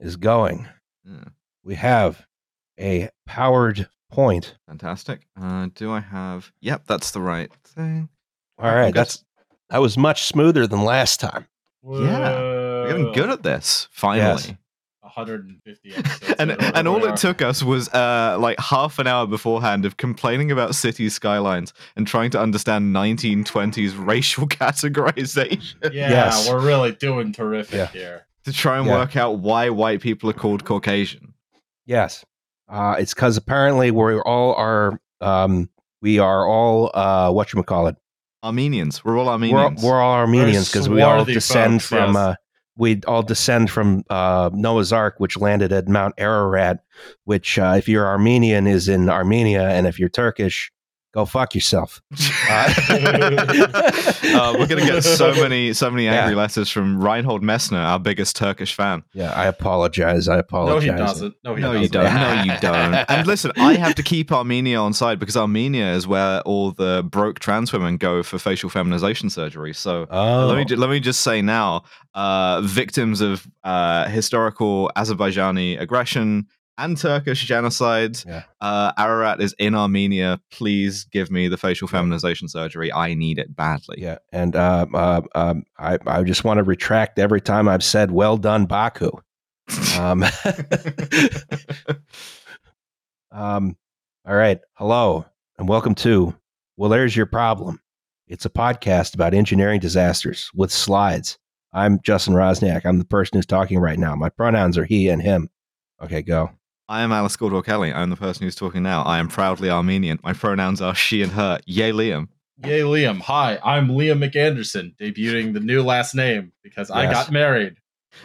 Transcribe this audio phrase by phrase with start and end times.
[0.00, 0.68] is going.
[1.04, 1.24] Yeah,
[1.64, 2.26] We have
[2.78, 4.56] a powered point.
[4.68, 5.26] fantastic.
[5.40, 6.52] Uh, do I have?
[6.60, 8.08] Yep, that's the right thing.
[8.58, 9.24] All right, that's
[9.70, 11.46] that was much smoother than last time.
[11.82, 14.18] Yeah, We're getting good at this finally.
[14.40, 14.52] Yes.
[15.00, 16.34] 150 episodes.
[16.38, 19.96] And and all it we took us was uh, like half an hour beforehand of
[19.96, 25.74] complaining about city skylines and trying to understand 1920s racial categorization.
[25.84, 26.48] Yeah, Yes.
[26.48, 27.86] we're really doing terrific Yeah.
[27.86, 28.25] here.
[28.46, 28.94] To try and Yeah.
[29.00, 31.34] work out why white people are called Caucasian.
[31.84, 32.24] Yes,
[32.68, 35.68] uh, it's because apparently we're all are um,
[36.00, 37.96] we are all uh, what you call it.
[38.42, 39.04] Armenians.
[39.04, 39.82] We're all We're, Armenians.
[39.82, 42.16] we're all Armenians because we all descend folks, from yes.
[42.16, 42.34] uh,
[42.76, 46.80] we all descend from uh, Noah's Ark, which landed at Mount Ararat.
[47.24, 50.70] Which, uh, if you're Armenian, is in Armenia, and if you're Turkish,
[51.16, 52.02] go fuck yourself.
[52.50, 52.72] Uh,
[54.26, 56.38] Uh, we're gonna get so many, so many angry Yeah.
[56.42, 59.02] letters from Reinhold Messner, our biggest Turkish fan.
[59.14, 60.28] Yeah, I apologize.
[60.28, 60.86] I apologize.
[60.86, 61.34] No, he doesn't.
[61.44, 61.82] No, he No, doesn't.
[61.82, 62.14] you don't.
[62.14, 62.94] No, you don't.
[63.08, 67.06] And listen, I have to keep Armenia on side because Armenia is where all the
[67.08, 69.72] broke trans women go for facial feminization surgery.
[69.72, 75.80] So Oh, let me let me just say now, uh, victims of uh, historical Azerbaijani
[75.80, 76.46] aggression
[76.78, 78.42] and Turkish genocide, Yeah.
[78.60, 80.40] uh, Ararat is in Armenia.
[80.50, 82.92] Please give me the facial feminization surgery.
[82.92, 83.96] I need it badly.
[84.00, 88.10] yeah, and uh, uh, um, I, I just want to retract every time I've said
[88.10, 89.10] "well done, Baku."
[89.98, 90.22] Um,
[93.32, 93.76] um,
[94.26, 95.24] all right, hello,
[95.58, 96.34] and welcome to
[96.76, 97.80] Well, there's your problem.
[98.28, 101.38] It's a podcast about engineering disasters with slides.
[101.72, 102.84] I'm Justin Roczniak.
[102.84, 104.14] I'm the person who's talking right now.
[104.16, 105.48] My pronouns are he and him.
[106.02, 106.50] Okay, go.
[106.88, 107.92] I am Alice Caldwell Kelly.
[107.92, 109.02] I'm the person who's talking now.
[109.02, 110.20] I am proudly Armenian.
[110.22, 111.58] My pronouns are she and her.
[111.66, 112.28] Yay, Liam.
[112.64, 113.20] Yay, Liam.
[113.22, 117.76] Hi, I'm Liam McAnderson, debuting the new last name because I got married.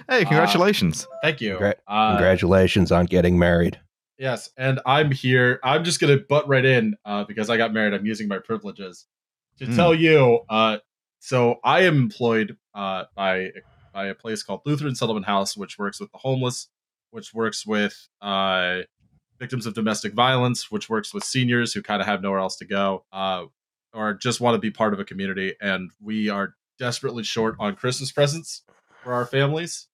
[0.07, 1.07] Hey, congratulations.
[1.23, 1.57] Thank you.
[1.57, 3.79] Congra- Uh, Congratulations on getting married.
[4.19, 5.59] Yes, and I'm here.
[5.63, 7.93] I'm just gonna butt right in uh, because I got married.
[7.95, 9.07] I'm using my privileges
[9.57, 9.75] to Hmm.
[9.75, 10.41] tell you.
[10.47, 10.77] Uh,
[11.19, 13.49] so I am employed uh, by
[13.93, 16.69] by a place called Lutheran Settlement House, which works with the homeless,
[17.11, 18.79] which works with uh,
[19.39, 22.65] victims of domestic violence, which works with seniors who kind of have nowhere else to
[22.65, 23.45] go, uh,
[23.93, 25.55] or just want to be part of a community.
[25.61, 28.63] And we are desperately short on Christmas presents
[29.03, 29.87] for our families.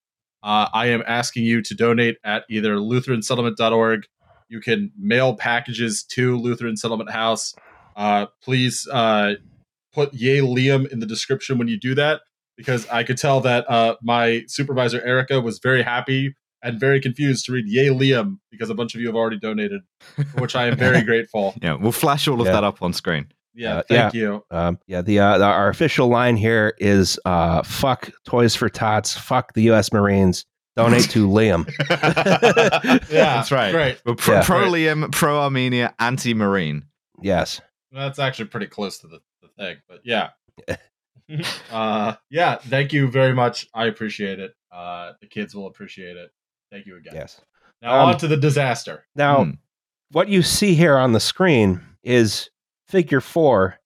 [0.44, 4.06] Uh, I am asking you to donate at either lutheransettlement.org.
[4.50, 7.56] You can mail packages to Lutheran Settlement House.
[7.96, 9.34] Uh, please uh,
[9.94, 12.22] put Yay Liam in the description when you do that,
[12.56, 17.46] because I could tell that uh, my supervisor Erica was very happy and very confused
[17.46, 19.82] to read Yay Liam because a bunch of you have already donated,
[20.16, 21.54] for which I am very grateful.
[21.62, 22.54] Yeah, we'll flash all of Yeah.
[22.54, 23.28] that up on screen.
[23.54, 24.44] Yeah, Uh, thank you.
[24.52, 29.18] Um, yeah, the, uh, the our official line here is uh, "fuck Toys for Tots,"
[29.18, 29.92] "fuck the U.S.
[29.92, 31.66] Marines," donate to Liam.
[33.10, 33.72] Yeah, that's right.
[33.72, 34.02] Great.
[34.06, 34.44] We're pro, Yeah.
[34.44, 36.84] pro Liam, pro Armenia, anti Marine.
[37.22, 37.60] Yes,
[37.92, 40.30] That's actually pretty close to the, the thing, but yeah.
[41.72, 43.68] uh yeah, thank you very much.
[43.74, 44.54] I appreciate it.
[44.72, 46.32] Uh the kids will appreciate it.
[46.72, 47.14] Thank you again.
[47.16, 47.42] yes.
[47.82, 49.06] Now Um, on to the disaster.
[49.16, 49.52] Now, Hmm.
[50.12, 52.50] what you see here on the screen is
[52.88, 53.80] Figure Four,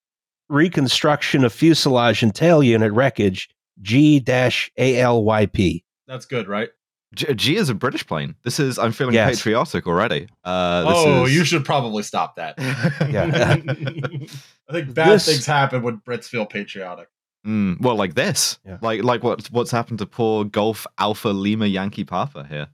[0.49, 3.49] reconstruction of fuselage and tail unit wreckage
[3.81, 5.83] G-ALYP.
[6.07, 6.69] That's good, right?
[7.13, 8.35] G, G is a British plane.
[8.43, 9.37] This is, I'm feeling Yes.
[9.37, 10.27] patriotic already.
[10.45, 12.55] Uh, this oh, is, you should probably stop that.
[13.09, 13.57] Yeah.
[14.69, 17.07] I think bad This- things happen when Brits feel patriotic.
[17.45, 18.59] Mm, well, like this.
[18.65, 18.77] Yeah.
[18.81, 22.67] Like like what what's happened to poor Golf Alpha Lima Yankee Papa here.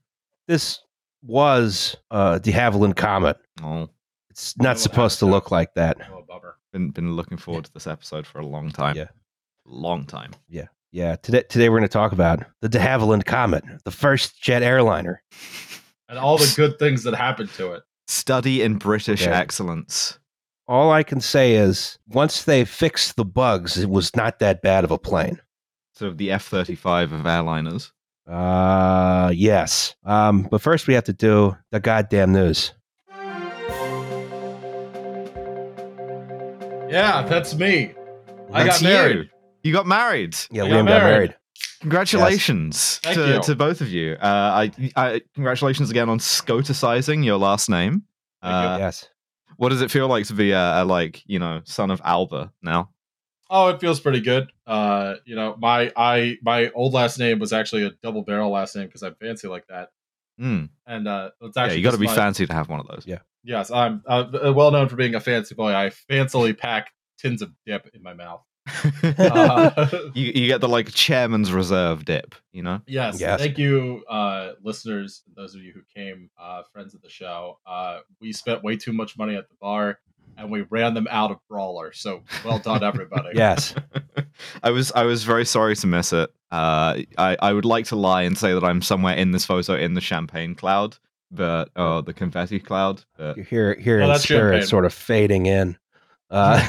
[0.48, 0.80] This
[1.24, 3.38] was uh, de Havilland Comet.
[3.64, 3.90] Oh,
[4.30, 5.98] It's Oh, not supposed to that's- look like that.
[6.12, 6.58] Oh, bummer.
[6.74, 8.96] been been looking forward to this episode for a long time.
[8.96, 9.08] Yeah.
[9.66, 10.32] Long time.
[10.50, 11.16] Yeah, yeah.
[11.18, 15.22] today today we're going to talk about the de Havilland Comet, the first jet airliner.
[16.10, 17.84] And all the good things that happened to it.
[18.08, 19.32] Study in British Okay.
[19.32, 20.20] excellence.
[20.68, 24.84] All I can say is once they fixed the bugs, it was not that bad
[24.84, 25.40] of a plane.
[25.94, 27.92] Sort of the F thirty five of airliners.
[28.28, 29.96] Uh, yes.
[30.04, 32.74] Um, but first we have to do the goddamn news.
[36.90, 37.94] Yeah, that's me.
[38.54, 39.16] I That's got married.
[39.18, 39.26] You.
[39.64, 40.36] You got married.
[40.52, 41.12] Yeah, I Liam got got married.
[41.12, 41.36] married.
[41.82, 43.42] Congratulations Thank to, you.
[43.44, 44.14] to both of you.
[44.14, 48.04] Uh, I, I congratulations again on scoticizing your last name.
[48.42, 49.08] Uh, yes.
[49.58, 52.52] What does it feel like to be a, a like you know son of Alba
[52.62, 52.90] now?
[53.50, 54.52] Oh, it feels pretty good.
[54.66, 58.76] Uh, you know, my I my old last name was actually a double barrel last
[58.76, 59.90] name because I'm fancy like that.
[60.40, 60.70] Mm.
[60.86, 62.88] And uh, it's Yeah, actually you got to be my- fancy to have one of
[62.88, 63.06] those.
[63.08, 63.20] Yeah.
[63.44, 65.74] Yes, I'm uh, well known for being a fancy boy.
[65.74, 68.42] I fancily pack tins of dip in my mouth.
[69.04, 72.82] Uh, you you get the like chairman's reserve dip, you know.
[72.88, 73.40] yes, Yes.
[73.40, 77.60] thank you, uh, listeners, those of you who came, uh, friends of the show.
[77.66, 80.00] Uh, we spent way too much money at the bar,
[80.38, 81.92] and we ran them out of Brawler.
[81.94, 83.30] So well done, everybody.
[83.36, 83.74] Yes.
[84.64, 86.30] I was I was very sorry to miss it.
[86.52, 89.76] Uh, I I would like to lie and say that I'm somewhere in this photo
[89.76, 90.98] in the champagne cloud,
[91.32, 93.04] but oh the confetti cloud.
[93.18, 94.68] But You hear here, here Oh, in spirit, champagne.
[94.68, 95.78] sort of fading in.
[96.30, 96.66] Uh,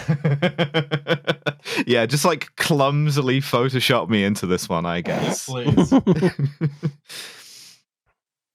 [1.86, 5.46] yeah, just like clumsily Photoshop me into this one, I guess.
[5.46, 5.92] Please.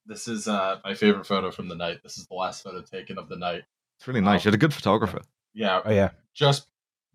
[0.05, 2.03] This is uh, my favorite photo from the night.
[2.03, 3.63] This is the last photo taken of the night.
[3.97, 4.44] It's really nice.
[4.44, 5.21] You're a good photographer.
[5.53, 6.09] Yeah, oh yeah.
[6.33, 6.67] just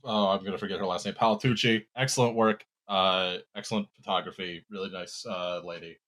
[0.04, 1.14] oh, I'm gonna forget her last name.
[1.14, 1.84] Palatucci.
[1.94, 2.64] Excellent work.
[2.88, 4.64] Uh, excellent photography.
[4.70, 5.98] Really nice uh, lady.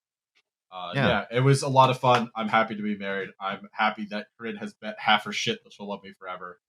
[0.73, 1.07] Uh, Yeah.
[1.07, 1.25] yeah.
[1.39, 2.31] it was a lot of fun.
[2.35, 3.29] I'm happy to be married.
[3.39, 6.61] I'm happy that Corinne has bet half her shit that she'll love me forever.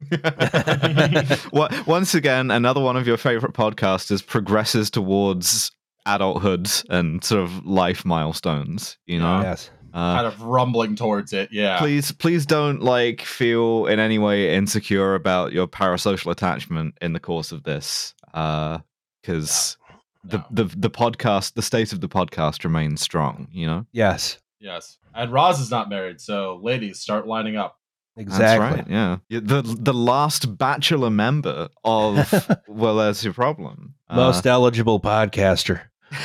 [1.52, 5.70] Wa- Once again, another one of your favorite podcasters progresses towards
[6.04, 8.98] adulthood and sort of life milestones.
[9.06, 9.70] You know, Yes.
[9.94, 11.48] uh, kind of rumbling towards it.
[11.50, 11.78] Yeah.
[11.78, 17.20] please, please don't like feel in any way insecure about your parasocial attachment in the
[17.20, 19.76] course of this, because
[20.24, 20.44] No.
[20.50, 23.48] the, the the podcast, the state of the podcast remains strong.
[23.50, 24.38] You know, Yes.
[24.60, 24.98] Yes.
[25.14, 27.78] And Roz is not married, so ladies, start lining up.
[28.18, 28.76] Exactly.
[28.76, 28.90] That's right.
[28.90, 32.32] Yeah, Yeah, the the last bachelor member of
[32.68, 33.94] well, there's your problem.
[34.08, 35.82] Uh, Most eligible podcaster.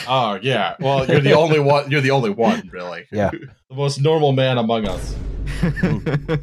[0.07, 0.75] Oh yeah.
[0.79, 1.91] Well, you're the only one.
[1.91, 3.05] You're the only one, really.
[3.11, 3.31] Yeah.
[3.69, 5.15] the most normal man among us.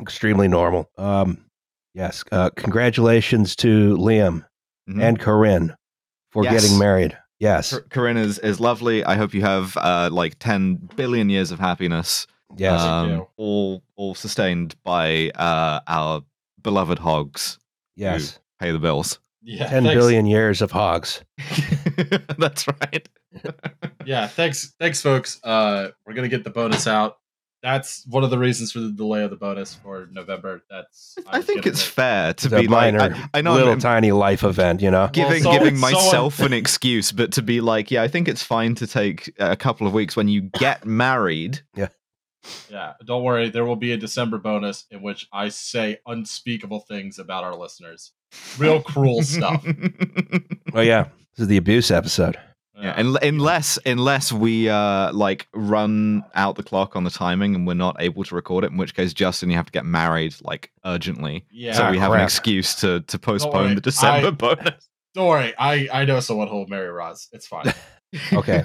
[0.00, 0.90] Extremely normal.
[0.98, 1.44] Um,
[1.94, 2.24] yes.
[2.32, 4.44] Uh, congratulations to Liam
[4.88, 5.02] Mhm.
[5.02, 5.74] and Corinne
[6.32, 6.62] for Yes.
[6.62, 7.16] getting married.
[7.38, 7.78] Yes.
[7.90, 9.04] Corinne is, is lovely.
[9.04, 12.80] I hope you have uh, like 10 billion years of happiness, Yes.
[12.80, 16.22] Um, all all sustained by uh, our
[16.62, 17.58] beloved hogs.
[17.96, 18.38] yes.
[18.60, 19.18] Pay the bills.
[19.42, 19.66] Yeah.
[19.68, 19.94] Ten thanks.
[19.98, 21.22] billion years of hogs.
[22.38, 23.08] That's right.
[24.06, 24.26] Yeah.
[24.26, 24.74] Thanks.
[24.78, 25.40] Thanks, folks.
[25.42, 27.16] Uh, we're gonna get the bonus out.
[27.62, 30.62] That's one of the reasons for the delay of the bonus for November.
[30.68, 31.86] That's I was think it's it.
[31.90, 34.82] fair to It's a be like minor, I, I know little I'm, tiny life event,
[34.82, 35.08] you know?
[35.10, 38.42] giving so- giving someone- myself an excuse, but to be like, yeah, I think it's
[38.42, 41.62] fine to take a couple of weeks when you get married.
[41.74, 41.88] Yeah.
[42.70, 43.48] Yeah, don't worry.
[43.50, 48.12] There will be a December bonus in which I say unspeakable things about our listeners.
[48.58, 49.64] Real cruel stuff.
[50.76, 51.04] Oh, yeah.
[51.36, 52.36] This is the abuse episode.
[52.76, 57.64] Yeah, and unless unless we uh like run out the clock on the timing and
[57.64, 60.34] we're not able to record it, in which case Justin, you have to get married
[60.42, 61.74] like urgently, yeah.
[61.74, 62.24] so we have an crap.
[62.26, 64.88] excuse to to worry, postpone the December I- bonus.
[65.14, 65.54] Don't worry.
[65.56, 67.28] I I know someone who'll marry Roz.
[67.32, 67.72] It's fine.
[68.32, 68.62] Okay.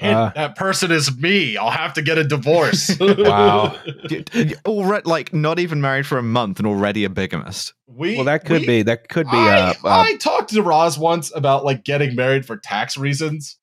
[0.00, 1.56] Hint, Uh, that person is me.
[1.58, 2.96] I'll have to get a divorce.
[3.00, 3.76] Wow.
[4.66, 7.74] already like not even married for a month and already a bigamist.
[7.86, 10.62] We, Well, that could we- be, that could be, I, uh, uh, I talked to
[10.62, 13.56] Roz once about like getting married for tax reasons.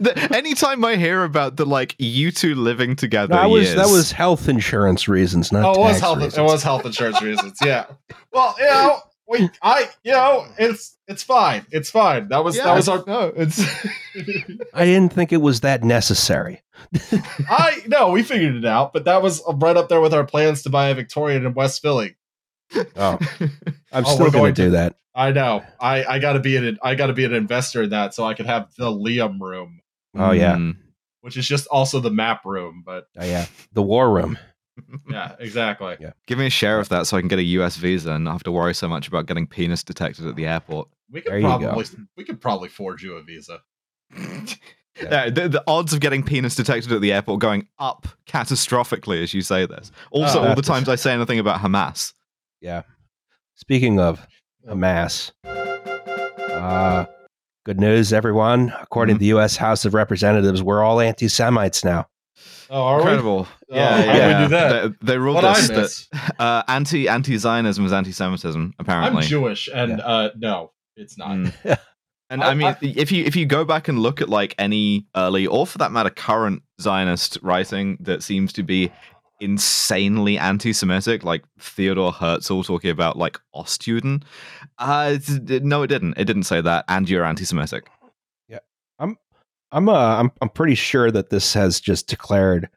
[0.00, 4.12] the, anytime I hear about the like you two living together, that was, that was
[4.12, 6.18] health insurance reasons, not oh, it was health.
[6.18, 6.38] reasons.
[6.38, 7.58] It was health insurance reasons.
[7.64, 7.86] Yeah.
[8.32, 11.66] Well, you know, we, I, you know, it's it's fine.
[11.70, 12.28] It's fine.
[12.28, 13.04] That was Yeah, that was our.
[13.06, 13.60] no, it's
[14.74, 16.62] I didn't think it was that necessary.
[17.50, 20.62] I no, we figured it out, but that was right up there with our plans
[20.62, 22.16] to buy a Victorian in West Philly.
[22.96, 23.18] Oh,
[23.92, 24.96] I'm Oh, still going going to do that.
[25.14, 25.62] I know.
[25.80, 28.24] I I got to be an I got to be an investor in that, so
[28.24, 29.80] I could have the Liam room,
[30.16, 30.56] Oh, yeah.
[30.56, 30.76] Mm.
[31.20, 32.82] which is just also the map room.
[32.84, 33.46] But Oh, yeah.
[33.72, 34.36] The war room.
[35.10, 35.96] Yeah, exactly.
[36.00, 36.12] Yeah.
[36.26, 38.32] Give me a share of that so I can get a US visa and not
[38.32, 40.88] have to worry so much about getting penis detected at the airport.
[41.10, 41.58] We could you go.
[41.58, 41.84] probably
[42.16, 43.60] we could probably forge you a visa.
[44.98, 49.34] Yeah, the, the odds of getting penis detected at the airport going up catastrophically as
[49.34, 49.92] you say this.
[50.10, 50.48] Also, Oh.
[50.48, 52.14] all the times I say anything about Hamas.
[52.62, 52.80] Yeah.
[53.56, 54.26] Speaking of
[54.66, 57.04] Hamas, uh,
[57.66, 58.72] good news, everyone.
[58.80, 59.18] According Mhm.
[59.18, 59.56] to the U.S.
[59.56, 62.06] House of Representatives, we're all anti Semites now.
[62.70, 63.46] Oh, are Incredible.
[63.70, 64.28] Oh, yeah, how yeah.
[64.28, 64.82] did we do that?
[65.00, 69.28] They, they ruled What this that uh, anti anti Zionism is anti Semitism, Apparently, I'm.
[69.28, 70.04] Jewish, and Yeah.
[70.06, 71.30] uh, no, it's not.
[71.30, 71.78] Mm.
[72.28, 74.54] And I- I, mean, I- if you if you go back and look at like
[74.58, 78.90] any early, or for that matter, current Zionist writing that seems to be
[79.40, 84.24] insanely anti-Semitic, like Theodore Herzl talking about like Ostjuden,
[84.78, 86.14] uh, it's- no, it didn't.
[86.16, 86.84] It didn't say that.
[86.88, 87.88] And you're anti-Semitic.
[88.48, 88.58] Yeah,
[88.98, 89.16] I'm
[89.72, 92.68] uh, I'm I'm pretty sure that this has just declared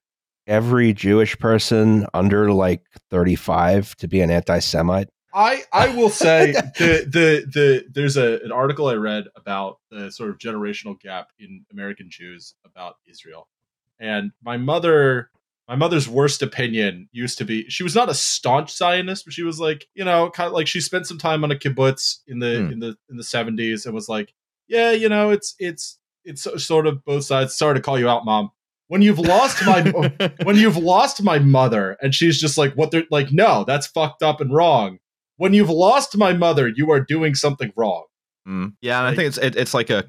[0.47, 5.09] every Jewish person under like 35 to be an anti-Semite.
[5.33, 10.11] I I will say the the the there's a an article I read about the
[10.11, 13.47] sort of generational gap in American Jews about Israel,
[13.99, 15.29] and my mother
[15.67, 19.43] my mother's worst opinion used to be she was not a staunch Zionist, but she
[19.43, 22.39] was like, you know, kind of like she spent some time on a kibbutz in
[22.39, 22.71] the Hmm.
[22.71, 24.33] in the in the seventies and was like,
[24.67, 25.98] yeah, you know, it's it's
[26.29, 27.57] it's sort of both sides.
[27.57, 28.51] Sorry to call you out, mom.
[28.87, 29.81] When you've lost my
[30.43, 34.23] when you've lost my mother and she's just like what they're like no that's fucked
[34.23, 34.97] up and wrong
[35.37, 38.05] when you've lost my mother you are doing something wrong
[38.47, 38.73] Mm.
[38.81, 40.05] Yeah, and I think it's it, it's like a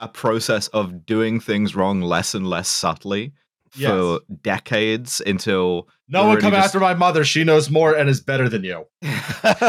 [0.00, 3.32] a process of doing things wrong less and less subtly
[3.70, 4.20] for Yes.
[4.42, 8.20] decades until no one really come just- after my mother she knows more and is
[8.20, 8.84] better than you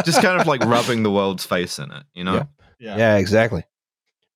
[0.06, 2.34] just kind of like rubbing the world's face in it, you know?
[2.34, 2.46] Yeah.
[2.80, 3.64] yeah, Yeah, exactly.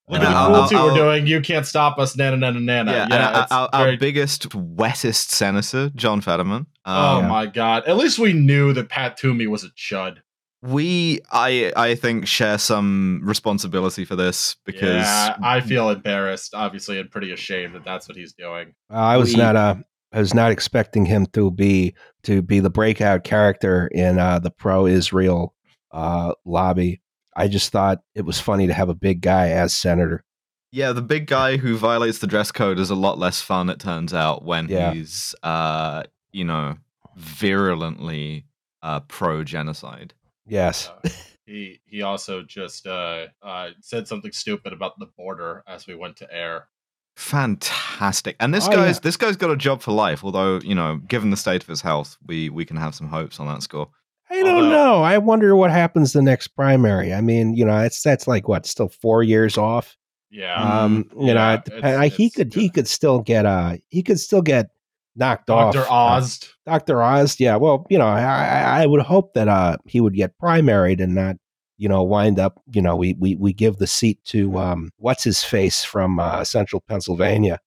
[0.10, 1.28] Look at the I'll- cruelty we're doing.
[1.28, 2.16] You can't stop us.
[2.18, 2.92] Nana nana nana.
[2.92, 6.66] Yeah, yeah, and our, it's our, our biggest, wettest senator, John Fetterman.
[6.86, 7.84] oh Um, my god.
[7.88, 10.18] At least we knew that pat toomey was a chud.
[10.62, 17.00] We, I, I think, share some responsibility for this because yeah, i feel embarrassed obviously
[17.00, 18.74] and pretty ashamed that that's what he's doing.
[18.92, 19.76] Uh, I was We- not uh,
[20.12, 24.50] I was not expecting him to be to be the breakout character in uh, the
[24.52, 25.54] pro-Israel
[25.94, 27.00] uh, lobby.
[27.40, 30.24] I just thought it was funny to have a big guy as senator.
[30.72, 33.80] Yeah, the big guy who violates the dress code is a lot less fun, it
[33.80, 34.94] turns out, when Yeah.
[34.94, 36.78] he's, uh, you know,
[37.16, 38.46] virulently
[38.84, 40.14] uh, pro genocide.
[40.48, 40.90] Yes.
[41.04, 41.10] Uh,
[41.46, 46.18] he he also just uh, uh, said something stupid about the border as we went
[46.18, 46.68] to air
[47.18, 48.38] Fantastic.
[48.40, 49.00] And this Oh, guy's yeah.
[49.04, 51.82] this guy's got a job for life, although, you know, given the state of his
[51.82, 53.90] health, we we can have some hopes on that score.
[54.32, 55.04] I don't Although- know.
[55.04, 57.14] I wonder what happens the next primary.
[57.14, 59.96] I mean, you know, it's that's like what, still four years off.
[60.32, 60.54] Yeah.
[60.62, 63.78] Um, you know, it dep- it's- I- he it's could he could still get uh
[63.90, 64.68] he could still get
[65.16, 65.80] knocked Dr.
[65.82, 65.90] off.
[65.90, 66.40] uh, Oz.
[66.68, 67.02] Dr.
[67.02, 67.56] Oz, yeah.
[67.56, 71.16] Well, you know, I, I I would hope that uh he would get primaried and
[71.16, 71.38] not,
[71.80, 75.24] you know, wind up, you know, we we we give the seat to um what's
[75.24, 77.60] his face from uh, Central Pennsylvania,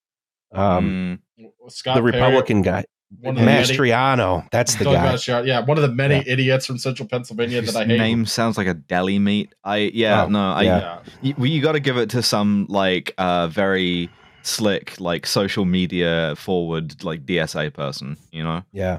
[0.53, 2.85] um Mm, Scott the Perry, Republican guy,
[3.21, 4.47] one of the many- Mastriano.
[4.51, 5.15] That's the Talking guy.
[5.15, 6.23] about yeah, one of the many Yeah.
[6.27, 7.99] idiots from Central Pennsylvania his that I hate.
[7.99, 9.55] name sounds like a deli meat.
[9.65, 10.99] I yeah, Oh, no, I yeah.
[11.23, 11.35] yeah.
[11.39, 14.09] you, you got to give it to some like uh very
[14.43, 18.63] slick like social media forward like DSA person, you know.
[18.73, 18.99] Yeah.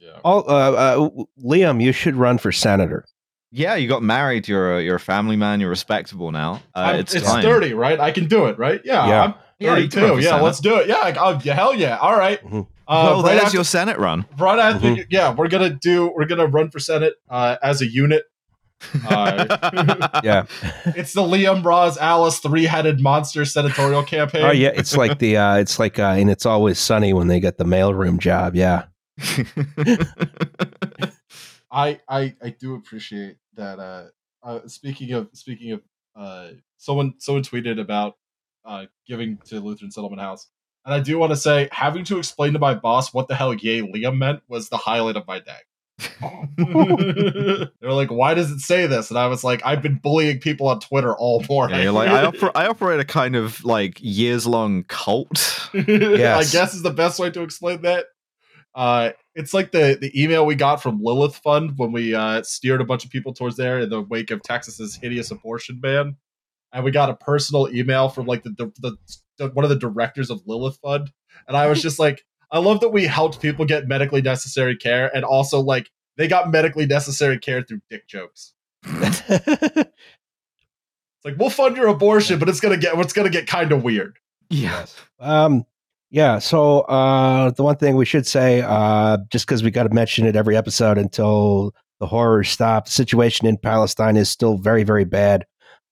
[0.00, 0.10] yeah.
[0.24, 1.08] Oh, uh, uh,
[1.44, 3.04] Liam, you should run for senator.
[3.50, 4.46] Yeah, you got married.
[4.46, 5.58] You're a, you're a family man.
[5.58, 6.62] You're respectable now.
[6.76, 7.42] Uh, I'm- it's it's time.
[7.42, 7.98] 30, right?
[7.98, 8.80] I can do it, right?
[8.84, 9.08] Yeah.
[9.08, 9.22] Yeah.
[9.22, 10.06] I'm Yeah, you can 32.
[10.06, 10.86] run for Yeah, let's do it.
[10.88, 10.96] Yeah.
[11.02, 11.96] I- Oh, yeah, hell yeah.
[11.96, 12.40] All right.
[12.44, 12.66] Mhm.
[12.88, 14.24] Uh, well, right there's after, your Senate run.
[14.38, 15.06] right after Mhm.
[15.10, 16.10] yeah, we're gonna do.
[16.16, 18.24] We're gonna run for Senate uh, as a unit.
[19.08, 20.46] Uh, Yeah.
[20.86, 24.44] it's the Liam Roz Alice three-headed monster senatorial campaign.
[24.44, 27.40] oh yeah, it's like the uh it's like uh and it's always sunny when they
[27.40, 28.54] get the mailroom job.
[28.54, 28.84] Yeah.
[31.70, 33.78] I I I do appreciate that.
[33.78, 34.04] Uh,
[34.42, 35.82] uh speaking of speaking of
[36.16, 38.14] uh, someone someone tweeted about
[38.64, 40.46] uh giving to Lutheran Settlement House,
[40.88, 43.52] and I do want to say having to explain to my boss what the hell
[43.52, 45.58] "yay Liam" meant was the highlight of my day.
[46.56, 50.38] they were like, "Why does it say this?" And I was like, "I've been bullying
[50.40, 53.62] people on Twitter all morning." Yeah, you're like I, oper- I operate a kind of
[53.66, 55.68] like years long cult.
[55.74, 58.06] I guess is the best way to explain that.
[58.74, 62.80] Uh, it's like the the email we got from Lilith Fund when we uh, steered
[62.80, 66.16] a bunch of people towards there in the wake of Texas's hideous abortion ban,
[66.72, 68.96] and we got a personal email from like the, the, the,
[69.38, 71.10] the one of the directors of Lilith Fund,
[71.46, 75.14] and I was just like, I love that we helped people get medically necessary care,
[75.14, 78.54] and also like they got medically necessary care through dick jokes.
[81.18, 83.82] It's like we'll fund your abortion, but it's gonna get it's gonna get kind of
[83.82, 84.18] weird.
[84.50, 84.86] Yeah.
[85.18, 85.64] Um,
[86.10, 86.38] yeah.
[86.38, 90.26] So uh, the one thing we should say, uh, just because we got to mention
[90.26, 95.04] it every episode until the horror stop, the situation in Palestine is still very, very
[95.04, 95.44] bad.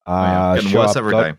[0.06, 0.46] Oh, yeah.
[0.50, 1.32] Uh, Getting worse up, every go, day.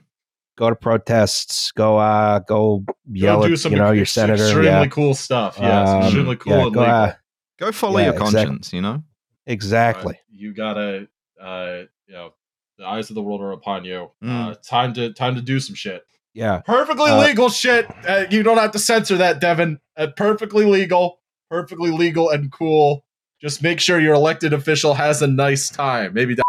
[0.58, 1.72] go to protests.
[1.72, 4.44] Go, uh, go yell Go at do some you know your senator.
[4.44, 5.58] Extremely Yeah, cool stuff.
[5.60, 6.84] Yes, Um, extremely cool yeah, go, legal.
[6.84, 7.14] uh,
[7.60, 8.46] Go follow Yeah, your exactly.
[8.46, 9.04] conscience, you know?
[9.46, 10.16] exactly.
[10.16, 11.08] Uh, you gotta,
[11.42, 12.34] uh, you know,
[12.78, 14.12] the eyes of the world are upon you.
[14.22, 14.62] Uh, Mm.
[14.68, 16.04] time to time to do some shit.
[16.36, 16.60] Yeah.
[16.60, 17.88] Perfectly Uh, legal shit.
[18.08, 19.80] Uh, you don't have to censor that, Devin.
[19.98, 21.20] Uh, perfectly legal,
[21.50, 23.04] perfectly legal and cool.
[23.42, 26.14] Just make sure your elected official has a nice time.
[26.14, 26.44] Maybe that.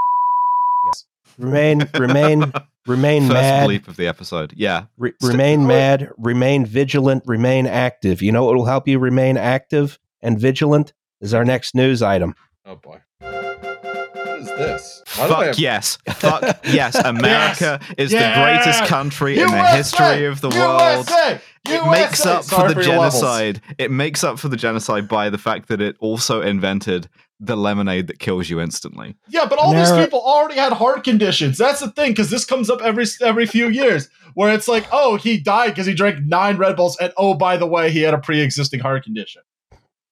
[1.39, 2.53] Remain, remain,
[2.87, 3.69] remain First mad.
[3.69, 4.53] bleep of the episode.
[4.57, 4.87] Yeah.
[4.97, 5.69] Re- remain Wait.
[5.75, 8.21] mad, remain vigilant, remain active.
[8.23, 12.35] You know what will help you remain active and vigilant is our next news item.
[12.67, 12.99] Oh boy.
[13.21, 15.03] What is this?
[15.17, 15.99] Why Fuck have- yes.
[16.09, 16.95] Fuck yes.
[16.97, 18.35] America is Yeah.
[18.35, 21.09] the greatest country in the history of the world.
[21.09, 21.41] USA!
[21.67, 23.21] It makes up Sorry for the your levels.
[23.21, 23.61] genocide.
[23.79, 27.09] It makes up for the genocide by the fact that it also invented
[27.41, 29.15] the lemonade that kills you instantly.
[29.29, 31.57] Yeah, but all these people already had heart conditions.
[31.59, 35.17] That's the thing, because this comes up every every few years, where it's like, oh,
[35.17, 38.15] he died because he drank nine Red Bulls, and oh, by the way, he had
[38.15, 39.43] a pre-existing heart condition.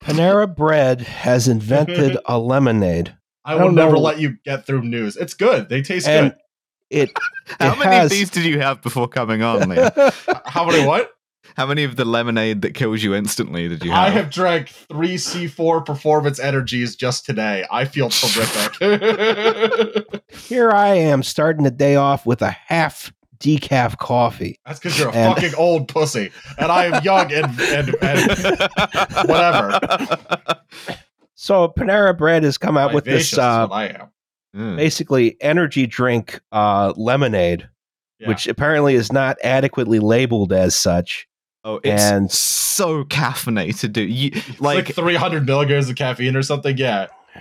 [0.04, 3.16] Panera Bread has invented a lemonade.
[3.44, 5.16] I, I will don't never know- let you get through news.
[5.16, 5.68] It's good.
[5.68, 6.38] They taste And good.
[6.90, 7.10] it
[7.60, 10.42] How it many has- of these did you have before coming on, Liam?
[10.46, 11.10] How many what?
[11.56, 13.98] How many of the lemonade that kills you instantly did you have?
[13.98, 14.24] I have?
[14.24, 17.64] have drank three C4 performance energies just today.
[17.70, 18.74] I feel terrific.
[20.36, 24.60] here I am starting the day off with a half decaf coffee.
[24.66, 28.30] That's because you're a And- fucking old pussy, and I am young and and, and
[29.28, 29.80] Whatever.
[31.36, 34.08] So Panera Bread has come out with this uh, what I am.
[34.54, 34.76] Mm.
[34.76, 37.68] basically energy drink uh, lemonade,
[38.18, 38.28] Yeah.
[38.28, 41.26] which apparently is not adequately labeled as such.
[41.66, 44.08] Oh, it's and- so caffeinated, dude.
[44.10, 44.30] You,
[44.60, 46.78] like, like, 300 milligrams of caffeine or something.
[46.78, 47.06] Yeah,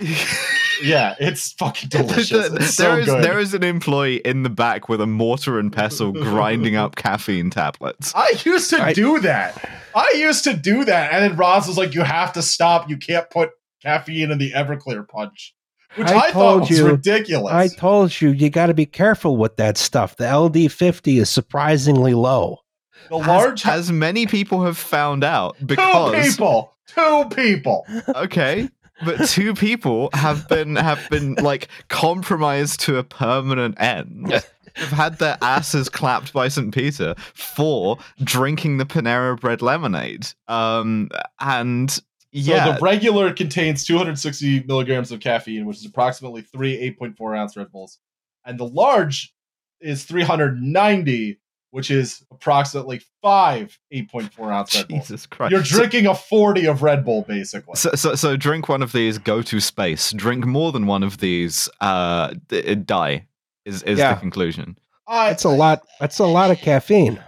[0.82, 2.48] yeah, it's fucking delicious.
[2.48, 3.24] The- It's there so is good.
[3.24, 7.50] there is an employee in the back with a mortar and pestle grinding up caffeine
[7.50, 8.12] tablets.
[8.14, 9.68] I used to I- do that.
[9.94, 12.90] I used to do that, and then Roz was like, "You have to stop.
[12.90, 13.50] You can't put
[13.82, 15.54] caffeine in the Everclear punch,"
[15.94, 17.52] which I I, thought was you- ridiculous.
[17.54, 20.16] I told you, you got to be careful with that stuff.
[20.16, 22.58] The LD50 is surprisingly low.
[23.08, 27.86] The As- large as, many people have found out because two because people, two people.
[28.14, 28.68] okay,
[29.04, 34.32] but two people have been have been like compromised to a permanent end.
[34.76, 36.74] Have had their asses clapped by St.
[36.74, 40.26] Peter for drinking the Panera Bread lemonade.
[40.48, 41.08] Um,
[41.40, 47.38] and So yeah, the regular contains 260 milligrams of caffeine, which is approximately three 8.4
[47.38, 47.98] ounce Red Bulls,
[48.44, 49.32] and the large
[49.80, 51.38] is 390,
[51.76, 55.00] which is approximately five 8.4 ounce Red Bulls.
[55.08, 57.74] Jesus Christ, You're drinking a 40 of Red Bull, basically.
[57.76, 60.10] So, so, so drink one of these, go to space.
[60.12, 63.26] Drink more than one of these, uh, d- die.
[63.66, 64.14] Is is Yeah.
[64.14, 64.78] the conclusion?
[65.06, 65.82] I, That's a lot.
[66.00, 67.22] That's a lot of caffeine.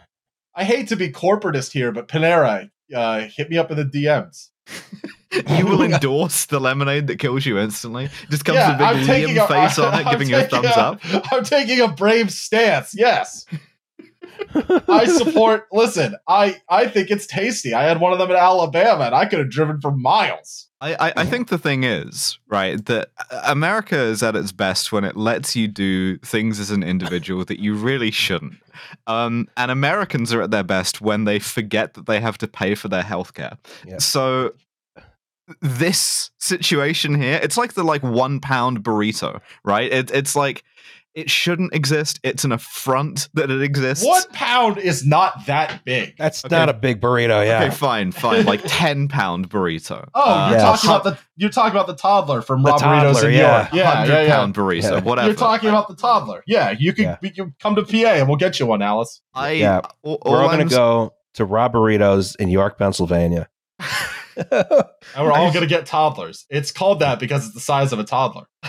[0.54, 4.48] I hate to be corporatist here, but Panera, uh, hit me up in the DMs.
[5.58, 8.08] You will endorse the lemonade that kills you instantly.
[8.30, 10.36] Just comes yeah, with a I'm big Liam a, face on it, I'm giving you
[10.36, 11.00] a taking thumbs up.
[11.30, 12.94] I'm taking a brave stance.
[12.96, 13.44] Yes.
[14.88, 15.66] I support.
[15.72, 17.74] Listen, I I think it's tasty.
[17.74, 20.68] I had one of them in Alabama, and I could have driven for miles.
[20.80, 23.10] I, I, I think the thing is, right, that
[23.44, 27.58] America is at its best when it lets you do things as an individual that
[27.58, 28.54] you really shouldn't.
[29.08, 32.76] Um, and Americans are at their best when they forget that they have to pay
[32.76, 33.58] for their healthcare.
[33.84, 33.98] Yeah.
[33.98, 34.52] So
[35.60, 39.90] this situation here, it's like the like one pound burrito, right?
[39.90, 40.62] It, it's like
[41.18, 42.20] it shouldn't exist.
[42.22, 44.04] It's an affront that it exists.
[44.06, 46.14] One pound is not that big.
[46.16, 46.54] That's Okay.
[46.56, 47.44] not a big burrito.
[47.44, 47.64] Yeah.
[47.64, 48.44] Okay, fine, fine.
[48.46, 50.08] Like ten pound burrito.
[50.14, 50.64] Oh, Uh, you're Yeah.
[50.64, 53.58] talking about the you're talking about the toddler from The Rob Burritos toddler, in yeah.
[53.60, 53.72] York.
[53.72, 54.36] Yeah, hundred yeah, yeah.
[54.36, 55.00] pound burrito, Yeah.
[55.00, 55.26] whatever.
[55.28, 56.42] You're talking about the toddler.
[56.46, 57.16] Yeah, you can Yeah.
[57.20, 59.20] we can come to PA and we'll get you one, Alice.
[59.34, 59.80] I Yeah.
[60.02, 63.48] all, We're all all going I'm to go to Rob Burritos in York, Pennsylvania.
[64.36, 66.46] And we're all gonna get toddlers.
[66.48, 68.44] It's called that because it's the size of a toddler.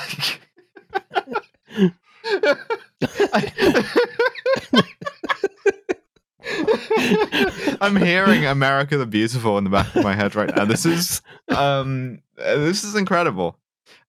[7.82, 10.65] I'm hearing America the Beautiful in the back of my head right now.
[10.65, 13.58] This is um uh, this is incredible.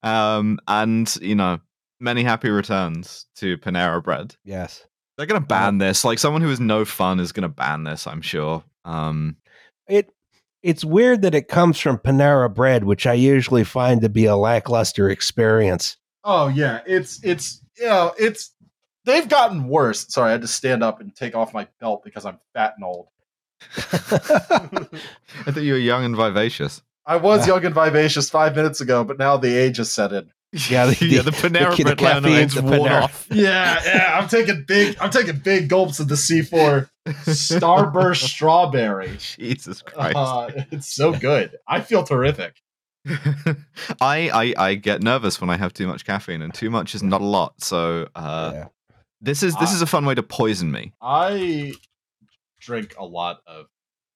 [0.03, 1.61] Um and you know,
[1.99, 4.37] many happy returns to Panera Bread.
[4.45, 4.87] yes.
[5.17, 6.03] They're gonna ban this.
[6.03, 8.65] Like someone who is no fun is gonna ban this, I'm sure.
[8.85, 9.37] Um
[9.89, 10.11] It
[10.63, 14.37] it's weird that it comes from Panera Bread, which I usually find to be a
[14.37, 15.97] lackluster experience.
[16.25, 18.53] Oh yeah, it's it's you know it's
[19.05, 20.07] they've gotten worse.
[20.13, 22.85] Sorry, I had to stand up and take off my belt because I'm fat and
[22.85, 23.09] old.
[23.77, 26.83] I thought you were young and vivacious.
[27.07, 30.31] I was young and vivacious five minutes ago, but now the age has set in.
[30.69, 33.03] Yeah, the- yeah, the Panera the Bread caffeine, lemonade's the worn Panera.
[33.03, 33.27] off.
[33.31, 39.17] Yeah, yeah, I'm taking big I'm taking big gulps of the C4 Starburst strawberry.
[39.19, 40.17] Jesus Christ.
[40.17, 41.57] Uh, it's so good.
[41.69, 42.55] I feel terrific.
[44.01, 47.03] I, I I get nervous when I have too much caffeine, and too much is
[47.03, 47.63] not a lot.
[47.63, 48.65] So uh, yeah.
[49.21, 50.93] this is this I- is a fun way to poison me.
[51.01, 51.75] I
[52.61, 53.67] drink a lot of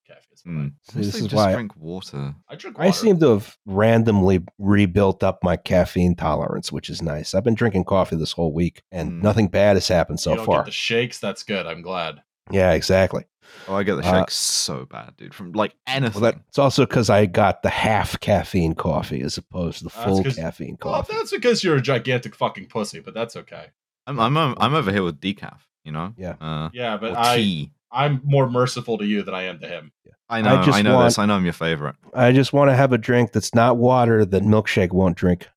[0.06, 0.52] caffeine.
[0.52, 0.72] Mm.
[0.92, 2.34] See, this is just why- drink water.
[2.48, 2.88] I drink water.
[2.88, 7.34] I seem to have randomly rebuilt up my caffeine tolerance, which is nice.
[7.34, 9.22] I've been drinking coffee this whole week, and Mm.
[9.22, 10.58] nothing bad has happened so you don't far.
[10.60, 11.18] get the shakes.
[11.20, 11.66] That's good.
[11.66, 12.22] I'm glad.
[12.50, 13.24] yeah, exactly.
[13.68, 15.34] Oh, I get the Uh, shakes so bad, dude.
[15.34, 16.20] From like anything.
[16.20, 20.04] Well, that's also because I got the half caffeine coffee as opposed to the full
[20.16, 21.14] full 'cause- caffeine Well, coffee.
[21.16, 23.66] that's because you're a gigantic fucking pussy, but that's okay.
[24.06, 25.58] I'm I'm I'm over here with decaf.
[25.84, 26.12] You know.
[26.16, 26.34] Yeah.
[26.40, 27.70] Uh, Yeah, but I tea.
[27.90, 29.92] I'm more merciful to you than I am to him.
[30.28, 30.56] I know.
[30.60, 31.18] I, just know want- this.
[31.18, 31.96] I know I'm your favorite.
[32.14, 35.48] I just want to have a drink that's not water that milkshake won't drink.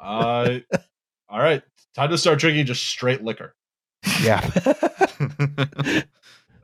[0.00, 0.58] Uh,
[1.28, 1.62] all right,
[1.94, 3.54] time to start drinking just straight liquor.
[4.22, 4.40] Yeah.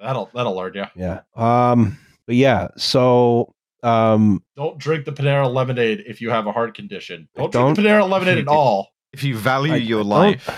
[0.01, 0.85] That'll that'll learn you.
[0.97, 1.21] yeah.
[1.37, 6.75] Um, but yeah, so Um, Don't drink the Panera lemonade if you have a heart
[6.75, 7.29] condition.
[7.35, 8.89] Don't, Don't- drink the Panera lemonade at all.
[9.13, 10.51] If you value I- your don't- life,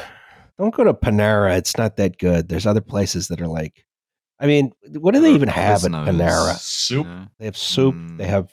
[0.59, 1.57] Don't go to Panera.
[1.57, 2.49] It's not that good.
[2.49, 3.85] There's other places that are like,
[4.39, 6.57] I mean, what do they even have at Panera?
[6.59, 7.07] Soup.
[7.07, 7.27] you know?
[7.39, 7.95] They have soup.
[7.95, 8.19] Mm.
[8.19, 8.53] They have,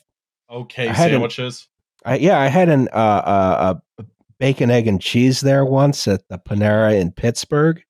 [0.52, 1.68] Okay, I had an- sandwiches.
[2.06, 4.04] I, yeah, I had an uh, uh, uh,
[4.40, 7.84] bacon, egg, and cheese there once at the Panera in Pittsburgh,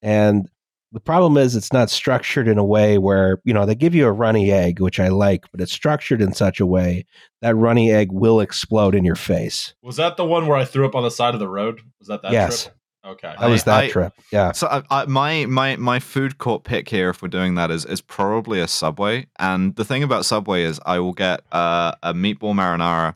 [0.00, 0.48] and
[0.92, 4.06] the problem is it's not structured in a way where you know they give you
[4.06, 7.06] a runny egg, which I like, but it's structured in such a way
[7.40, 9.74] that runny egg will explode in your face.
[9.82, 11.80] Was that the one where I threw up on the side of the road?
[11.98, 12.76] Was that that yes, trip?
[13.04, 13.34] Okay.
[13.38, 14.12] that was that I- trip.
[14.30, 14.52] Yeah.
[14.52, 17.84] So I, I, my my my food court pick here, if we're doing that, is
[17.84, 19.26] is probably a Subway.
[19.38, 23.14] And the thing about Subway is, I will get uh, a meatball marinara.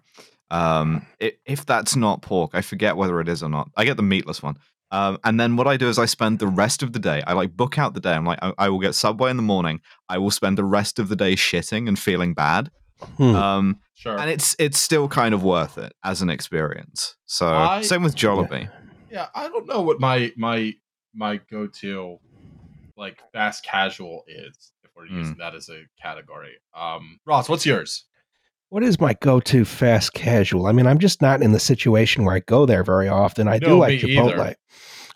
[0.48, 3.70] Um, i if that's not pork, I forget whether it is or not.
[3.76, 4.56] I get the meatless one.
[4.90, 7.22] Um, and then what I do is I spend the rest of the day.
[7.26, 8.12] I like book out the day.
[8.12, 9.80] I'm like, I, I will get Subway in the morning.
[10.08, 12.70] I will spend the rest of the day shitting and feeling bad.
[13.18, 13.34] Hmm.
[13.34, 14.18] Um, Sure.
[14.18, 17.16] and it's it's still kind of worth it as an experience.
[17.24, 18.70] So I- same with Jollibee.
[19.10, 20.74] yeah, I don't know what my my
[21.14, 22.18] my go to
[22.96, 25.18] like fast casual is if we're Hmm.
[25.18, 26.52] using that as a category.
[26.74, 28.04] Um, Roz, what's yours?
[28.68, 30.66] What is my go-to fast casual?
[30.66, 33.46] I mean, I'm just not in the situation where I go there very often.
[33.48, 34.32] I do like Chipotle.
[34.32, 34.54] either.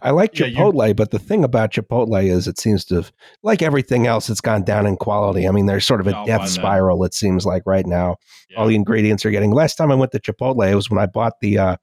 [0.03, 3.13] I like Yeah, you- Chipotle, but the thing about Chipotle is it seems to have,
[3.43, 5.47] like everything else, it's gone down in quality.
[5.49, 8.17] I mean, there's sort of a Oh, death spiral, it seems like right now.
[8.49, 8.59] Yeah.
[8.61, 9.51] All the ingredients are getting.
[9.51, 11.77] Last time I went to Chipotle, it was when I bought the uh,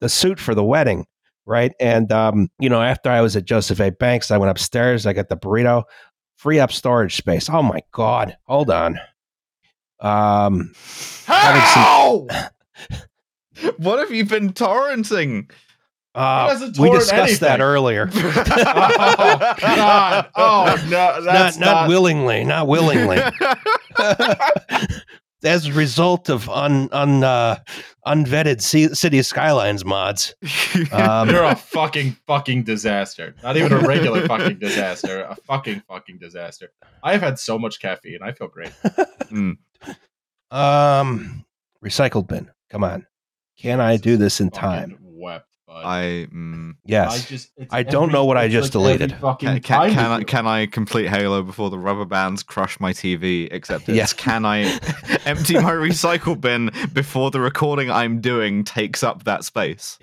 [0.00, 1.06] the suit for the wedding,
[1.46, 1.72] right?
[1.78, 3.90] And um, you know, after I was at Joseph A.
[3.92, 5.06] Banks, I went upstairs.
[5.06, 5.84] I got the burrito,
[6.36, 7.48] free up storage space.
[7.48, 8.36] Oh my god!
[8.48, 8.98] Hold on.
[10.02, 10.72] Um,
[11.26, 12.26] having some- How?
[13.78, 15.48] What have you been torrenting?
[16.16, 18.10] uh, we discussed that earlier.
[18.14, 20.26] oh God!
[20.34, 23.18] Oh no, not that's not willingly, not willingly.
[25.44, 27.58] As a result of un, un uh,
[28.06, 30.34] unvetted C- city skylines mods.
[30.92, 33.34] Um, You're a fucking fucking disaster.
[33.42, 35.22] Not even a regular fucking disaster.
[35.22, 36.72] A fucking fucking disaster.
[37.02, 38.20] I have had so much caffeine.
[38.22, 38.70] I feel great.
[39.32, 39.56] Mm.
[40.52, 41.44] Um,
[41.84, 42.50] recycled bin.
[42.70, 43.06] Come on,
[43.58, 44.98] can I do this in time?
[45.00, 45.46] Wept.
[45.66, 45.84] Bud.
[45.86, 47.12] I mm, Yes.
[47.14, 47.50] I just.
[47.56, 49.20] It's I don't know what I it's just like every deleted.
[49.20, 50.24] fucking can, time can, can I you.
[50.26, 53.48] can I complete Halo before the rubber bands crush my TV?
[53.50, 54.12] Except it's Yes.
[54.12, 54.60] can I
[55.24, 59.98] empty my recycle bin before the recording I'm doing takes up that space?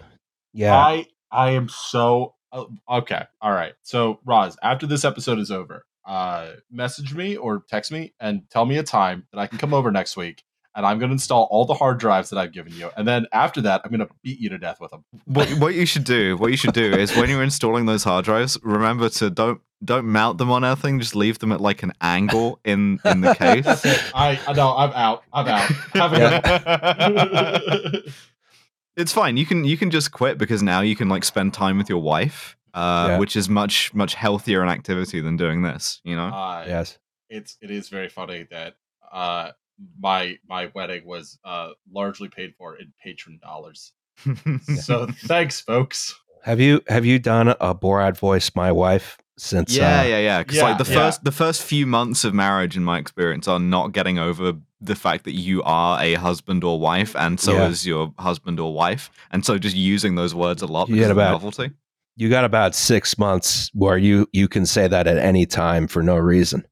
[0.54, 0.76] yeah.
[0.76, 3.26] I I am so uh, okay.
[3.42, 3.74] All right.
[3.84, 8.66] So Roz, after this episode is over, uh, message me or text me and tell
[8.66, 10.44] me a time that I can come over next week,
[10.76, 13.28] and I'm going to install all the hard drives that I've given you, and then
[13.32, 15.06] after that, I'm going to beat you to death with them.
[15.26, 18.26] What what you should do, what you should do is when you're installing those hard
[18.26, 21.00] drives, remember to don't don't mount them on anything.
[21.00, 23.66] Just leave them at like an angle in in the case.
[23.66, 24.12] That's it.
[24.16, 24.76] I I know.
[24.76, 25.24] I'm out.
[25.32, 25.72] I'm out.
[25.94, 27.60] Have a
[27.94, 28.14] good.
[28.98, 29.38] it's fine.
[29.38, 32.00] You can you can just quit because now you can like spend time with your
[32.00, 33.18] wife, uh, Yeah.
[33.20, 36.02] which is much much healthier an activity than doing this.
[36.04, 36.28] You know.
[36.28, 36.98] uh, yes.
[37.30, 38.76] it's it is very funny that
[39.12, 39.52] uh
[40.00, 43.94] my my wedding was uh largely paid for in patron dollars.
[44.82, 46.16] So thanks, folks.
[46.44, 49.76] Have you have you done a Borat voice, my wife, since?
[49.76, 50.40] yeah, uh, yeah, yeah.
[50.44, 51.06] Because like the Yeah, yeah.
[51.06, 54.96] first the first few months of marriage, in my experience, are not getting over the
[54.96, 57.68] fact that you are a husband or wife, and so Yeah.
[57.68, 61.08] is your husband or wife, and so just using those words a lot You because
[61.08, 61.72] get about- novelty.
[62.20, 66.04] You got about six months where you you can say that at any time for
[66.04, 66.66] no reason.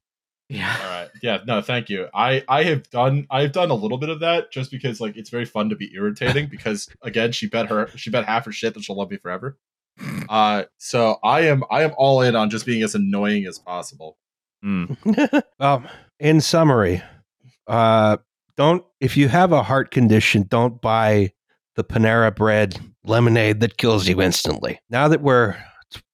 [0.50, 0.76] Yeah.
[0.82, 1.08] All right.
[1.22, 2.06] Yeah, no, thank you.
[2.12, 5.30] I I have done I've done a little bit of that just because like it's
[5.30, 8.74] very fun to be irritating because again, she bet her she bet half her shit
[8.74, 9.56] that she'll love me forever.
[10.28, 14.18] Uh so I am I am all in on just being as annoying as possible.
[14.62, 15.42] Mm.
[15.58, 15.82] well,
[16.20, 17.02] in summary,
[17.66, 18.18] uh,
[18.58, 21.32] don't if you have a heart condition, don't buy
[21.74, 24.80] the Panera Bread lemonade that kills you instantly.
[24.90, 25.56] Now that we're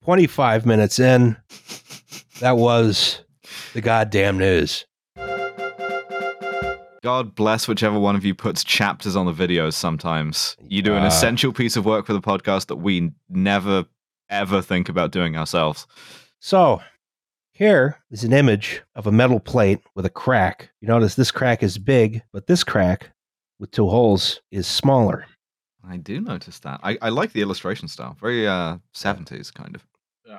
[0.03, 1.37] 25 minutes in,
[2.39, 3.21] that was
[3.73, 4.85] the goddamn news.
[7.03, 10.57] God bless whichever one of you puts chapters on the videos sometimes.
[10.67, 13.85] You do an Uh, essential piece of work for the podcast that we never
[14.27, 15.85] ever think about doing ourselves.
[16.39, 16.81] So,
[17.53, 20.71] here is an image of a metal plate with a crack.
[20.81, 23.11] You notice this crack is big, but this crack
[23.59, 25.27] with two holes is smaller.
[25.87, 26.79] I do notice that.
[26.83, 28.15] I, I like the illustration style.
[28.19, 29.85] Very uh 70s kind of.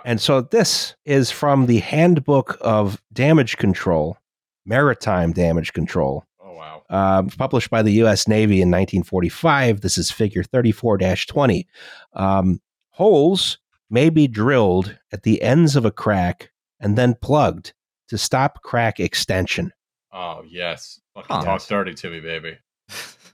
[0.04, 4.18] And so this is from the Handbook of Damage Control,
[4.64, 6.82] Maritime Damage Control, Oh wow.
[6.90, 8.26] um, published by the U.S.
[8.26, 9.80] Navy in 1945.
[9.82, 11.66] This is figure 34 20.
[12.14, 17.72] Um, holes may be drilled at the ends of a crack and then plugged
[18.08, 19.72] to stop crack extension.
[20.12, 21.42] Oh yes, fucking Huh.
[21.44, 22.58] talk dirty to me, baby.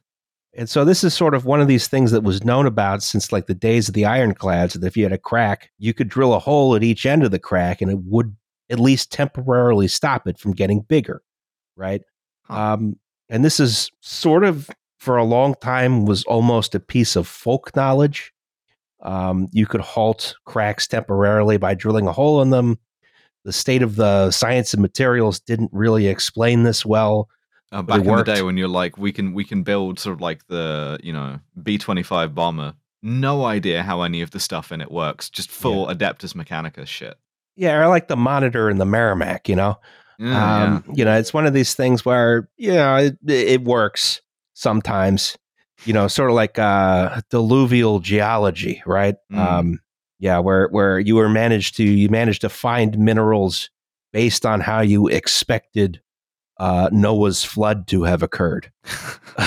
[0.54, 3.32] And so this is sort of one of these things that was known about since
[3.32, 6.34] like the days of the ironclads that if you had a crack, you could drill
[6.34, 8.36] a hole at each end of the crack and it would
[8.68, 11.22] at least temporarily stop it from getting bigger,
[11.76, 12.02] right?
[12.44, 12.74] Huh.
[12.74, 12.98] Um,
[13.30, 17.74] and this is sort of for a long time was almost a piece of folk
[17.74, 18.32] knowledge.
[19.02, 22.78] Um, you could halt cracks temporarily by drilling a hole in them.
[23.44, 27.28] The state of the science and materials didn't really explain this well.
[27.72, 30.20] Uh, back in the day when you're like, we can we can build sort of
[30.20, 32.74] like the you know B twenty five bomber.
[33.02, 35.30] No idea how any of the stuff in it works.
[35.30, 37.18] Just full Adeptus Mechanicus shit.
[37.56, 39.78] Yeah, or like the monitor and the Merrimack, you know.
[40.18, 44.20] Yeah, um, You know, it's one of these things where you know it, it works
[44.54, 45.36] sometimes.
[45.84, 49.16] You know, sort of like uh, diluvial geology, right?
[49.32, 49.38] Mm.
[49.38, 49.80] Um,
[50.20, 53.70] yeah, where where you were managed to you managed to find minerals
[54.12, 56.00] based on how you expected
[56.62, 58.70] uh, Noah's flood to have occurred.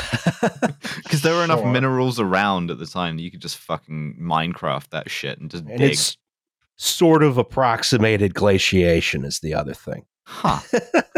[1.04, 1.71] Because there were enough Sure.
[1.71, 5.63] minerals around at the time that you could just fucking Minecraft that shit and just
[5.65, 5.91] and dig.
[5.93, 6.17] it's
[6.78, 10.06] sort of approximated glaciation is the other thing.
[10.25, 10.60] Huh.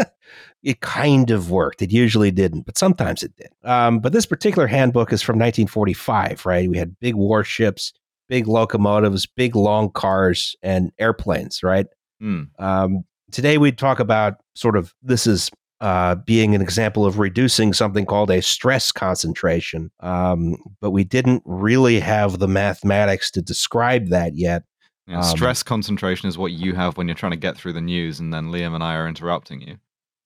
[0.62, 1.82] it kind of worked.
[1.82, 3.48] It usually didn't, but sometimes it did.
[3.64, 6.68] Um, but this particular handbook is from 1945, right?
[6.68, 7.92] We had big warships,
[8.28, 11.86] big locomotives, big long cars, and airplanes, right?
[12.20, 12.42] Hmm.
[12.58, 17.72] Um, today we'd talk about sort of this is uh, being an example of reducing
[17.72, 19.90] something called a stress concentration.
[20.00, 24.64] Um, but we didn't really have the mathematics to describe that yet.
[25.06, 27.80] Yeah, Um, stress concentration is what you have when you're trying to get through the
[27.80, 29.78] news, and then Liam and I are interrupting you.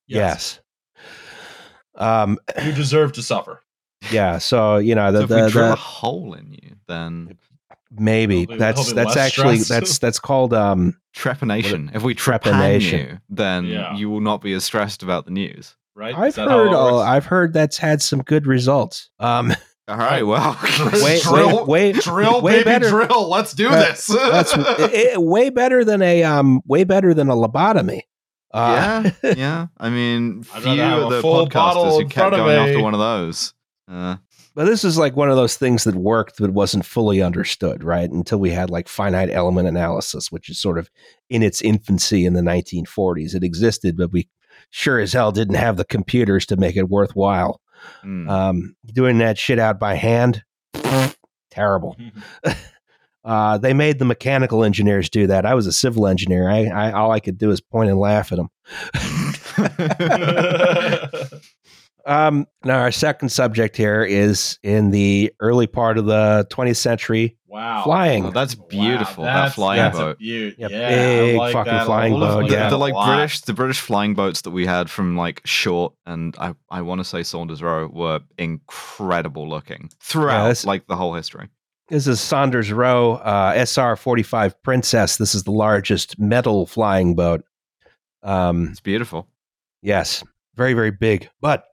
[0.08, 0.58] Yes.
[1.94, 3.62] Um, you deserve to suffer.
[4.10, 4.38] yeah.
[4.38, 7.38] So you know the, so if the, we drill the a hole in you, then
[7.98, 9.80] maybe There'll be- that's that's actually stress.
[9.80, 11.94] that's that's called um trepanation.
[11.94, 12.92] If we trepan Trepanation.
[13.12, 13.94] you, then Yeah.
[13.96, 15.76] you will not be as stressed about the news.
[15.94, 16.14] Right?
[16.16, 16.98] I've heard it uh.
[16.98, 19.10] I've heard that's had some good results.
[19.20, 19.52] Um
[19.88, 20.56] All right, well,
[21.02, 22.88] way Drill- way way drill, way baby, better.
[22.88, 23.28] drill.
[23.28, 24.06] Let's do Uh, this.
[24.06, 28.02] that's i- i- way better than a um way better than a lobotomy.
[28.54, 29.66] Uh, yeah, yeah.
[29.78, 32.14] I mean, I'd few rather have are a the full bottle podcasters who in kept
[32.14, 32.82] front of going after me.
[32.82, 33.54] one of those.
[33.90, 34.16] Uh,
[34.54, 38.10] But this is like one of those things that worked but wasn't fully understood, right?
[38.10, 40.90] Until we had like finite element analysis, which is sort of
[41.30, 43.34] in its infancy in the 1940s.
[43.34, 44.28] It existed, but we
[44.70, 47.60] sure as hell didn't have the computers to make it worthwhile.
[48.04, 48.28] mm.
[48.28, 50.42] Um, doing that shit out by hand,
[51.50, 51.96] terrible.
[53.24, 55.46] Uh, they made the mechanical engineers do that.
[55.46, 56.48] I was a civil engineer.
[56.48, 58.50] I, I all I could do is point and laugh at them.
[62.06, 67.36] Um, now, our second subject here is in the early part of the 20th century.
[67.46, 67.84] wow.
[67.84, 68.26] Flying.
[68.26, 69.24] Oh, that's Wow, beautiful.
[69.24, 70.18] that flying that's a boat.
[70.18, 70.54] beaut.
[70.58, 70.88] Yeah, Yeah,
[71.20, 72.60] big like fucking that flying boat, I the, yeah.
[72.64, 73.14] that the like lot.
[73.14, 77.00] British, the British flying boats that we had from like Short and I, I want
[77.00, 81.48] to say Saunders-Roe were incredible looking throughout that's- like the whole history.
[81.88, 85.18] This is Saunders-Roe uh, SR 45 Princess.
[85.18, 87.44] This is the largest metal flying boat.
[88.22, 89.28] Um, It's beautiful.
[89.82, 91.28] yes, very, very big.
[91.42, 91.64] But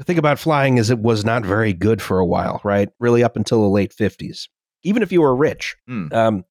[0.00, 2.88] the thing about flying is it was not very good for a while, right?
[3.00, 4.48] Really up until the late 50s.
[4.82, 6.06] Even if you were rich, Hmm.
[6.10, 6.44] um,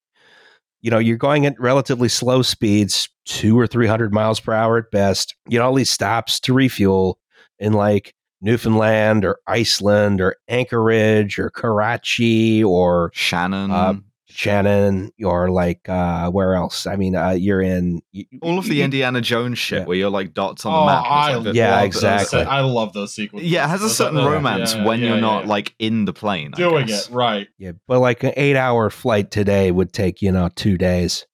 [0.82, 4.92] you know, you're going at relatively slow speeds, two or 300 miles per hour at
[4.92, 5.36] best.
[5.48, 7.18] You know, all these stops to refuel
[7.58, 13.94] in like Newfoundland or Iceland or Anchorage or Karachi or Shannon, Uh,
[14.30, 16.86] Shannon or like uh, where else?
[16.88, 19.86] I mean, uh, you're in y- all of the y- Indiana Jones shit Yeah.
[19.86, 21.04] where you're like dots on Oh, the map.
[21.06, 22.40] and I like Yeah, exactly.
[22.40, 23.50] Those, I love those sequences.
[23.52, 25.50] yeah, it has a Those- certain romance yeah, when yeah, you're yeah, not yeah.
[25.50, 26.52] like in the plane.
[26.54, 27.10] I doing guess.
[27.10, 27.48] it right.
[27.58, 31.26] Yeah, but like an eight hour flight today would take, you know, two days.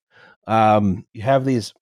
[0.48, 1.74] Um, you have these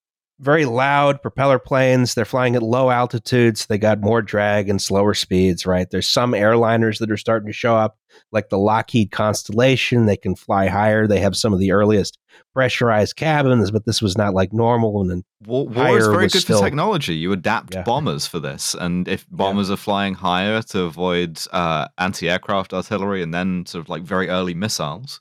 [0.44, 2.14] very loud propeller planes.
[2.14, 3.66] They're flying at low altitudes.
[3.66, 5.90] They got more drag and slower speeds, right?
[5.90, 7.98] There's some airliners that are starting to show up,
[8.32, 10.06] like the Lockheed Constellation.
[10.06, 11.08] They can fly higher.
[11.08, 12.18] They have some of the earliest
[12.54, 15.02] pressurized cabins, but this was not like normal.
[15.02, 17.16] And then, War, war is very good still- for technology.
[17.16, 17.84] You adapt Yeah.
[17.84, 23.34] bombers for this, and if bombers are flying higher to avoid uh, anti-aircraft artillery and
[23.34, 25.20] then sort of like very early missiles,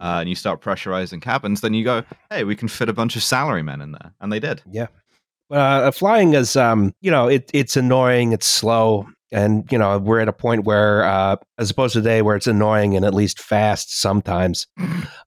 [0.00, 3.16] uh, and you start pressurizing cabins, then you go, "Hey, we can fit a bunch
[3.16, 4.62] of salarymen in there," and they did.
[4.70, 4.86] Yeah.
[5.50, 8.32] Uh, flying is, um, you know, it, it's annoying.
[8.32, 9.06] It's slow.
[9.30, 12.46] And, you know, we're at a point where, uh, as opposed to today, where it's
[12.46, 14.66] annoying and at least fast sometimes.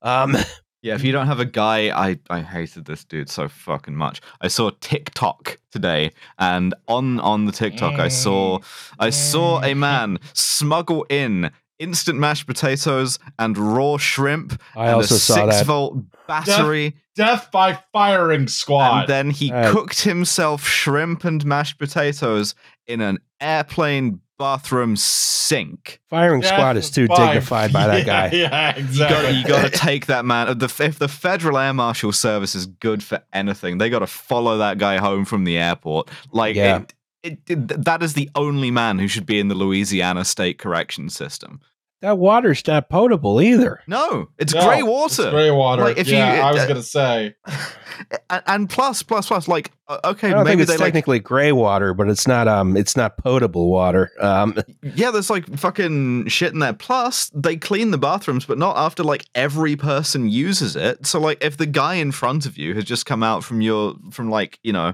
[0.02, 0.36] Um,
[0.80, 4.20] Yeah, if you don't have a guy, I I hated this dude so fucking much.
[4.40, 8.60] I saw TikTok today, and on on the TikTok, I saw
[9.00, 15.14] I saw a man smuggle in instant mashed potatoes and raw shrimp I and also
[15.14, 15.66] a saw six that.
[15.66, 16.96] volt battery.
[17.14, 19.00] Death by firing squad.
[19.00, 22.54] And then he Uh, cooked himself shrimp and mashed potatoes
[22.86, 26.00] in an airplane bathroom sink.
[26.10, 28.36] Firing Death squad is too by- dignified by that Yeah, guy.
[28.36, 29.16] Yeah, You exactly.
[29.16, 30.58] gotta, you gotta take that man.
[30.58, 34.78] The, if the Federal Air Marshal Service is good for anything, they gotta follow that
[34.78, 36.08] guy home from the airport.
[36.30, 36.78] Like, Yeah.
[36.82, 40.58] it, it, it, that is the only man who should be in the Louisiana State
[40.58, 41.60] Correction System.
[42.00, 43.80] That water's not potable either.
[43.88, 45.30] No, it's No, gray It's water.
[45.32, 45.82] gray water.
[45.82, 47.34] Like, if you- yeah, I was uh, gonna say.
[48.30, 50.92] and, and plus, plus, plus, like, uh, okay, I don't maybe think they it's like
[50.92, 54.12] technically gray water, but it's not um it's not potable water.
[54.20, 56.72] Um Yeah, there's like fucking shit in there.
[56.72, 61.04] Plus, they clean the bathrooms, but not after like every person uses it.
[61.04, 63.94] So, like, if the guy in front of you has just come out from your
[64.12, 64.92] from like you know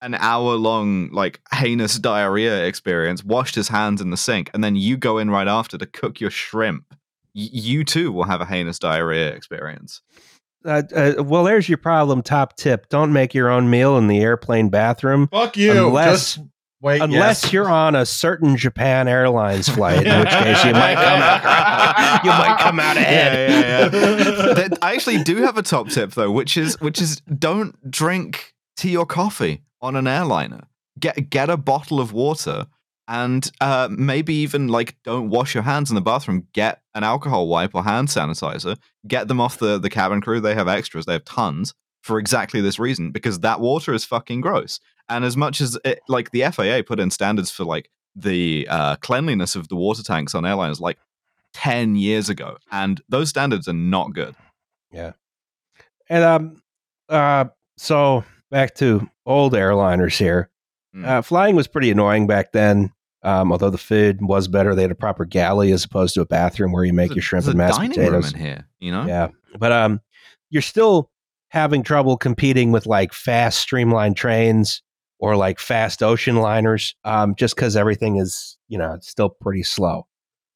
[0.00, 4.76] an hour long like heinous diarrhea experience, washed his hands in the sink, and then
[4.76, 6.84] you go in right after to cook your shrimp,
[7.34, 10.00] y- you too will have a heinous diarrhea experience.
[10.64, 12.88] uh, uh, well there's your problem top tip.
[12.88, 15.86] Don't make your own meal in the airplane bathroom Fuck you.
[15.86, 16.46] Unless- Just
[16.80, 17.00] wait.
[17.02, 17.52] unless yes.
[17.52, 22.30] you're on a certain Japan Airlines flight, in which case you might come out, you
[22.30, 23.92] might come out ahead.
[23.92, 24.68] Yeah, yeah, yeah.
[24.82, 28.96] I actually do have a top tip though, which is which is don't drink tea
[28.96, 30.64] or coffee on an airliner.
[30.98, 32.66] Get get a bottle of water
[33.06, 36.46] and uh, maybe even like don't wash your hands in the bathroom.
[36.52, 38.76] Get an alcohol wipe or hand sanitizer.
[39.06, 40.40] Get them off the the cabin crew.
[40.40, 41.06] They have extras.
[41.06, 44.80] They have tons for exactly this reason because that water is fucking gross.
[45.08, 48.96] And as much as it, like the FAA put in standards for like the uh,
[48.96, 50.98] cleanliness of the water tanks on airliners like
[51.54, 54.34] 10 years ago and those standards are not good
[54.92, 55.12] Yeah,
[56.08, 56.62] And um
[57.08, 60.50] uh so back to old airliners here.
[60.96, 61.06] Mm.
[61.06, 62.92] Uh, flying was pretty annoying back then.
[63.22, 66.26] Um, although the food was better, they had a proper galley as opposed to a
[66.26, 68.32] bathroom where you make There's your shrimp and mashed potatoes.
[68.32, 70.00] here you know Yeah, but um,
[70.50, 71.10] you're still
[71.48, 74.82] having trouble competing with like fast streamlined trains
[75.18, 79.62] or like fast ocean liners, um, just because everything is you know it's still pretty
[79.62, 80.06] slow.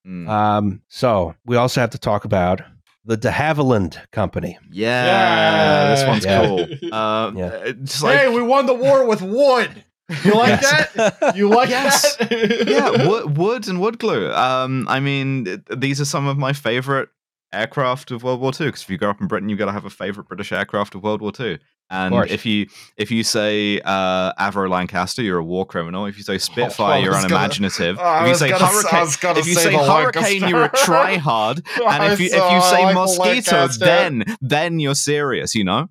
[0.07, 0.29] Mm.
[0.29, 2.63] Um, so we also have to talk about
[3.05, 4.59] the De Havilland Company.
[4.71, 6.47] yeah, this one's Yeah.
[6.47, 6.61] cool
[6.93, 7.49] uh Yeah.
[7.65, 9.85] it's like hey, we won the war with wood.
[10.25, 11.33] You like that?
[11.37, 12.17] You like Yes.
[12.17, 12.65] that?
[12.69, 16.53] yeah wood, wood and wood glue um i mean th- these are some of my
[16.53, 17.09] favorite
[17.53, 19.73] aircraft of world war ii because if you grow up in britain you've got to
[19.73, 21.59] have a favorite british aircraft of world war ii
[21.91, 22.67] and if you
[22.97, 26.99] if you say uh avro lancaster you're a war criminal if you say spitfire I
[26.99, 30.65] you're was gonna- unimaginative Oh, if you say gonna- hurricane if you say hurricane you're
[30.65, 33.85] a tryhard and if you if you say like mosquito Lancaster.
[33.85, 35.89] then then you're serious you know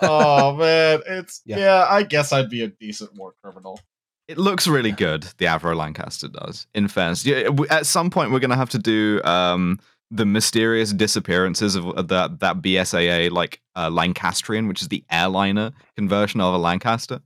[0.00, 1.58] oh man, it's Yeah.
[1.58, 1.86] yeah.
[1.90, 3.80] I guess I'd be a decent war criminal.
[4.28, 5.24] It looks really good.
[5.38, 6.68] The Avro Lancaster does.
[6.72, 7.26] In fairness,
[7.68, 9.80] at some point we're gonna have to do um,
[10.12, 16.40] the mysterious disappearances of that that BSAA like uh, Lancastrian, which is the airliner conversion
[16.40, 17.20] of a Lancaster.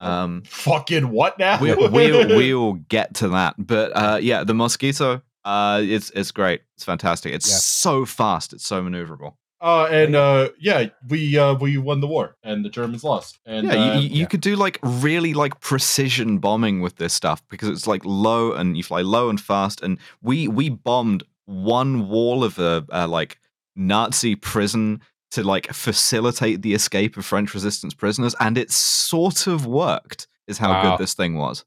[0.00, 1.60] Um, Fucking what now?
[1.60, 5.22] we, we'll we'll get to that, but uh, yeah, the Mosquito.
[5.44, 6.60] Uh, it's it's great.
[6.76, 7.32] It's fantastic.
[7.32, 7.56] It's Yeah.
[7.56, 8.52] so fast.
[8.52, 9.34] It's so maneuverable.
[9.60, 13.40] Uh, and uh, yeah, we uh, we won the war, and the Germans lost.
[13.46, 14.26] And yeah, uh, you, you, you yeah.
[14.26, 18.76] could do like really like precision bombing with this stuff because it's like low and
[18.76, 19.82] you fly low and fast.
[19.82, 23.38] And we we bombed one wall of a, a like
[23.74, 29.66] Nazi prison to like facilitate the escape of French resistance prisoners, and it sort of
[29.66, 30.26] worked.
[30.46, 30.90] Is how Wow.
[30.96, 31.64] good this thing was.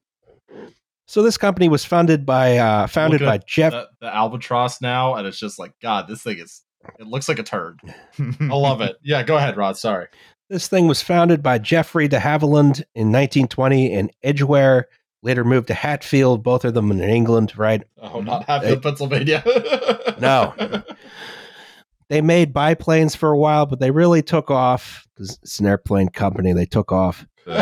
[1.07, 3.73] So this company was founded by uh, founded by Jeff.
[3.73, 6.07] the, the albatross now, and it's just like God.
[6.07, 6.61] This thing is.
[6.99, 7.79] It looks like a turd.
[8.17, 8.95] I love it.
[9.03, 9.79] Yeah, go ahead, Roz.
[9.79, 10.07] Sorry.
[10.49, 14.87] This thing was founded by Geoffrey de Havilland in 1920 in Edgware.
[15.23, 17.57] Later moved to Hatfield, both of them in England.
[17.57, 17.83] Right?
[18.01, 18.81] Oh, not Hatfield, Hey.
[18.81, 19.43] Pennsylvania.
[20.19, 20.53] No.
[22.09, 26.09] They made biplanes for a while, but they really took off because it's an airplane
[26.09, 26.51] company.
[26.53, 27.25] They took off.
[27.47, 27.53] Uh,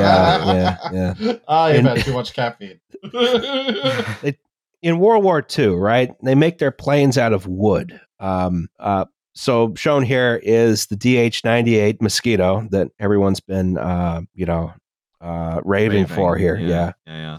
[0.00, 1.32] yeah, yeah, yeah.
[1.48, 2.80] I have In- had too much caffeine.
[4.82, 6.12] in World War II, right?
[6.22, 8.00] They make their planes out of wood.
[8.20, 14.72] Um, uh, so shown here is the DH-98 Mosquito that everyone's been, uh, you know,
[15.20, 16.56] uh, raving, for here.
[16.56, 16.92] Yeah.
[17.06, 17.38] yeah, yeah.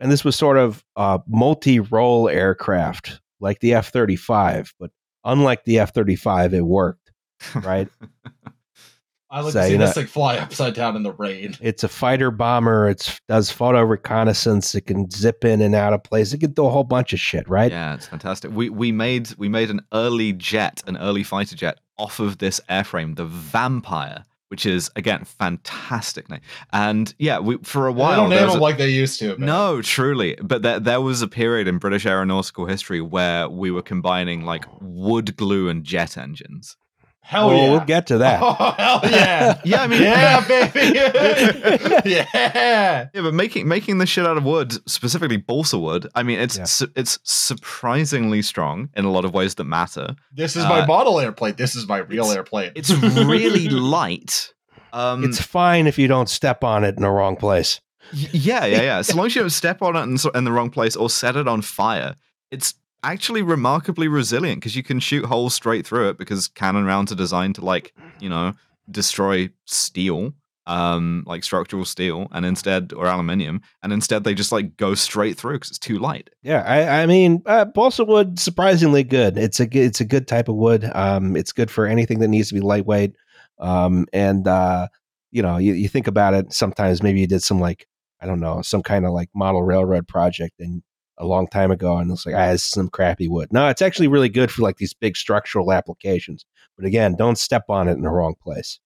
[0.00, 4.90] and this was sort of a multi-role aircraft like the F-35, but
[5.24, 7.12] unlike the F-35, it worked.
[7.54, 7.88] Right?
[9.28, 11.56] I like So, to see this know- thing fly upside down in the rain.
[11.60, 12.88] It's a fighter bomber.
[12.88, 14.74] It does photo reconnaissance.
[14.74, 16.32] It can zip in and out of place.
[16.32, 17.46] It can do a whole bunch of shit.
[17.48, 17.72] Right?
[17.72, 18.52] Yeah, it's fantastic.
[18.52, 22.60] We we made we made an early jet, an early fighter jet off of this
[22.70, 26.40] airframe, the Vampire, which is again fantastic name.
[26.72, 29.36] And yeah, we for a They while don't name them a- like they used to.
[29.36, 29.46] man.
[29.46, 30.36] no, truly.
[30.42, 34.64] But there, there was a period in British aeronautical history where we were combining like
[34.80, 36.76] wood glue and jet engines.
[37.26, 37.70] Hell well, yeah.
[37.70, 38.40] we'll get to that.
[38.42, 39.60] Oh hell yeah!
[39.64, 40.98] Yeah, I mean, yeah, baby.
[42.10, 42.26] yeah.
[43.12, 46.56] Yeah, but making making the shit out of wood, specifically balsa wood, I mean, it's
[46.58, 46.64] Yeah.
[46.64, 50.14] su- it's surprisingly strong in a lot of ways that matter.
[50.32, 51.54] This is my Uh, model airplane.
[51.56, 52.72] This is my real it's- airplane.
[52.74, 54.52] It's really light.
[54.92, 57.80] Um, it's fine if you don't step on it in the wrong place.
[58.14, 59.02] y- yeah, yeah, yeah.
[59.02, 61.36] So long as you don't step on it in, in the wrong place or set
[61.36, 62.14] it on fire,
[62.50, 62.74] it's
[63.06, 67.16] actually remarkably resilient because you can shoot holes straight through it because cannon rounds are
[67.16, 68.52] designed to like you know
[68.90, 70.32] destroy steel
[70.66, 75.36] um like structural steel and instead or aluminium and instead they just like go straight
[75.36, 79.38] through because it's too light Yeah, I, I mean, uh, balsa wood surprisingly good.
[79.38, 80.90] It's a it's a good type of wood.
[80.92, 83.14] Um, it's good for anything that needs to be lightweight.
[83.60, 84.88] Um, and uh,
[85.30, 86.52] you know, you, you think about it.
[86.52, 87.86] Sometimes maybe you did some like
[88.20, 90.82] I don't know, some kind of like model railroad project and
[91.18, 93.52] a long time ago, and it's like ah, this is some crappy wood.
[93.52, 96.44] No, it's actually really good for like these big structural applications.
[96.76, 98.80] But again, don't step on it in the wrong place.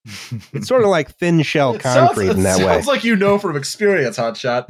[0.53, 2.65] It's sort of like thin shell It sounds- concrete it in that way.
[2.67, 4.69] Sounds like you know from experience, Hotshot.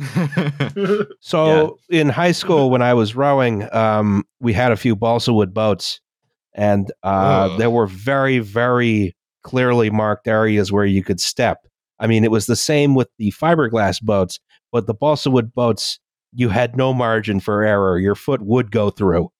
[1.20, 5.52] So in high school, when I was rowing, um, we had a few balsa wood
[5.52, 6.00] boats,
[6.54, 11.66] and uh, there were very, very clearly marked areas where you could step.
[11.98, 14.40] I mean, it was the same with the fiberglass boats,
[14.72, 16.00] but the balsa wood boats,
[16.32, 17.98] you had no margin for error.
[17.98, 19.30] Your foot would go through.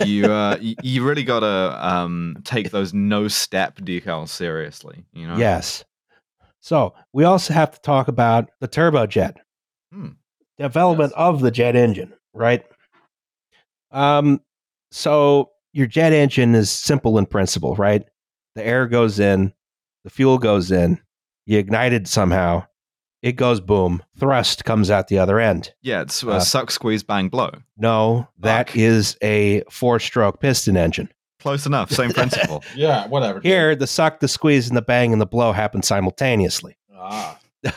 [0.00, 5.84] you uh you really gotta um take those no step decals seriously you know Yes.
[6.60, 9.36] So we also have to talk about the turbojet
[9.92, 10.08] Hmm.
[10.58, 11.18] development Yes.
[11.18, 12.64] of the jet engine, right?
[13.90, 14.40] Um,
[14.90, 18.04] so your jet engine is simple in principle, right?
[18.54, 19.52] The air goes in,
[20.04, 21.00] the fuel goes in,
[21.46, 22.66] you ignite it somehow,
[23.22, 25.72] it goes boom, thrust comes out the other end.
[25.82, 28.76] yeah it's uh, Uh, suck squeeze bang blow No, that Fuck.
[28.76, 31.08] is a four-stroke piston engine.
[31.40, 33.40] close enough same principle Yeah, whatever.
[33.40, 33.46] dude.
[33.46, 36.76] Here, the suck, the squeeze, and the bang and the blow happen simultaneously.
[36.94, 37.38] Ah,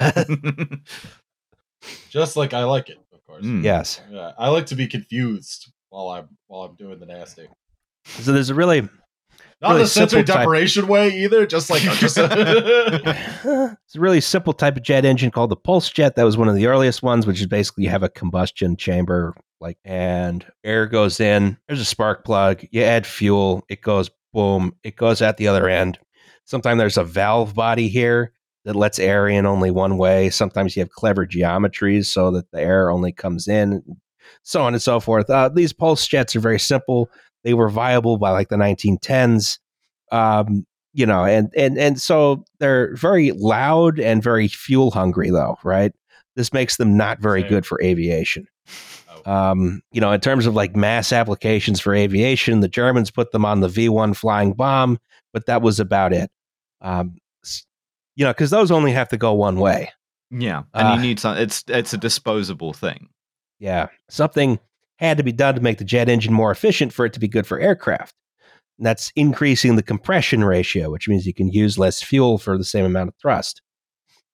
[2.10, 3.44] just like I like it, of course.
[3.46, 3.64] Mm.
[3.64, 4.02] yes.
[4.10, 7.48] Yeah, I like to be confused while I'm while I'm doing the nasty.
[8.06, 8.88] So there's a really
[9.62, 11.46] Not Really in a sensory deprivation way either.
[11.46, 16.16] Just like just it's a really simple type of jet engine called the pulse jet.
[16.16, 19.36] That was one of the earliest ones, which is basically you have a combustion chamber,
[19.60, 21.58] like, and air goes in.
[21.68, 22.66] There's a spark plug.
[22.72, 23.64] You add fuel.
[23.70, 24.74] It goes boom.
[24.84, 26.00] It goes at the other end.
[26.46, 28.34] Sometimes there's a valve body here
[28.66, 30.32] that lets air in only one way.
[30.32, 33.84] Sometimes you have clever geometries so that the air only comes in,
[34.42, 35.30] so on and so forth.
[35.30, 37.10] Uh, these pulse jets are very simple.
[37.44, 39.60] They were viable by like the 1910s.
[40.12, 45.58] Um, you know, and and and so they're very loud and very fuel hungry, though,
[45.64, 45.94] right?
[46.36, 47.50] This makes them not very Same.
[47.50, 48.48] good for aviation.
[49.26, 49.32] Oh.
[49.32, 53.46] Um, you know, in terms of like mass applications for aviation, the Germans put them
[53.46, 55.00] on the V one flying bomb,
[55.34, 56.30] but that was about it.
[56.82, 57.16] Um,
[58.18, 59.92] you know, because those only have to go one way.
[60.30, 63.08] yeah and Uh, you need some it's it's a disposable thing
[63.60, 64.60] Yeah, something
[65.08, 67.28] had to be done to make the jet engine more efficient for it to be
[67.28, 68.16] good for aircraft.
[68.78, 72.64] And that's increasing the compression ratio, which means you can use less fuel for the
[72.64, 73.62] same amount of thrust.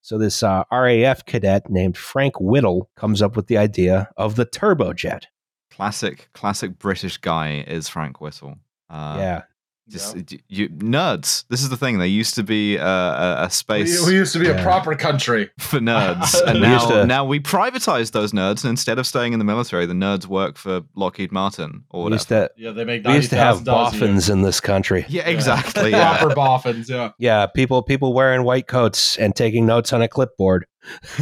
[0.01, 4.45] So this uh, RAF cadet named Frank Whittle comes up with the idea of the
[4.45, 5.23] turbojet.
[5.71, 8.55] classic classic british guy is frank Whittle.
[8.89, 9.41] uh yeah,
[9.89, 10.37] just Yeah.
[10.49, 14.05] you nerds this is the thing there used to be uh, a, a we, space
[14.05, 14.59] we used to be Yeah.
[14.59, 15.49] a proper country.
[15.59, 19.33] for nerds and now, used to- now we privatize those nerds and instead of staying
[19.33, 22.71] in the military the nerds work for lockheed martin or we whatever used to Yeah,
[22.71, 23.65] they make we used to have $90,000 a year.
[23.65, 25.05] boffins in this country.
[25.07, 26.17] yeah exactly yeah.
[26.17, 27.11] Proper boffins, yeah.
[27.19, 30.65] Yeah, people people wearing white coats and taking notes on a clipboard.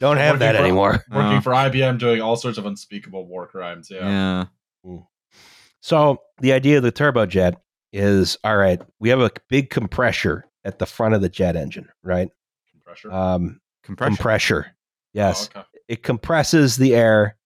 [0.00, 1.04] Don't have Working that for- anymore.
[1.10, 1.40] Working Oh.
[1.40, 4.46] for IBM doing all sorts of unspeakable war crimes, yeah.
[4.84, 4.96] yeah
[5.80, 7.54] So the idea of the turbojet
[7.92, 8.80] is all right.
[8.98, 12.28] We have a big compressor at the front of the jet engine, right?
[12.84, 13.10] Pressure.
[13.12, 14.66] Um, compression compressor.
[15.12, 15.68] Yes, Oh, okay.
[15.88, 17.36] it compresses the air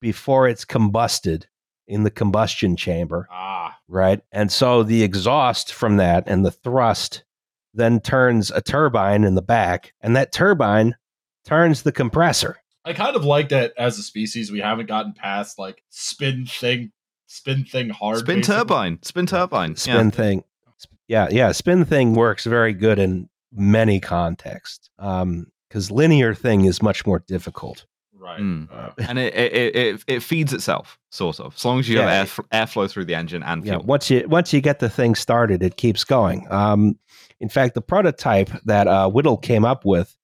[0.00, 1.44] before it's combusted
[1.86, 4.20] in the combustion chamber, Ah, right?
[4.32, 7.24] And so the exhaust from that and the thrust
[7.74, 10.96] then turns a turbine in the back, and that turbine
[11.44, 12.56] turns the compressor.
[12.84, 16.92] I kind of like that as a species we haven't gotten past like spin thing,
[17.30, 18.18] spin thing hard.
[18.18, 18.58] spin basically.
[18.58, 20.10] turbine spin turbine spin yeah.
[20.10, 20.44] thing.
[21.06, 21.52] Yeah, yeah.
[21.52, 24.90] Spin thing works very good in many contexts.
[24.98, 27.86] Um, because linear thing is much more difficult.
[28.12, 28.40] Right.
[28.40, 28.68] Mm.
[28.72, 32.10] Uh, and it, it it it feeds itself sort of as long as you Yeah.
[32.10, 34.90] have air, airflow through the engine and Yeah, fuel once you once you get the
[34.90, 36.46] thing started, it keeps going.
[36.50, 36.98] Um,
[37.40, 40.16] In fact, the prototype that uh, Whittle came up with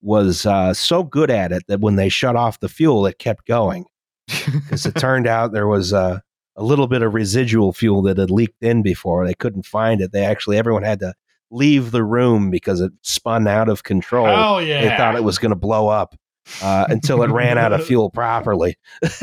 [0.00, 3.46] was uh, so good at it that when they shut off the fuel, it kept
[3.46, 3.84] going.
[4.46, 6.20] Because it turned out there was uh,
[6.56, 9.26] a little bit of residual fuel that had leaked in before.
[9.26, 10.12] They couldn't find it.
[10.12, 11.14] They actually, everyone had to
[11.50, 14.26] leave the room because it spun out of control.
[14.26, 14.82] Oh yeah!
[14.82, 16.14] They thought it was going to blow up
[16.62, 18.76] uh, until it ran out of fuel properly.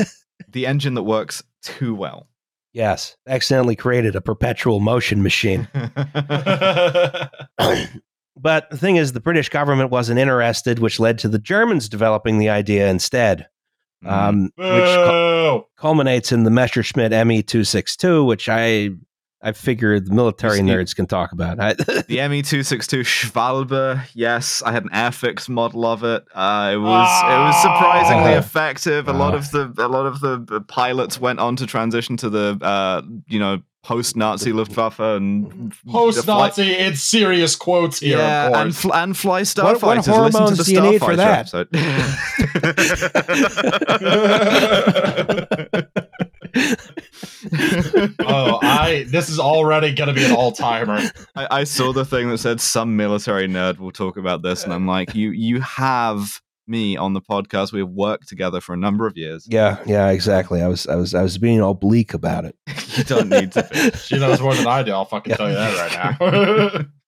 [0.48, 2.26] the engine that works too well.
[2.72, 5.66] Yes, accidentally created a perpetual motion machine.
[5.74, 5.90] but
[8.70, 12.48] the thing is, the British government wasn't interested, which led to the Germans developing the
[12.48, 13.48] idea instead,
[14.04, 14.10] Mm.
[14.10, 18.90] um, which cu- culminates in the Messerschmitt ME two six two, which I
[19.42, 21.58] I figured the military nerds can talk about.
[21.60, 26.24] I, the ME262 Schwalbe, yes, I had an Airfix model of it.
[26.34, 28.38] Uh, it was it was surprisingly Ah.
[28.44, 29.08] effective.
[29.08, 29.38] A lot Ah.
[29.38, 33.00] of the a lot of the the pilots went on to transition to the uh,
[33.28, 39.16] you know post-Nazi Luftwaffe and Post Nazi it's serious quotes here, yeah, and fl- and
[39.16, 39.96] fly What- what starfighters.
[39.96, 41.68] Listen to hormones the do you need for episode.
[48.20, 50.98] oh, I this is already gonna be an all timer.
[51.34, 54.72] I, I saw the thing that said some military nerd will talk about this, and
[54.72, 57.72] I'm like, you you have me on the podcast.
[57.72, 59.46] We have worked together for a number of years.
[59.50, 60.62] yeah, yeah, exactly.
[60.62, 62.56] I was I was I was being oblique about it.
[62.96, 63.90] you don't need to be.
[63.98, 64.92] She knows more than I do.
[64.92, 66.84] I'll fucking tell you that right now.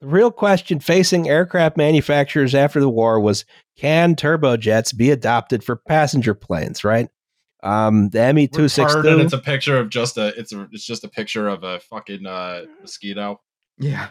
[0.00, 3.44] The real question facing aircraft manufacturers after the war was
[3.76, 7.10] can turbojets be adopted for passenger planes, right?
[7.62, 10.28] Um, the ME two six Retarded, two It's a picture of just a.
[10.38, 10.66] It's a.
[10.72, 13.42] It's just a picture of a fucking uh, mosquito.
[13.76, 14.08] Yeah.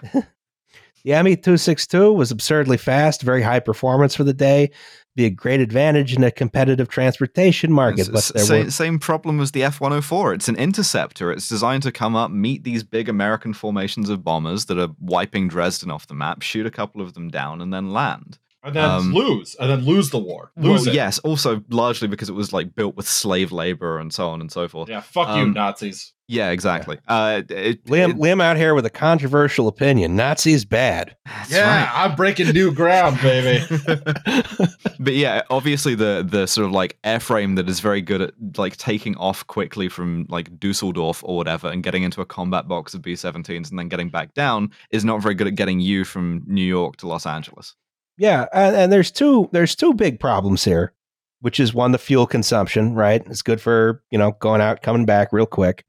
[1.04, 4.72] The ME two six two was absurdly fast, very high performance for the day,
[5.16, 8.10] be a great advantage in a competitive transportation market.
[8.12, 10.34] But there same, were same problem as the F 104.
[10.34, 11.32] It's an interceptor.
[11.32, 15.48] It's designed to come up, meet these big American formations of bombers that are wiping
[15.48, 18.40] Dresden off the map, shoot a couple of them down, and then land.
[18.64, 19.56] And then Um, lose.
[19.60, 20.52] And then lose the war.
[20.58, 24.28] Lose well, yes, also largely because it was like built with slave labor and so
[24.30, 24.90] on and so forth.
[24.90, 25.00] Yeah.
[25.02, 26.14] Fuck you, Um, Nazis.
[26.28, 27.00] Yeah, exactly.
[27.08, 30.16] Uh, it, Liam, it- Liam out here with a controversial opinion.
[30.16, 31.16] Nazis bad.
[31.26, 31.90] that's yeah, right.
[32.06, 33.66] I'm breaking new ground, baby.
[35.00, 38.78] but yeah, obviously the the sort of like airframe that is very good at like
[38.78, 43.02] taking off quickly from like Dusseldorf or whatever and getting into a combat box of
[43.02, 46.62] B-17s and then getting back down is not very good at getting you from New
[46.66, 47.76] York to Los Angeles.
[48.20, 50.94] Yeah, and, and there's two there's two big problems here,
[51.40, 53.24] which is one the fuel consumption, right?
[53.28, 55.86] It's good for you know going out, coming back real quick.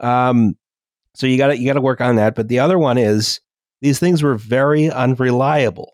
[0.00, 0.56] Um,
[1.14, 2.34] so you got to you got to work on that.
[2.34, 3.40] But the other one is
[3.80, 5.92] these things were very unreliable,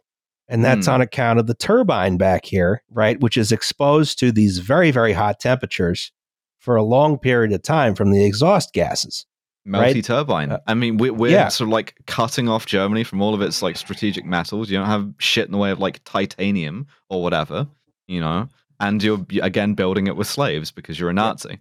[0.48, 0.94] and that's Hmm.
[0.94, 5.12] on account of the turbine back here, right, which is exposed to these very very
[5.12, 6.12] hot temperatures
[6.58, 9.26] for a long period of time from the exhaust gases.
[9.68, 9.88] Right.
[9.88, 10.52] Multi-turbine.
[10.52, 11.48] Uh, I mean, we're, we're yeah.
[11.48, 14.70] sort of like cutting off Germany from all of its like strategic metals.
[14.70, 17.68] You don't have shit in the way of like titanium or whatever,
[18.06, 18.48] you know.
[18.80, 21.60] And you're again building it with slaves because you're a Nazi.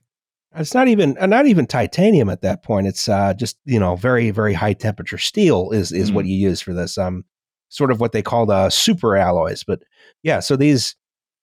[0.55, 2.88] It's not even uh, not even titanium at that point.
[2.88, 6.62] It's uh, just you know very very high temperature steel is is what you use
[6.62, 6.97] for this.
[6.97, 7.26] Um,
[7.70, 9.64] sort of what they call the super alloys.
[9.64, 9.82] But
[10.24, 10.95] yeah, so these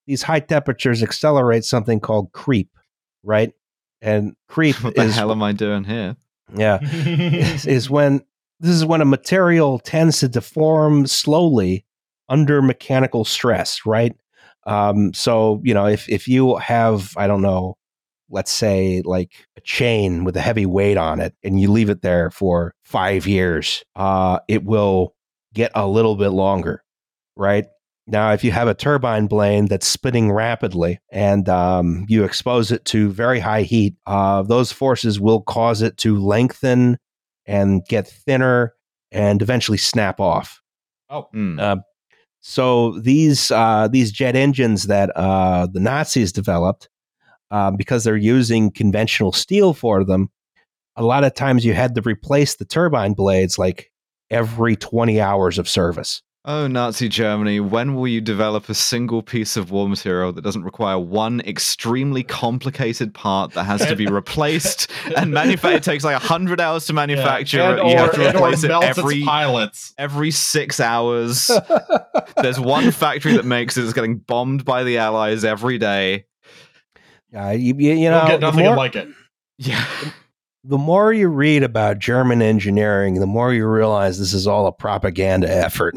[0.07, 2.71] these high temperatures accelerate something called creep,
[3.23, 3.53] right?
[4.01, 6.17] And creep What the is hell am I doing here?
[6.53, 8.23] Yeah is, is when
[8.61, 11.85] this is when a material tends to deform slowly
[12.29, 14.17] under mechanical stress, right?
[14.67, 17.77] Um, so you know if if you have I don't know
[18.31, 22.01] let's say like a chain with a heavy weight on it and you leave it
[22.01, 25.15] there for five years uh, it will
[25.53, 26.83] get a little bit longer
[27.37, 27.67] right
[28.07, 32.85] now if you have a turbine blade that's spinning rapidly and um, you expose it
[32.85, 36.99] to very high heat uh, those forces will cause it to lengthen
[37.47, 38.75] and get thinner
[39.13, 40.61] and eventually snap off
[41.11, 41.59] oh, Hmm.
[41.59, 41.77] uh,
[42.47, 46.91] so these uh, these jet engines that uh, the Nazis developed,
[47.51, 50.29] um, because they're using conventional steel for them,
[50.95, 53.91] a lot of times you had to replace the turbine blades like
[54.31, 56.23] every twenty hours of service.
[56.47, 60.63] Oh, Nazi Germany, when will you develop a single piece of war material that doesn't
[60.65, 65.77] require one extremely complicated part that has to be replaced and manufactured?
[65.79, 67.79] It takes like 100 hours to manufacture Yeah, it.
[67.81, 69.95] and You or, have to replace it melts every, its pilots.
[69.97, 71.51] every six hours.
[72.37, 73.85] There's one factory that makes it.
[73.85, 76.27] It's getting bombed by the Allies every day.
[77.35, 79.09] Uh, you, you, you You know, don't get nothing more, like it.
[79.57, 79.83] Yeah.
[80.65, 84.73] the more you read about German engineering, the more you realize this is all a
[84.73, 85.95] propaganda effort.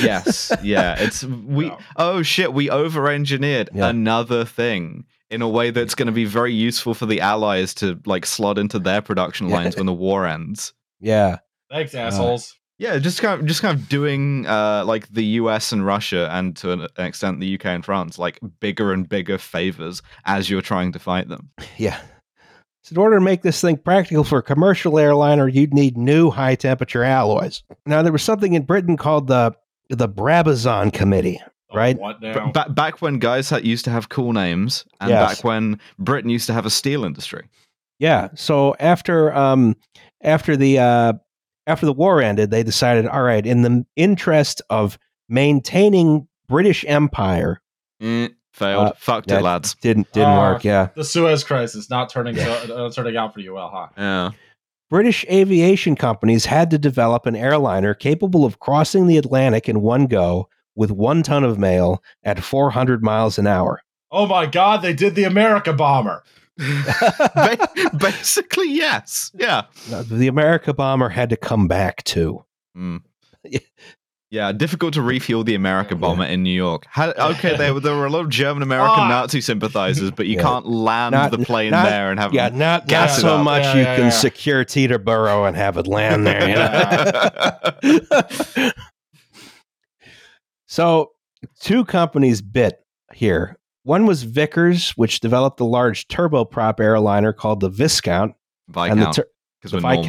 [0.00, 0.52] Yes.
[0.62, 0.96] Yeah.
[0.98, 1.68] It's we.
[1.68, 1.78] No.
[1.96, 2.52] Oh shit!
[2.52, 3.88] We over-engineered Yeah.
[3.88, 8.00] another thing in a way that's going to be very useful for the Allies to
[8.06, 9.56] like slot into their production Yeah.
[9.56, 10.72] lines when the war ends.
[11.00, 11.38] Yeah.
[11.70, 12.54] Thanks, assholes.
[12.78, 16.54] Yeah, just kind of just kind of doing uh, like the US and Russia, and
[16.58, 20.92] to an extent the UK and France, like bigger and bigger favors as you're trying
[20.92, 21.48] to fight them.
[21.78, 21.98] Yeah.
[22.82, 26.30] So in order to make this thing practical for a commercial airliner, you'd need new
[26.30, 27.64] high temperature alloys.
[27.84, 29.56] Now there was something in Britain called the
[29.88, 31.40] the Brabazon Committee.
[31.44, 31.98] Oh, Right?
[31.98, 35.36] What B- ba- back when guys had, used to have cool names, and Yes.
[35.36, 37.48] back when Britain used to have a steel industry.
[37.98, 38.28] Yeah.
[38.34, 39.74] So after um
[40.22, 41.12] after the uh
[41.66, 44.96] after the war ended, they decided, all right, in the interest of
[45.28, 47.60] maintaining British Empire,
[48.00, 48.88] Eh, failed.
[48.88, 49.74] Uh, Fucked it, lads.
[49.80, 50.52] didn't didn't Ah.
[50.52, 50.64] work.
[50.64, 50.88] Yeah.
[50.94, 53.88] the Suez Crisis not turning uh, turning out for you well, huh?
[53.98, 54.30] Yeah.
[54.88, 60.06] British aviation companies had to develop an airliner capable of crossing the Atlantic in one
[60.06, 63.82] go with one ton of mail at 400 miles an hour.
[64.12, 64.82] Oh my God!
[64.82, 66.22] They did the America bomber.
[67.98, 69.30] Basically, yes.
[69.34, 69.62] Yeah.
[69.88, 72.42] The America bomber had to come back too.
[72.76, 73.00] Mm.
[74.30, 74.46] Yeah.
[74.46, 76.00] Yeah, difficult to refuel the America Yeah.
[76.00, 76.84] bomber in New York.
[76.90, 79.08] How, okay, there, were- there were a lot of German American Ah.
[79.08, 80.42] Nazi sympathizers, but you Yeah.
[80.42, 83.36] can't land Not- the plane not- there and have Yeah, not, not gas it so
[83.36, 83.44] up.
[83.44, 84.10] much Yeah, you yeah, can yeah.
[84.10, 86.48] secure Teterboro and have it land there.
[86.48, 86.54] You
[87.92, 88.70] know?
[90.66, 91.12] so,
[91.60, 92.80] two companies bit
[93.14, 93.56] here.
[93.84, 98.34] One was Vickers, which developed a large turboprop airliner called the Viscount.
[98.74, 99.26] and the, Viscount, tur-
[99.60, 100.02] because the we're normal.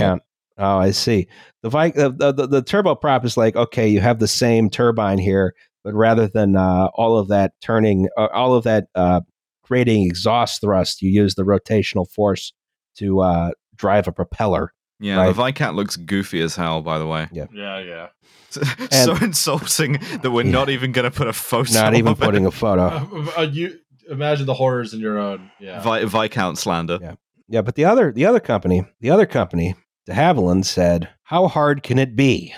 [0.57, 0.77] Viscount.
[0.77, 1.27] Oh, I see.
[1.63, 5.17] The, Vi- the, the, the, the turboprop is like, okay, you have the same turbine
[5.17, 5.53] here,
[5.83, 9.21] but rather than uh, all of that turning, uh, all of that uh,
[9.63, 12.53] creating exhaust thrust, you use the rotational force
[12.97, 14.73] to uh, drive a propeller.
[14.99, 15.27] Yeah, Right.
[15.27, 17.27] the Viscount looks goofy as hell, by the way.
[17.31, 17.79] Yeah, yeah.
[17.79, 18.07] yeah.
[19.03, 20.51] so insulting that we're Yeah.
[20.51, 21.71] not even going to put a photo.
[21.73, 22.25] Not even of it.
[22.25, 22.85] putting a photo.
[22.87, 23.77] Uh, uh, you
[24.09, 25.51] imagine the horrors in your own.
[25.59, 25.81] Yeah.
[25.81, 26.97] Vi- Viscount slander.
[26.99, 27.15] Yeah.
[27.49, 29.75] Yeah, but the other the other company, the other company,
[30.07, 32.55] De Havilland said, "How hard can it be?"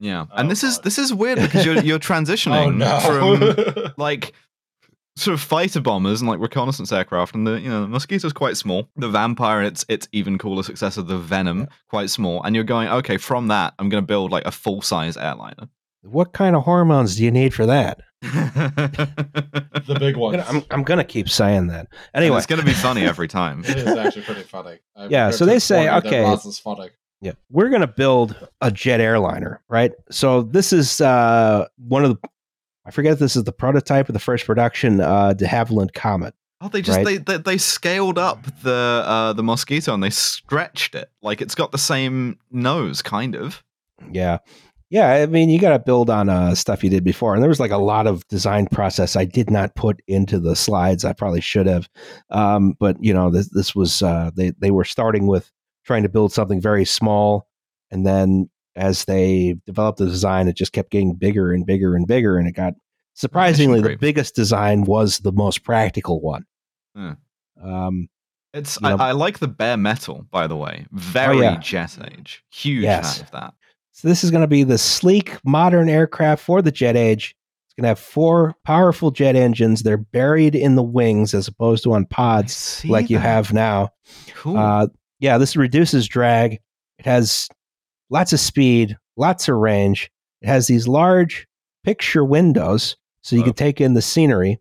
[0.00, 3.00] Yeah, Oh, and this is this is weird because you're you're oh transitioning no.
[3.00, 4.32] from like
[5.16, 8.56] sort of fighter bombers and like reconnaissance aircraft and the you know the mosquito's quite
[8.56, 11.66] small the vampire its its even cooler successor the venom Yeah.
[11.90, 14.80] quite small and you're going okay from that i'm going to build like a full
[14.80, 15.68] size airliner
[16.00, 18.00] What kind of hormones do you need for that?
[18.22, 20.44] The big I'm ones.
[20.48, 21.88] I'm, I'm gonna keep saying that.
[22.14, 24.78] Anyway, it's going to be funny every time it is actually pretty funny.
[24.96, 26.48] I Yeah, so they say, warn you that okay.
[26.48, 26.90] Is funny.
[27.20, 27.32] Yeah.
[27.50, 29.92] We're going to build a jet airliner, right?
[30.10, 32.28] So this is uh, one of the,
[32.84, 36.34] I forget if this is the prototype of the first production uh, de Havilland Comet.
[36.60, 37.04] oh they just Right.
[37.04, 41.54] they, they they scaled up the uh the mosquito and they stretched it like it's
[41.54, 43.62] got the same nose kind of
[44.10, 44.38] Yeah.
[44.92, 45.10] Yeah.
[45.10, 47.32] I mean, you got to build on uh, stuff you did before.
[47.34, 50.54] And there was like a lot of design process I did not put into the
[50.54, 51.04] slides.
[51.04, 51.88] I probably should have.
[52.28, 55.50] Um, but, you know, this, this was, uh, they, they were starting with
[55.86, 57.48] trying to build something very small.
[57.90, 62.06] And then as they developed the design, it just kept getting bigger and bigger and
[62.06, 62.36] bigger.
[62.36, 62.74] And it got
[63.14, 66.44] surprisingly the biggest design was the most practical one.
[66.94, 67.12] Hmm.
[67.62, 68.08] Um,
[68.52, 71.56] it's I, I like the bare metal by the way very yeah.
[71.58, 73.16] jet age huge Yes.
[73.16, 73.54] fan of that
[73.92, 77.34] So this is going to be the sleek modern aircraft for the jet age.
[77.66, 79.82] It's going to have four powerful jet engines.
[79.82, 83.90] They're buried in the wings as opposed to on pods like you have now.
[84.34, 84.56] Cool.
[84.58, 84.88] Uh,
[85.20, 86.54] yeah, this reduces drag.
[86.98, 87.48] It has
[88.10, 90.10] lots of speed, lots of range.
[90.42, 91.46] It has these large
[91.84, 93.46] picture windows so you Oh.
[93.46, 94.58] can take in the scenery.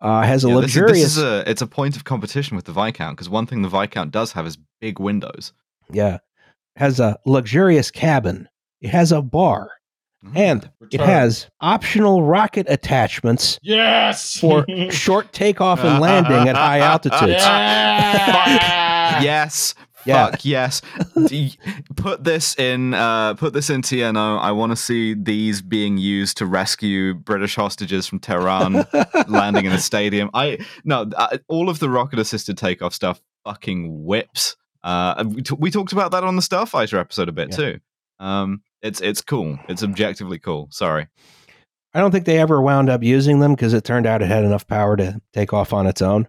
[0.00, 1.02] Uh, has a Yeah, this, is, luxurious.
[1.02, 3.68] this is a it's a point of competition with the Viscount because one thing the
[3.68, 5.52] Viscount does have is big windows.
[5.92, 6.18] yeah,
[6.76, 8.48] has a luxurious cabin.
[8.80, 9.70] It has a bar,
[10.34, 17.42] and it has optional rocket attachments yes for short takeoff and landing at high altitudes.
[17.42, 19.22] Yeah.
[19.22, 19.74] yes.
[20.06, 20.30] Yeah.
[20.30, 20.80] Fuck yes.
[21.96, 24.38] Put this in uh put this in TNO.
[24.40, 28.86] I want to see these being used to rescue British hostages from Tehran
[29.28, 30.30] landing in a stadium.
[30.34, 34.56] I no, uh, all of the rocket assisted takeoff stuff fucking whips.
[34.82, 37.56] Uh we, t- we talked about that on the Starfighter episode a bit Yeah.
[37.56, 37.80] too.
[38.20, 39.58] Um it's it's cool.
[39.68, 40.68] It's objectively cool.
[40.70, 41.06] Sorry.
[41.94, 44.44] I don't think they ever wound up using them because it turned out it had
[44.44, 46.28] enough power to take off on its own.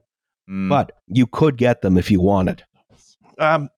[0.50, 0.70] Mm.
[0.70, 2.64] But you could get them if you wanted.
[3.38, 3.70] Um,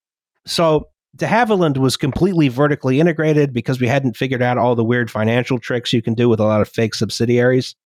[0.45, 5.11] so de Havilland was completely vertically integrated because we hadn't figured out all the weird
[5.11, 7.75] financial tricks you can do with a lot of fake subsidiaries.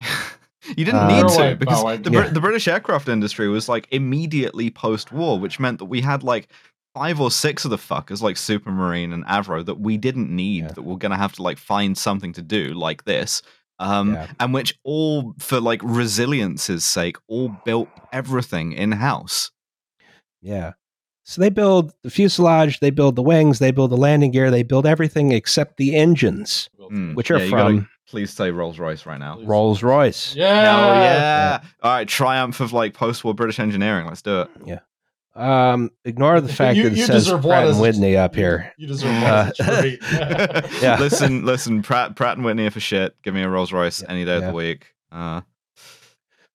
[0.76, 2.32] You didn't Uh, need to because the, Brit- Yeah.
[2.32, 6.48] the British aircraft industry was like immediately post-war, which meant that we had like
[6.96, 10.72] five or six of the fuckers like Supermarine and Avro that we didn't need Yeah.
[10.72, 13.42] that we're gonna have to like find something to do like this.
[13.78, 14.28] Um, Yeah.
[14.40, 19.50] and which all for like resilience's sake all built everything in house.
[20.40, 20.72] Yeah.
[21.24, 24.62] So they build the fuselage, they build the wings, they build the landing gear, they
[24.62, 28.78] build everything except the engines, Mm, which are yeah, you gotta from Please say Rolls
[28.78, 29.40] Royce right now.
[29.42, 30.34] Rolls Royce.
[30.36, 30.54] Yeah.
[30.62, 31.60] Hell yeah.
[31.82, 34.06] All right, triumph of like post-war British engineering.
[34.06, 34.50] Let's do it.
[35.36, 38.34] Um, ignore the fact You- that it you says deserve Pratt and as- Whitney up
[38.34, 38.72] here.
[38.78, 39.68] You deserve Uh, one.
[39.68, 40.62] Uh.
[40.82, 40.98] Yeah.
[40.98, 43.14] listen, listen, Pratt, Pratt and Whitney are for shit.
[43.22, 44.86] Give me a Rolls Royce any day of the week.
[45.12, 45.42] Uh,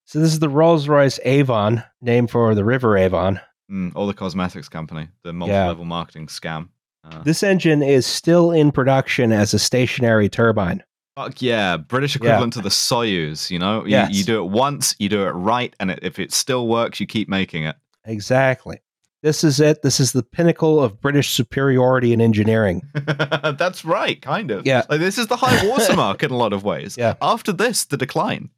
[0.06, 3.40] So this is the Rolls Royce Avon, named for the River Avon.
[3.72, 6.68] mm, or the cosmetics company, the multi-level marketing scam.
[7.04, 10.84] Uh, This engine is still in production as a stationary turbine.
[11.16, 12.24] fuck yeah, British Yeah.
[12.30, 13.50] equivalent to the Soyuz.
[13.52, 14.12] You know, you, Yes.
[14.14, 17.06] you do it once, you do it right, and it, if it still works, you
[17.08, 17.76] keep making it.
[18.06, 18.82] Exactly.
[19.24, 19.84] This is it.
[19.84, 22.82] This is the pinnacle of British superiority in engineering.
[22.95, 24.66] That's right, kind of.
[24.66, 24.84] Yeah.
[24.89, 26.95] like this is the high watermark in a lot of ways.
[26.97, 27.14] Yeah.
[27.22, 28.49] After this, the decline.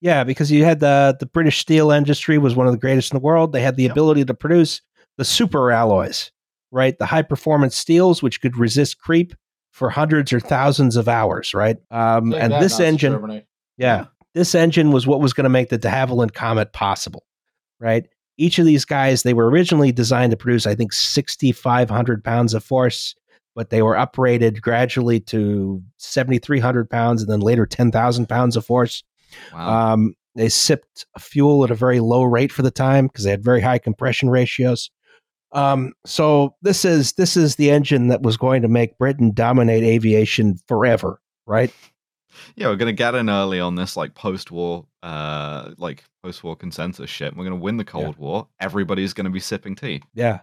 [0.00, 3.16] Yeah, because you had the the British steel industry was one of the greatest in
[3.18, 3.52] the world.
[3.52, 3.92] They had the Yep.
[3.92, 4.82] ability to produce
[5.16, 6.32] the super alloys,
[6.72, 6.98] right?
[6.98, 9.32] The high performance steels which could resist creep
[9.70, 11.76] for hundreds or thousands of hours, right?
[11.92, 13.46] Um, and that, this engine, Germany.
[13.78, 17.22] yeah, this engine was what was going to make the de Havilland Comet possible,
[17.80, 18.06] right?
[18.36, 22.64] Each of these guys, they were originally designed to produce, I think, 6,500 pounds of
[22.64, 23.14] force,
[23.54, 29.02] but they were uprated gradually to 7,300 pounds and then later 10,000 pounds of force.
[29.52, 29.92] Wow.
[29.92, 33.44] Um, they sipped fuel at a very low rate for the time because they had
[33.44, 34.90] very high compression ratios.
[35.52, 39.84] Um, so this is this is the engine that was going to make Britain dominate
[39.84, 41.72] aviation forever, right?
[42.56, 47.36] Yeah, we're gonna get in early on this like post-war, uh, like post-war consensus shit.
[47.36, 48.48] We're gonna win the Cold War.
[48.60, 50.02] Everybody's gonna be sipping tea.
[50.14, 50.40] Yeah.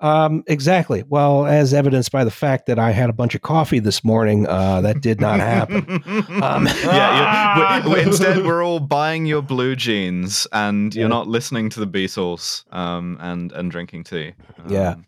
[0.00, 1.04] Um, exactly.
[1.08, 4.46] Well, as evidenced by the fact that I had a bunch of coffee this morning,
[4.46, 6.02] uh, that did not happen.
[6.42, 11.08] Um, yeah, you- we- we- instead we're all buying your blue jeans, and you're Yeah.
[11.08, 14.32] not listening to the Beatles, um, and and drinking tea.
[14.68, 14.90] Yeah.
[14.90, 15.06] Um,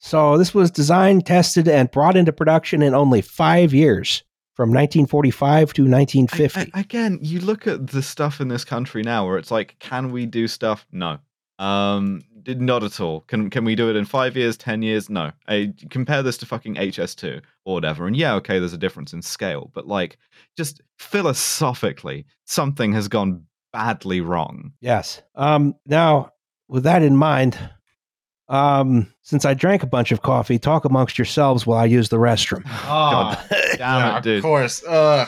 [0.00, 4.22] So this was designed, tested, and brought into production in only five years,
[4.54, 6.70] from 1945 to 1950.
[6.74, 10.10] I- again, you look at the stuff in this country now, where it's like, can
[10.12, 10.86] we do stuff?
[10.92, 11.18] No.
[11.58, 13.20] Um, did not at all.
[13.22, 15.08] Can can we do it in five years, ten years?
[15.08, 15.32] No.
[15.48, 19.22] I compare this to fucking HS2 or whatever, and yeah, okay, there's a difference in
[19.22, 20.18] scale, but like,
[20.56, 24.72] just philosophically, something has gone badly wrong.
[24.80, 25.22] Yes.
[25.34, 26.30] Um, now,
[26.68, 27.58] with that in mind,
[28.48, 32.18] um, since I drank a bunch of coffee, talk amongst yourselves while I use the
[32.18, 32.62] restroom.
[32.66, 33.44] Ah,
[33.76, 34.36] Damn yeah, it, dude.
[34.38, 34.84] Of course.
[34.84, 35.26] Uh,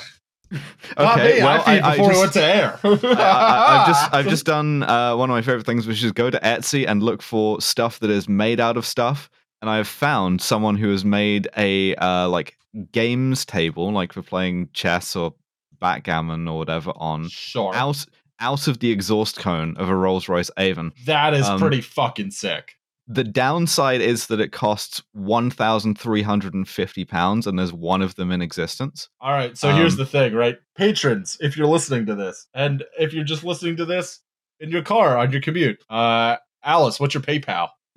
[0.97, 2.81] not Okay, me, well, I, I, I before just, we went to air.
[2.85, 6.31] I, have just I've just done uh, one of my favorite things, which is go
[6.31, 9.29] to Etsy and look for stuff that is made out of stuff.
[9.61, 12.57] And I have found someone who has made a uh, like
[12.93, 15.35] games table, like for playing chess or
[15.81, 17.75] backgammon or whatever, on sure.
[17.75, 18.05] out
[18.39, 20.93] out of the exhaust cone of a Rolls Royce Avon.
[21.07, 22.76] That is Um, pretty fucking sick.
[23.09, 27.73] The downside is that it costs one thousand three hundred and fifty pounds, and there's
[27.73, 29.09] one of them in existence.
[29.21, 30.57] All right, so here's um, the thing, right?
[30.77, 34.21] Patrons, if you're listening to this, and if you're just listening to this
[34.59, 37.69] in your car on your commute, uh, Alice, what's your PayPal?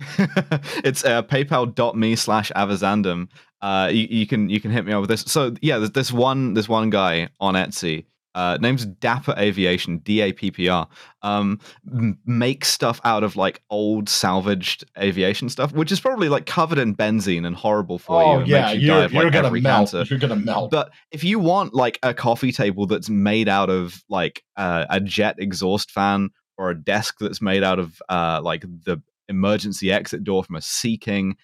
[0.82, 3.28] it's uh, paypal.me slash avazandum
[3.60, 6.10] uh you, you can you can hit me up with this so yeah there's this
[6.10, 10.86] one this one guy on etsy uh name's dapper aviation d-a-p-p-r
[11.22, 11.58] um
[11.90, 16.78] m- makes stuff out of like old salvaged aviation stuff which is probably like covered
[16.78, 19.50] in benzene and horrible for you oh and yeah, you you're, of like you're gonna
[19.50, 19.90] melt.
[19.90, 20.70] cancer You're gonna melt.
[20.70, 25.00] but if you want like a coffee table that's made out of like uh, a
[25.00, 30.22] jet exhaust fan or a desk that's made out of uh, like the emergency exit
[30.22, 31.36] door from a Sea King,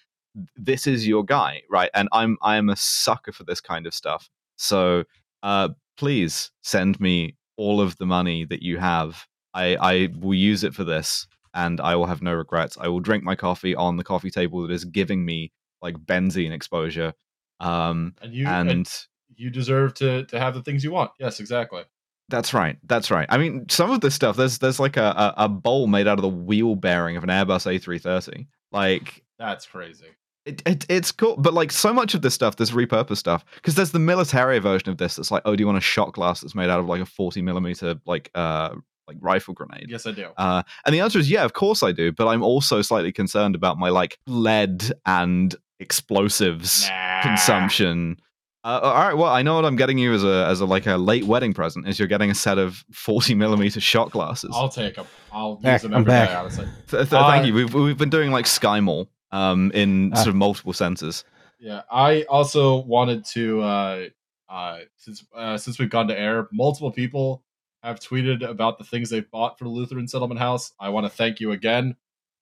[0.55, 1.89] this is your guy, right?
[1.95, 4.29] And I'm I am a sucker for this kind of stuff.
[4.57, 5.05] So
[5.41, 9.25] uh, please send me all of the money that you have.
[9.53, 12.77] I I will use it for this, and I will have no regrets.
[12.79, 16.51] I will drink my coffee on the coffee table that is giving me like benzene
[16.51, 17.13] exposure.
[17.59, 21.11] Um, and you and and you deserve to to have the things you want.
[21.19, 21.83] Yes, exactly.
[22.29, 22.77] That's right.
[22.83, 23.25] That's right.
[23.29, 26.17] I mean, some of this stuff there's there's like a, a, a bowl made out
[26.17, 28.47] of the wheel bearing of an Airbus A330.
[28.71, 30.07] Like That's crazy.
[30.47, 33.75] It, it it's cool, but like so much of this stuff, there's repurposed stuff because
[33.75, 36.41] there's the military version of this that's like, oh, do you want a shot glass
[36.41, 38.75] that's made out of like a 40 millimeter like uh
[39.07, 39.87] like rifle grenade?
[39.89, 40.29] Yes, I do.
[40.37, 42.11] Uh, and the answer is yeah, of course I do.
[42.11, 47.21] But I'm also slightly concerned about my like lead and explosives Nah.
[47.21, 48.17] consumption.
[48.63, 50.85] Uh, all right, well, I know what I'm getting you as a as a like
[50.87, 54.51] a late wedding present is you're getting a set of 40 millimeter shot glasses.
[54.53, 55.05] I'll take them.
[55.31, 56.29] I'll Back, use them I'm every back.
[56.29, 56.65] day, honestly.
[56.89, 57.53] Th- th- uh, thank you.
[57.53, 61.23] We've we've been doing like Sky Mall um in sort of multiple senses.
[61.59, 64.05] Yeah, I also wanted to uh
[64.49, 67.43] uh since uh since we've gone to air, multiple people
[67.83, 70.73] have tweeted about the things they've bought for the Lutheran Settlement House.
[70.79, 71.95] I want to thank you again.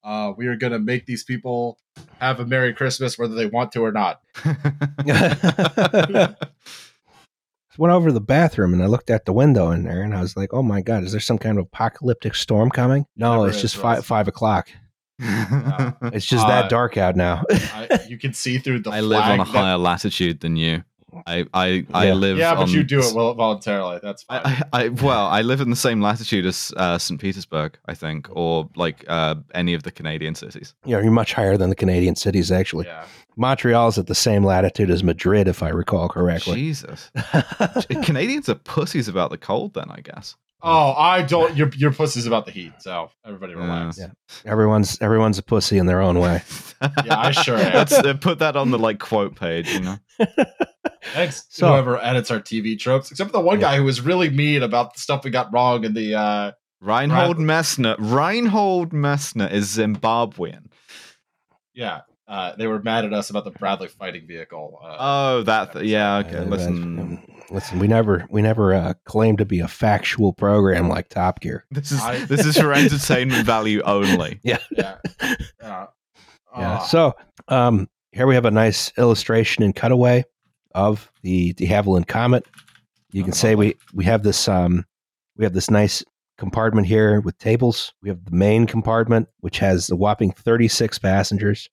[0.04, 1.80] Uh, we are gonna make these people
[2.20, 4.22] have a Merry Christmas whether they want to or not.
[7.78, 10.22] went over to the bathroom and I looked out the window in there and I
[10.22, 13.48] was like, "Oh my god, is there some kind of apocalyptic storm coming?" No, Never
[13.48, 14.70] it's is, just five five o'clock.
[16.14, 17.44] It's just Uh, that dark out now.
[17.50, 20.84] I, you can see through the I live on a that- higher latitude than you.
[21.26, 22.38] I I, I live.
[22.38, 24.02] Yeah, but on you do it well voluntarily.
[24.04, 24.42] That's fine.
[24.44, 27.22] I, I, I well, I live in the same latitude as uh, St.
[27.22, 30.74] Petersburg, I think, or like uh, any of the Canadian cities.
[30.84, 32.52] Yeah, you're much higher than the Canadian cities.
[32.52, 33.06] Actually, yeah.
[33.38, 36.56] Montreal's at the same latitude as Madrid, if I recall correctly.
[36.56, 37.12] Jesus,
[38.04, 39.74] Canadians are pussies about the cold.
[39.76, 40.36] Then I guess.
[40.68, 41.56] Oh, I don't.
[41.56, 44.00] Your your pussy's about the heat, so everybody relax.
[44.00, 44.08] Yeah.
[44.46, 46.42] everyone's everyone's a pussy in their own way.
[47.06, 47.74] Yeah, I sure am.
[47.74, 49.70] Let's uh, put that on the like quote page.
[49.74, 49.96] You know.
[51.14, 53.68] Thanks So- whoever edits our TV tropes, except for the one Yeah.
[53.72, 56.16] guy who was really mean about the stuff we got wrong in the.
[56.16, 56.52] uh
[56.82, 57.96] Reinhold Messner.
[57.98, 60.66] Reinhold Messner is Zimbabwean.
[61.74, 64.80] Yeah, uh, they were mad at us about the Bradley fighting vehicle.
[64.84, 65.74] Uh, Oh, that.
[65.74, 66.18] Th- yeah.
[66.18, 66.40] Okay.
[66.46, 67.22] Listen.
[67.52, 67.80] listen.
[67.80, 71.66] We never we never uh, claimed to be a factual program like Top Gear.
[71.72, 74.40] This is I- this is for entertainment value only.
[74.44, 74.58] yeah.
[74.72, 74.98] yeah.
[75.62, 75.86] Yeah.
[76.56, 77.14] Uh, So
[77.50, 80.24] um, here we have a nice illustration and cutaway
[80.74, 82.46] of the de Havilland Comet.
[83.12, 84.86] You can say we we have this um,
[85.36, 86.02] we have this nice
[86.38, 87.94] compartment here with tables.
[88.02, 91.70] We have the main compartment which has a whopping thirty six passengers.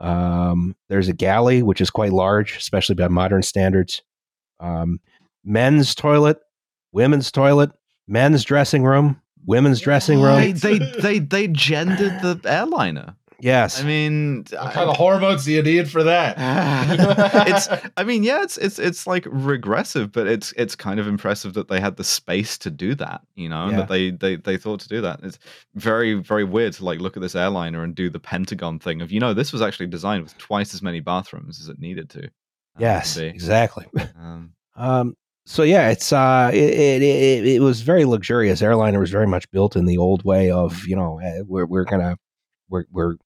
[0.00, 4.02] Um, there's a galley which is quite large, especially by modern standards.
[4.58, 5.00] Um,
[5.44, 6.38] men's toilet,
[6.92, 7.70] women's toilet,
[8.08, 10.60] men's dressing room, women's dressing What?
[10.60, 10.80] They room.
[10.92, 13.16] they they they gendered the airliner.
[13.42, 16.36] Yes, I mean, what I- kind of hormones do you need for that?
[17.48, 21.54] it's I mean, yeah, it's it's it's like regressive, but it's it's kind of impressive
[21.54, 23.76] that they had the space to do that, you know, Yeah.
[23.78, 25.20] that they, they they thought to do that.
[25.22, 25.38] It's
[25.74, 29.10] very very weird to like look at this airliner and do the Pentagon thing of
[29.12, 32.24] you know this was actually designed with twice as many bathrooms as it needed to.
[32.24, 32.30] um,
[32.78, 33.26] yes, be.
[33.26, 33.86] exactly.
[34.20, 35.16] Um, Um,
[35.46, 38.62] so yeah, it's uh, it, it it it was very luxurious.
[38.62, 41.84] Airliner was very much built in the old way of you know eh, we're we're
[41.84, 42.16] gonna
[42.68, 43.16] we're we're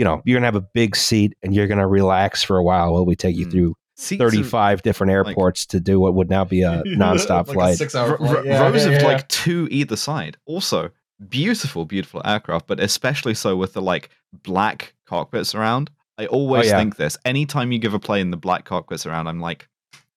[0.00, 2.92] you know you're gonna have a big seat and you're gonna relax for a while
[2.94, 3.50] while we take you Mm.
[3.52, 7.54] through seats are- 35 different airports to do what would now be a nonstop Like
[7.54, 7.74] flight.
[7.74, 8.32] A six-hour flight.
[8.34, 9.06] ro- Yeah, rows yeah, of yeah.
[9.08, 10.38] like two either side.
[10.46, 10.90] Also,
[11.28, 14.08] beautiful, beautiful aircraft, but especially so with the like
[14.42, 15.90] black cockpits around.
[16.18, 16.78] I always Oh, yeah.
[16.78, 17.18] think this.
[17.26, 19.68] Anytime you give a plane the black cockpits around, I'm like,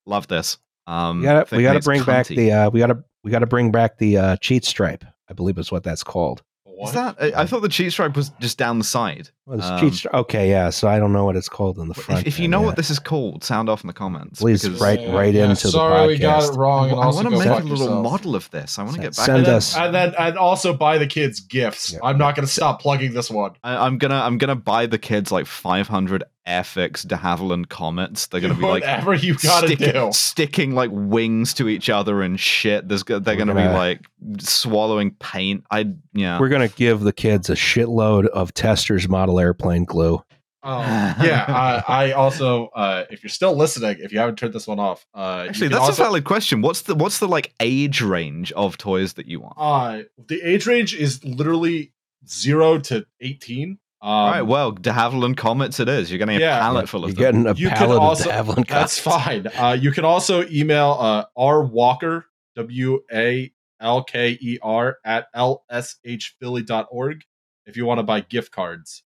[0.05, 0.57] love this.
[0.87, 3.71] Um, we gotta we gotta it's bring back the uh, we gotta we gotta bring
[3.71, 5.03] back the uh, cheat stripe.
[5.29, 6.41] I believe is what that's called.
[6.65, 6.89] What?
[6.89, 7.15] Is that?
[7.21, 9.29] I, I thought the cheat stripe was just down the side.
[9.45, 10.69] Well, it's Um, cheat Okay, yeah.
[10.69, 12.25] So I don't know what it's called in the front.
[12.25, 12.67] if you know yeah.
[12.67, 14.39] what this is called, sound off in the comments.
[14.39, 16.57] Please because write- right into the sorry, we got it podcast.
[16.57, 16.89] wrong.
[16.91, 18.03] And I also want to make a little yourself.
[18.03, 18.79] model of this.
[18.79, 19.25] I want to get back.
[19.25, 21.91] send and us- and then and also buy the kids gifts.
[21.91, 21.99] Yeah.
[22.03, 23.51] I'm not going to stop plugging this one.
[23.65, 28.27] I, I'm gonna I'm gonna buy the kids like 500 Airfix de Havilland comets.
[28.27, 30.09] They're gonna be like whatever you got to sticking, do.
[30.11, 32.87] sticking like wings to each other and shit.
[32.89, 34.01] There's they're We're gonna, be gonna- like
[34.39, 35.63] swallowing paint.
[35.71, 36.39] I yeah.
[36.39, 40.23] We're gonna give the kids a shitload of testers model airplane glue.
[40.65, 40.79] Oh,
[41.21, 41.45] yeah.
[41.47, 45.05] I, I also, uh, if you're still listening, if you haven't turned this one off,
[45.13, 46.61] uh, Actually, that's also, a valid question.
[46.61, 49.55] What's the what's the like age range of toys that you want?
[49.57, 51.91] Uh, the age range is literally
[52.27, 53.79] zero to eighteen.
[54.01, 56.11] Um, All right, well, de Havilland comets it is.
[56.11, 56.59] You're getting a yeah.
[56.59, 57.43] pallet full of You're them.
[57.43, 59.47] getting a You can pallet also- of Havilland That's fine.
[59.47, 62.25] Uh, you can also email uh, R Walker
[62.57, 67.23] W A L K E R at lshphilly.org
[67.65, 69.02] if you want to buy gift cards.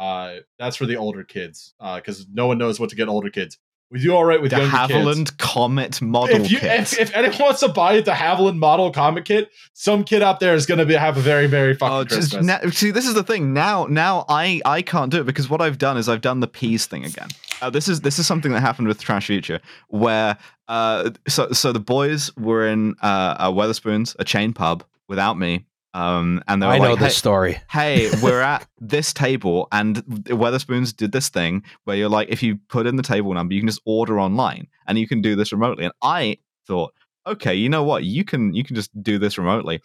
[0.00, 3.58] Uh, that's for the older kids because no one knows what to get older kids.
[3.90, 4.92] We do all right with De younger kids.
[4.92, 6.80] Havilland comet model If, you, kit.
[6.80, 10.54] if, if anyone wants to buy the Havilland model comet kit, some kid out there
[10.54, 12.46] is going to be have a very very fucking Oh, just Christmas.
[12.46, 13.52] now, see, this is the thing.
[13.52, 16.46] Now, now I I can't do it because what I've done is I've done the
[16.46, 17.28] peas thing again.
[17.60, 20.38] Uh, this is this is something that happened with Trash Future, where
[20.68, 25.66] uh, so so the boys were in uh, a Wetherspoons, a chain pub, without me,
[25.92, 27.60] um, and they were I know like, this "Hey, story.
[27.70, 32.58] hey, we're at this table, and Wetherspoons did this thing where you're like, if you
[32.68, 35.52] put in the table number, you can just order online, and you can do this
[35.52, 35.84] remotely.
[35.84, 36.92] And I thought,
[37.26, 39.80] okay, you know what, you can you can just do this remotely.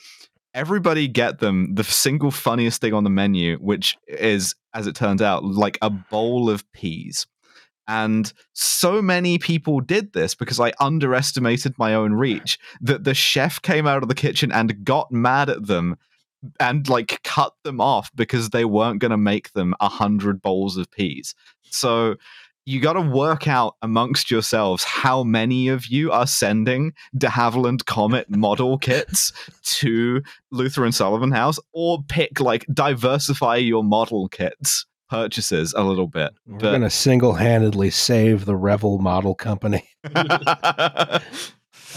[0.54, 5.22] Everybody get them the single funniest thing on the menu, which is, as it turns
[5.22, 7.28] out, like a bowl of peas.
[7.88, 13.62] And so many people did this because I underestimated my own reach that the chef
[13.62, 15.98] came out of the kitchen and got mad at them
[16.60, 20.78] and like cut them off because they weren't going to make them a hundred bowls
[20.78, 21.36] of peas.
[21.64, 22.16] So
[22.66, 27.86] you got to work out amongst yourselves how many of you are sending de Havilland
[27.86, 29.32] Comet model kits
[29.64, 36.34] to Lutheran Settlement House, or pick like diversify your model kits purchases a little bit.
[36.46, 39.88] We're But- going to single handedly save the Revell Model Company.
[40.16, 41.22] I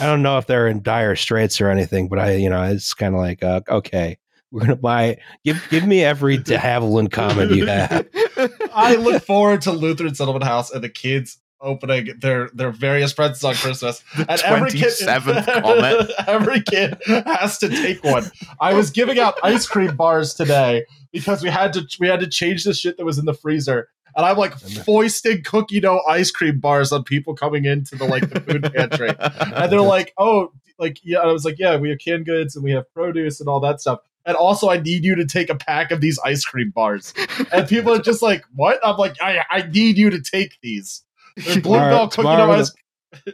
[0.07, 3.15] don't know if they're in dire straits or anything, but I, you know, it's kind
[3.15, 4.19] of like, uh, okay,
[4.51, 8.07] we're going to buy, give give me every de Havilland Comet you have.
[8.75, 13.45] I look forward to Lutheran Settlement House and the kids opening their their various presents
[13.45, 14.03] on Christmas.
[14.17, 18.31] and every kid, 27th every kid has to take one.
[18.61, 22.29] I was giving out ice cream bars today because we had to we had to
[22.29, 23.89] change the shit that was in the freezer.
[24.17, 28.29] And I'm like foisting cookie dough ice cream bars on people coming into the like
[28.31, 29.11] the food pantry.
[29.19, 31.19] And they're like, oh, like yeah.
[31.19, 33.81] I was like, yeah, we have canned goods and we have produce and all that
[33.81, 34.01] stuff.
[34.27, 37.15] And also, I need you to take a pack of these ice cream bars.
[37.51, 38.79] And people are just like, what?
[38.85, 41.03] I'm like, I, I need you to take these.
[41.45, 42.73] They're Tomorrow- bluebell cookie dough tomorrow ice.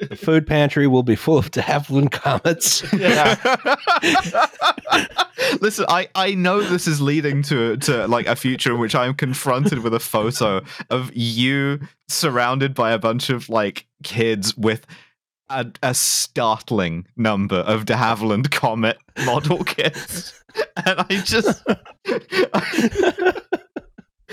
[0.09, 2.85] The food pantry will be full of de Havilland Comets.
[2.93, 3.35] Yeah.
[5.61, 9.15] Listen, I, I know this is leading to to like a future in which I'm
[9.15, 14.87] confronted with a photo of you surrounded by a bunch of like kids with
[15.51, 20.41] a, a startling number of de Havilland Comet model kits.
[20.87, 21.65] And I just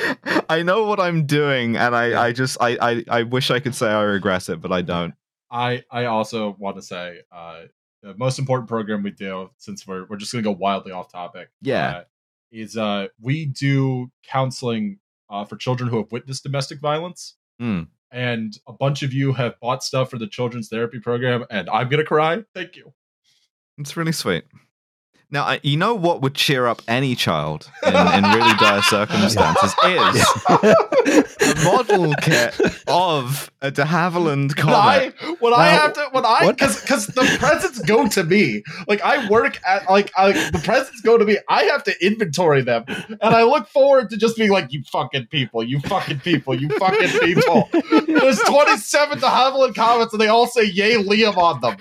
[0.50, 3.76] I know what I'm doing and I, I just I, I, I wish I could
[3.76, 5.14] say I regret it, but I don't.
[5.50, 7.64] I I also want to say uh,
[8.02, 11.12] the most important program we do, since we're we're just going to go wildly off
[11.12, 11.90] topic, Yeah.
[11.90, 12.04] uh,
[12.52, 15.00] is uh, we do counseling
[15.30, 17.36] uh, for children who have witnessed domestic violence.
[17.60, 17.84] Hmm.
[18.14, 21.88] And a bunch of you have bought stuff for the children's therapy program, and I'm
[21.90, 22.44] gonna cry.
[22.54, 22.94] Thank you.
[23.78, 24.44] It's really sweet.
[25.32, 29.74] Now, I- you know what would cheer up any child in, in really dire circumstances
[29.86, 30.26] is
[31.08, 35.42] a model kit of a de Havilland When I comet.
[35.42, 38.64] when I have to when I because because the presents go to me.
[38.88, 41.38] Like I work at like I, the presents go to me.
[41.50, 45.28] I have to inventory them, and I look forward to just being like, "You fucking
[45.28, 47.70] people, you fucking people, you fucking people."
[48.08, 51.78] There's 27 de Havilland Comets, and they all say "Yay, Liam" on them.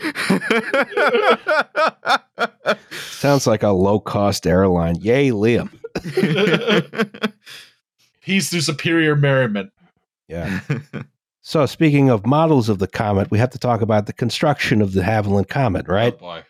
[2.90, 4.96] Sounds like a low cost airline.
[4.96, 5.70] Yay, Liam.
[8.22, 9.70] Peace through superior merriment.
[10.28, 10.60] Yeah.
[11.42, 14.92] So, speaking of models of the comet, we have to talk about the construction of
[14.92, 16.12] the Havilland Comet, right?
[16.14, 16.44] Oh boy.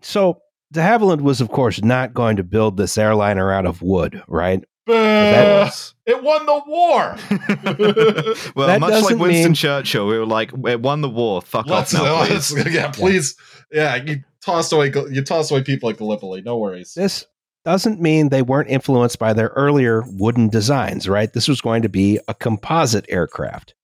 [0.00, 0.40] So,
[0.72, 4.64] de Havilland was, of course, not going to build this airliner out of wood, right?
[4.88, 5.70] Uh,
[6.06, 7.16] it won the war.
[8.56, 11.42] well, That much like Winston mean- Churchill, we were like, "We won the war.
[11.42, 13.36] Fuck Let's, off now, let's- please." yeah, please.
[13.70, 14.90] Yeah, you tossed away.
[15.10, 16.40] You tossed away people like Gallipoli.
[16.40, 16.94] No worries.
[16.94, 17.26] This
[17.64, 21.32] doesn't mean they weren't influenced by their earlier wooden designs, right?
[21.32, 23.74] This was going to be a composite aircraft.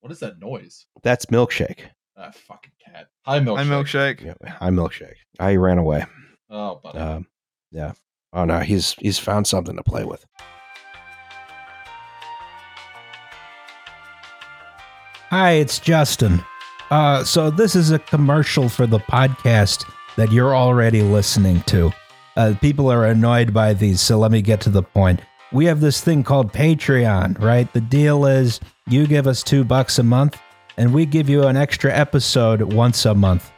[0.00, 0.86] What is that noise?
[1.02, 1.80] That's Milkshake.
[2.16, 3.08] That fucking cat.
[3.26, 3.56] Hi, milkshake.
[3.56, 4.24] Hi, milkshake.
[4.24, 5.16] Yeah, hi, Milkshake.
[5.38, 6.06] I ran away.
[6.48, 6.98] Oh, buddy.
[6.98, 7.26] Um,
[7.70, 7.92] yeah.
[8.32, 10.24] Oh no, he's he's found something to play with.
[15.30, 16.42] Hi, it's Justin.
[16.90, 19.84] Uh, so this is a commercial for the podcast
[20.16, 21.92] that you're already listening to.
[22.36, 25.20] Uh, people are annoyed by these, so let me get to the point.
[25.52, 27.72] We have this thing called Patreon, right?
[27.72, 30.38] The deal is you give us two bucks a month,
[30.76, 33.50] and we give you an extra episode once a month.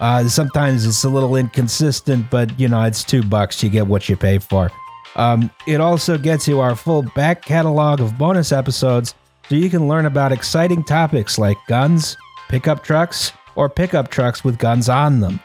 [0.00, 3.62] Uh, sometimes it's a little inconsistent, but you know, it's two bucks.
[3.62, 4.70] You get what you pay for.
[5.16, 9.14] Um, it also gets you our full back catalog of bonus episodes
[9.48, 12.16] so you can learn about exciting topics like guns,
[12.48, 15.40] pickup trucks, or pickup trucks with guns on them.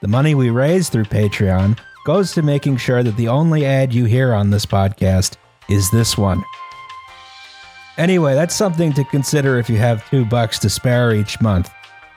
[0.00, 4.04] The money we raise through Patreon goes to making sure that the only ad you
[4.04, 5.36] hear on this podcast
[5.68, 6.42] is this one.
[7.98, 11.70] Anyway, that's something to consider if you have two bucks to spare each month.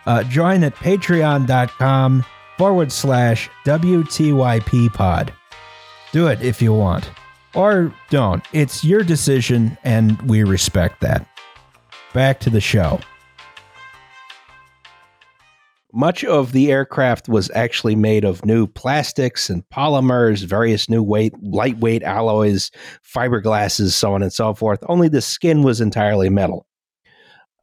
[0.05, 2.25] Uh, join at patreon.com
[2.57, 5.33] forward slash WTYP pod.
[6.11, 7.09] Do it if you want.
[7.53, 8.43] Or don't.
[8.53, 11.27] It's your decision, and we respect that.
[12.13, 12.99] Back to the show.
[15.95, 21.33] Much of the aircraft was actually made of new plastics and polymers, various new weight,
[21.41, 22.69] lightweight alloys,
[23.01, 24.83] fiberglasses, so on and so forth.
[24.89, 26.67] Only the skin was entirely metal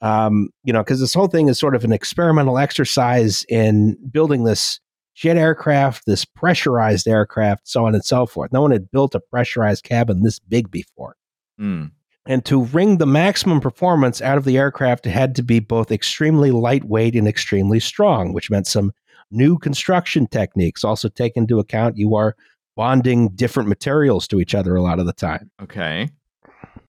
[0.03, 4.45] um, you know, because this whole thing is sort of an experimental exercise in building
[4.45, 4.81] this
[5.15, 8.53] jet aircraft, this pressurized aircraft, so on and so forth.
[8.53, 11.15] No one had built a pressurized cabin this big before.
[11.57, 11.87] Hmm.
[12.27, 15.91] And to wring the maximum performance out of the aircraft, it had to be both
[15.91, 18.93] extremely lightweight and extremely strong, which meant some
[19.33, 20.85] new construction techniques.
[20.85, 22.37] Also, take into account you are
[22.77, 25.51] bonding different materials to each other a lot of the time.
[25.61, 26.09] Okay.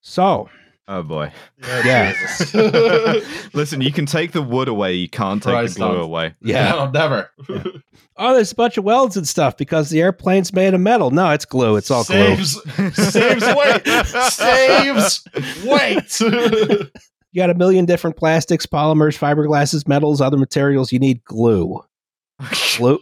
[0.02, 0.50] So,
[0.88, 1.32] Oh boy.
[1.62, 2.12] Yeah.
[2.12, 2.54] Jesus.
[3.54, 6.36] Listen, you can take the wood away, you can't take Christ the glue on- away.
[6.42, 7.30] No, never.
[8.16, 11.10] Oh, there's a bunch of welds and stuff because the airplane's made of metal.
[11.10, 11.78] No, it's glue.
[11.78, 12.36] It's all glue.
[12.36, 12.62] saves,
[13.12, 13.88] Saves weight.
[14.30, 15.28] Saves
[15.66, 16.20] weight.
[17.32, 20.92] You got a million different plastics, polymers, fiberglasses, metals, other materials.
[20.92, 21.84] You need glue.
[22.78, 23.00] Glue.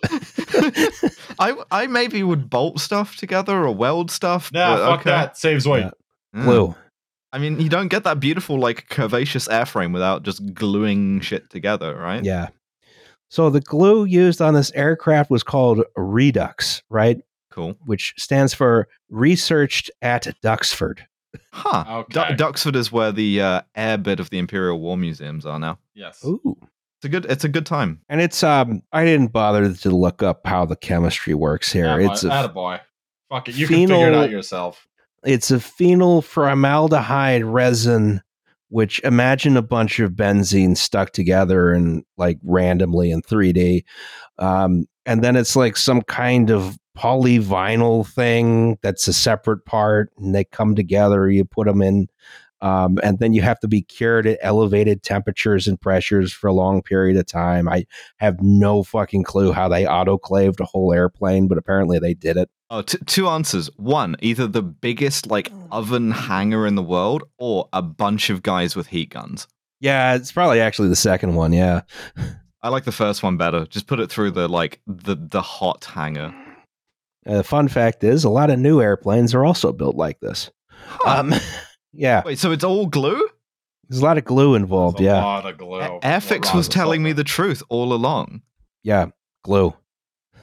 [1.40, 4.50] I I maybe would bolt stuff together or weld stuff.
[4.54, 5.10] nah, fuck okay.
[5.10, 5.38] that.
[5.38, 5.82] Saves weight.
[5.82, 5.92] Yeah.
[6.36, 6.44] Yeah.
[6.46, 6.76] glue.
[7.34, 11.96] I mean, you don't get that beautiful like curvaceous airframe without just gluing shit together,
[11.96, 12.24] right?
[12.24, 12.50] Yeah.
[13.30, 17.20] So the glue used on this aircraft was called Redux, right?
[17.50, 17.78] Cool.
[17.86, 21.00] Which stands for Researched at Duxford.
[21.54, 22.04] Huh.
[22.10, 22.36] Du- Okay.
[22.36, 25.80] Duxford is where the uh, air bit of the Imperial War Museums are now.
[25.94, 26.24] Yes.
[26.26, 26.58] Ooh.
[26.98, 27.26] It's a good.
[27.26, 28.02] It's a good time.
[28.10, 31.86] And it's um I didn't bother to look up how the chemistry works here.
[31.88, 32.12] Attaboy.
[32.12, 32.80] it's a Attaboy.
[33.30, 33.56] Fuck it.
[33.56, 34.88] You can figure it out yourself.
[35.24, 38.22] It's a phenol formaldehyde resin
[38.70, 43.84] which imagine a bunch of benzene stuck together and like randomly in 3d
[44.40, 50.34] um, and then it's like some kind of polyvinyl thing that's a separate part and
[50.34, 52.08] they come together you put them in
[52.62, 56.54] um, and then you have to be cured at elevated temperatures and pressures for a
[56.54, 57.86] long period of time i
[58.18, 62.50] have no fucking clue how they autoclaved a whole airplane but apparently they did it
[62.74, 63.70] Oh, t- two answers.
[63.76, 68.78] One, either the biggest like oven hanger in the world, or a bunch of guys
[68.78, 69.46] with heat guns.
[69.82, 71.82] yeah it's probably actually the second one yeah
[72.64, 73.66] I like the first one better.
[73.66, 76.34] Just put it through the like the the hot hanger.
[77.28, 80.50] Uh, the fun fact is, a lot of new airplanes are also built like this.
[80.88, 81.20] Huh.
[81.20, 81.34] Um,
[81.94, 83.28] yeah, Wait, so it's all glue?
[83.90, 84.98] there's a lot of glue involved.
[85.00, 85.80] There's a Yeah, lot of glue.
[85.82, 88.42] A- Airfix was Roz telling me the truth all along.
[88.84, 89.08] yeah,
[89.44, 89.74] glue.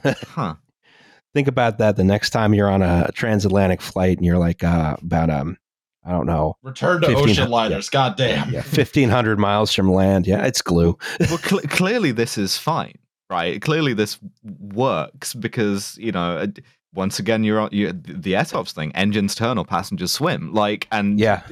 [0.03, 0.55] Huh.
[1.33, 4.95] Think about that the next time you're on a transatlantic flight and you're like uh,
[5.01, 5.57] about um,
[6.03, 6.55] I don't know.
[6.63, 7.89] Return to ocean liners.
[7.89, 8.49] God damn.
[8.51, 10.25] yeah, fifteen hundred miles from land.
[10.25, 10.97] Yeah, it's glue.
[11.19, 12.95] well, cl- clearly this is fine,
[13.29, 13.61] right?
[13.61, 16.47] Clearly this works because you know.
[16.93, 18.91] Once again, you're on you, the ETOPS thing.
[18.95, 20.53] Engines turn or passengers swim.
[20.53, 21.43] Like, and Yeah,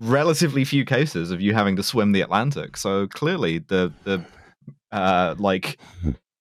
[0.00, 2.76] relatively few cases of you having to swim the Atlantic.
[2.76, 4.24] So clearly, the the
[4.90, 5.78] uh, like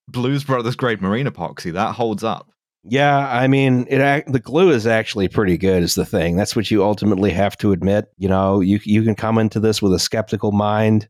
[0.07, 2.51] Blues Brothers grade marine epoxy that holds up.
[2.83, 3.29] yeah.
[3.29, 5.83] I mean, it the glue is actually pretty good.
[5.83, 6.35] Is the thing.
[6.35, 8.05] That's what you ultimately have to admit.
[8.17, 11.07] You know, you you can come into this with a skeptical mind.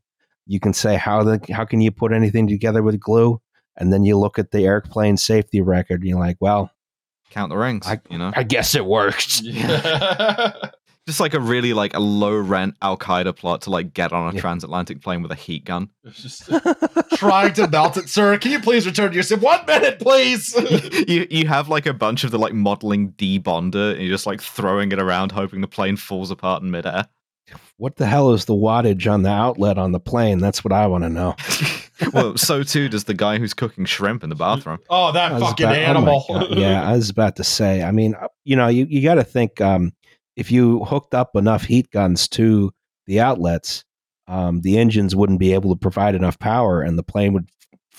[0.47, 3.39] You can say how the how can you put anything together with glue,
[3.77, 6.71] and then you look at the airplane safety record, and you're like, well,
[7.31, 8.31] Count the rings, I- you know.
[8.35, 9.41] I guess it worked.
[11.07, 14.31] Just like a really like a low rent Al Qaeda plot to like get on
[14.31, 14.41] a Yeah.
[14.41, 15.89] transatlantic plane with a heat gun.
[16.05, 16.49] It's just
[17.17, 18.37] trying to melt it, sir.
[18.37, 19.41] Can you please return to your ship?
[19.41, 20.53] One minute, please.
[21.07, 24.41] you you have like a bunch of the like modeling debonder and you're just like
[24.41, 27.07] throwing it around hoping the plane falls apart in midair.
[27.77, 30.37] what the hell is the wattage on the outlet on the plane?
[30.37, 31.35] That's what I want to know.
[32.13, 34.79] Well, so too does the guy who's cooking shrimp in the bathroom.
[34.89, 36.25] oh, that fucking about- oh animal.
[36.27, 36.47] God.
[36.57, 37.83] yeah, I was about to say.
[37.83, 39.93] I mean, uh, you know, you, you got to think um,
[40.35, 42.71] if you hooked up enough heat guns to
[43.07, 43.83] the outlets,
[44.27, 47.49] um, the engines wouldn't be able to provide enough power, and the plane would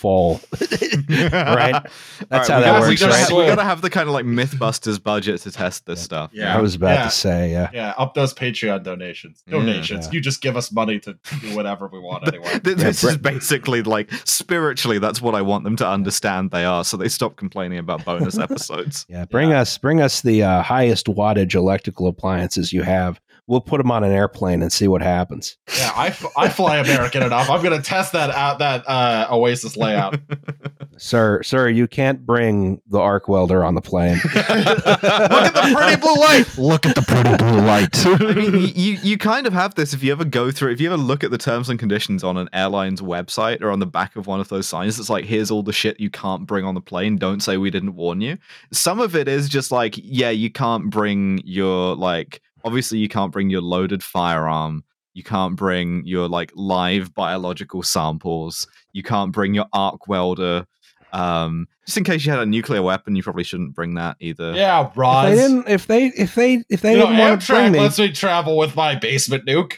[0.02, 0.40] fall.
[1.08, 1.86] right?
[2.28, 3.18] That's how we that gotta, we works, gotta, right?
[3.20, 6.04] have- we gotta have the kind of like MythBusters budget to test this Yeah.
[6.04, 6.30] stuff.
[6.34, 6.56] Yeah.
[6.56, 7.04] I was about yeah.
[7.04, 7.70] to say, yeah.
[7.72, 9.42] Yeah, up those Patreon donations.
[9.48, 10.06] Donations.
[10.06, 10.12] Yeah.
[10.12, 12.58] You just give us money to do whatever we want anyway.
[12.62, 16.64] This Yeah, is Brett- basically like spiritually, that's what I want them to understand they
[16.64, 19.06] are, so they stop complaining about bonus episodes.
[19.08, 19.60] Yeah, bring Yeah.
[19.60, 23.20] us bring us the uh, highest wattage electrical appliances you have.
[23.48, 25.56] We'll put them on an airplane and see what happens.
[25.76, 27.50] Yeah, I, f- I fly American enough.
[27.50, 30.18] I'm gonna test that out that uh, Oasis layout.
[30.98, 34.20] Sir, sir, you can't bring the arc welder on the plane.
[34.24, 36.58] Look at the pretty blue light.
[36.58, 38.06] Look at the pretty blue light.
[38.06, 40.92] I mean, you you kind of have this if you ever go through, if you
[40.92, 44.16] ever look at the terms and conditions on an airline's website or on the back
[44.16, 46.74] of one of those signs, it's like, here's all the shit you can't bring on
[46.74, 47.16] the plane.
[47.16, 48.38] Don't say we didn't warn you.
[48.70, 53.32] Some of it is just like, yeah, you can't bring your like, obviously you can't
[53.32, 54.84] bring your loaded firearm.
[55.14, 58.66] You can't bring your like live biological samples.
[58.92, 60.66] You can't bring your arc welder.
[61.12, 64.52] Um, just in case you had a nuclear weapon, you probably shouldn't bring that either.
[64.52, 67.64] Yeah, If they didn't, if they, if they, if they you didn't want to bring
[67.66, 69.76] Amtrak me, lets me travel with my basement nuke.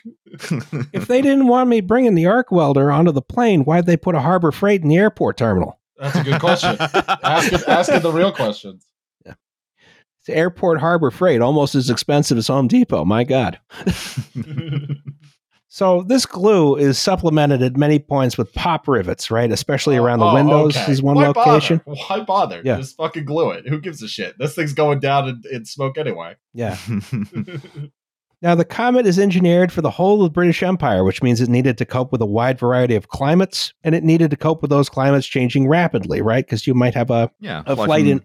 [0.92, 4.14] if they didn't want me bringing the arc welder onto the plane, why'd they put
[4.14, 5.80] a Harbor Freight in the airport terminal?
[5.98, 6.76] That's a good question.
[6.78, 8.86] asking, asking the real questions.
[10.26, 13.04] It's airport Harbor Freight, almost as expensive as Home Depot.
[13.04, 13.58] My God.
[15.68, 19.50] So this glue is supplemented at many points with pop rivets, right?
[19.50, 20.92] Especially around the Oh, windows okay.
[20.92, 21.80] is one Why location.
[21.84, 22.00] Bother?
[22.08, 22.62] Why bother?
[22.64, 22.76] Yeah.
[22.76, 23.66] Just fucking glue it.
[23.68, 24.38] Who gives a shit?
[24.38, 26.36] This thing's going down in, in smoke anyway.
[26.52, 26.78] Yeah.
[28.42, 31.48] Now, the Comet is engineered for the whole of the British Empire, which means it
[31.48, 34.68] needed to cope with a wide variety of climates, and it needed to cope with
[34.70, 36.44] those climates changing rapidly, right?
[36.44, 37.62] Because you might have a, Yeah.
[37.64, 38.20] a flight in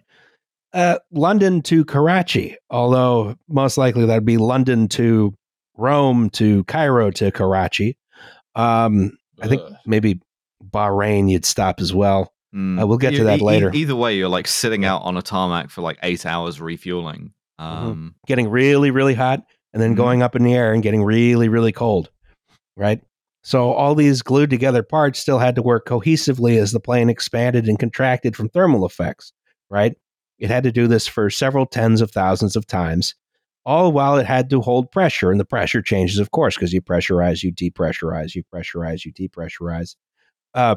[0.74, 5.34] uh, London to Karachi, although most likely that'd be London to
[5.78, 7.98] Rome to Cairo to Karachi.
[8.56, 9.74] Um, I think Ugh.
[9.86, 10.20] maybe
[10.72, 12.32] Bahrain you'd stop as well.
[12.54, 12.82] Mm.
[12.82, 13.72] Uh, we'll get to E- that e- later.
[13.74, 17.32] Either way, you're like sitting out on a tarmac for like eight hours refueling.
[17.60, 19.44] Um, getting really, really hot
[19.74, 19.98] and then Mhm.
[19.98, 22.10] going up in the air and getting really, really cold.
[22.78, 23.02] Right.
[23.44, 27.68] So all these glued together parts still had to work cohesively as the plane expanded
[27.68, 29.32] and contracted from thermal effects.
[29.70, 29.96] Right.
[30.40, 33.14] It had to do this for several tens of thousands of times,
[33.66, 35.32] all while it had to hold pressure.
[35.32, 39.96] And the pressure changes, of course, because you pressurize, you depressurize, you pressurize, you depressurize.
[40.54, 40.76] Uh,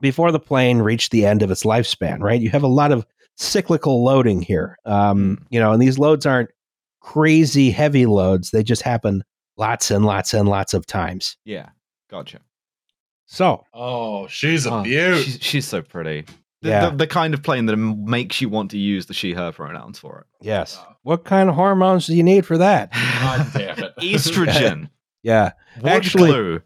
[0.00, 2.40] before the plane reached the end of its lifespan, right?
[2.40, 3.04] You have a lot of
[3.36, 4.76] cyclical loading here.
[4.84, 6.50] Um, You know, and these loads aren't
[7.00, 8.50] crazy heavy loads.
[8.50, 9.22] They just happen
[9.56, 11.36] lots and lots and lots of times.
[11.44, 11.70] yeah.
[12.10, 12.40] Gotcha.
[13.26, 15.22] So, Oh, she's a Oh, beaut.
[15.24, 16.24] She's, she's so pretty.
[16.62, 16.90] The, Yeah.
[16.90, 19.98] the, the kind of plane that makes you want to use the she her pronouns
[19.98, 20.44] for it.
[20.44, 20.76] yes.
[20.78, 22.92] Uh, What kind of hormones do you need for that?
[23.54, 23.94] damn it.
[23.98, 24.90] Estrogen.
[25.22, 25.52] Yeah.
[25.80, 26.62] What Actually- clue?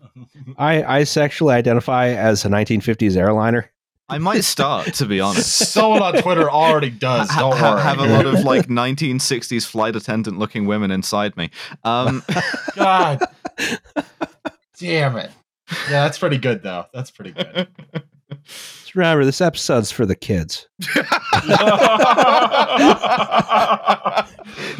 [0.56, 3.68] I, I sexually identify as a 1950s airliner.
[4.08, 5.72] I might start, to be honest.
[5.72, 7.26] Someone on Twitter already does.
[7.30, 7.82] Don't ha- worry.
[7.82, 11.50] have a lot of like 1960s flight attendant looking women inside me.
[11.82, 12.22] Um,
[12.76, 13.24] God
[14.78, 15.30] damn it.
[15.90, 16.84] Yeah, that's pretty good though.
[16.92, 17.66] That's pretty good.
[18.94, 20.68] Just remember, this episode's for the kids.
[20.78, 20.98] Give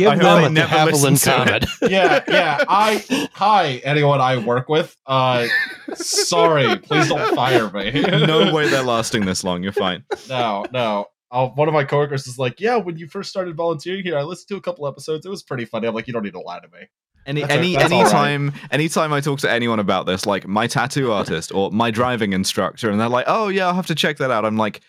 [0.09, 1.65] I them a de never Havilland Comet.
[1.83, 2.65] yeah, yeah.
[2.69, 4.97] I hi anyone I work with.
[5.05, 5.49] Uh
[5.95, 7.91] sorry, please don't fire me.
[8.03, 9.65] no way they're lasting this long.
[9.65, 10.05] You're fine.
[10.29, 11.07] no, no.
[11.33, 14.23] Uh, one of my coworkers is like, "Yeah, when you first started volunteering here, I
[14.23, 15.27] listened to a couple episodes.
[15.27, 16.87] It was pretty funny." I'm like, "You don't need to lie to me."
[17.27, 18.31] Any That's any that's all right.
[18.33, 22.33] anytime anytime I talk to anyone about this, like my tattoo artist or my driving
[22.35, 24.83] instructor, and they're like, "Oh yeah, I'll have to check that out." I'm like,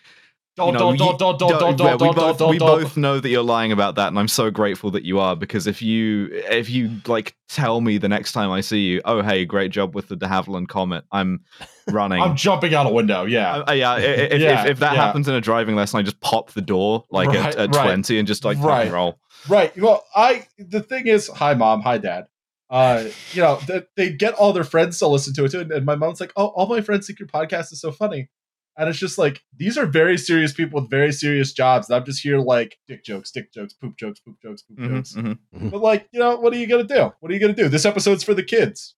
[0.58, 3.20] Don't, you know, you- don't, don't, don't, don't- don't, yeah, we both we both know
[3.22, 6.28] that you're lying about that, and I'm so grateful that you are because if you
[6.32, 9.96] if you like tell me the next time I see you, oh hey, great job
[9.96, 11.40] with the De Havilland Comet, I'm
[11.90, 12.22] running.
[12.22, 13.24] I'm jumping out a window.
[13.26, 13.64] Yeah.
[13.68, 15.06] Uh, yeah, i- i- if, Yeah, if, if that yeah.
[15.06, 17.84] happens in a driving lesson, I just pop the door like Right, at, at right.
[17.86, 18.84] 20 and just like Right.
[18.88, 19.20] and roll.
[19.48, 19.76] Right.
[19.78, 22.26] Well, I the thing is, hi mom, hi dad.
[22.70, 25.72] Uh, you know, they, they get all their friends to listen to it too, and,
[25.72, 28.28] and my mom's like, "Oh, all my friends think your podcast is so funny,"
[28.76, 31.88] and it's just like these are very serious people with very serious jobs.
[31.90, 34.96] And I'm just here like dick jokes, dick jokes, poop jokes, poop jokes, poop Mhm,
[34.96, 35.14] jokes.
[35.14, 35.38] mhm.
[35.72, 37.12] But like, you know, what are you gonna do?
[37.20, 37.70] What are you gonna do?
[37.70, 38.96] This episode's for the kids.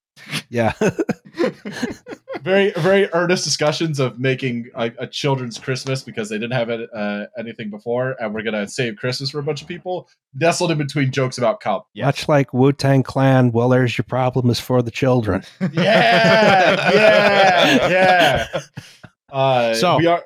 [0.49, 0.73] Yeah.
[2.43, 6.87] Very, very earnest discussions of making a, a children's Christmas because they didn't have it,
[6.95, 10.07] uh, anything before, and we're gonna save Christmas for a bunch of people.
[10.33, 11.87] Nestled in between jokes about cop.
[11.93, 12.05] Yeah.
[12.05, 15.43] Much like Wu Tang Clan, well, there's your problem is for the children.
[15.73, 18.47] yeah, yeah, yeah.
[19.29, 20.23] Uh, So- we are.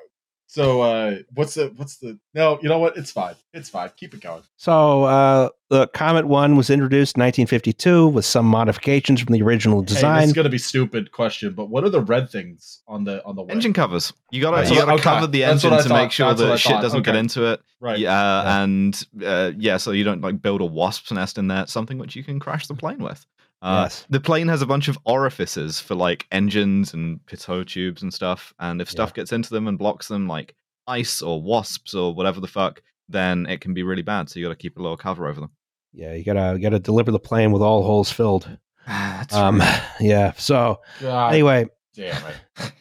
[0.52, 2.18] So uh, what's the what's the?
[2.34, 2.98] No, you know what?
[2.98, 3.36] It's fine.
[3.54, 3.90] It's fine.
[3.96, 4.42] Keep it going.
[4.58, 9.80] So uh, the Comet One was introduced in 1952 with some modifications from the original
[9.80, 10.22] Hey, this design.
[10.24, 13.40] is gonna be stupid question, but what are the red things on the on the
[13.40, 13.52] wing?
[13.52, 14.12] Engine covers.
[14.30, 15.02] You gotta, That's you gotta okay.
[15.02, 16.02] cover the That's what engine I to thought.
[16.02, 16.82] make sure That's what I that shit thought.
[16.82, 17.18] doesn't get Okay.
[17.20, 17.62] into it.
[17.80, 17.98] Right.
[17.98, 18.62] Yeah, Yeah.
[18.62, 21.66] and uh, yeah, so you don't like build a wasp's nest in there.
[21.66, 23.24] Something which you can crash the plane with.
[23.62, 24.04] Uh, Yes.
[24.10, 28.52] The plane has a bunch of orifices for like engines and pitot tubes and stuff.
[28.58, 30.56] And if stuff gets into them and blocks them, like
[30.88, 34.28] ice or wasps or whatever the fuck, then it can be really bad.
[34.28, 35.50] So you got to keep a little cover over them.
[35.92, 38.48] Yeah, you gotta you gotta deliver the plane with all holes filled.
[38.86, 39.82] That's Um, right.
[40.00, 40.32] yeah.
[40.36, 42.72] So God anyway, damn it.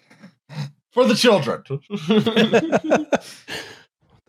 [0.91, 1.63] For the children.
[1.89, 3.21] the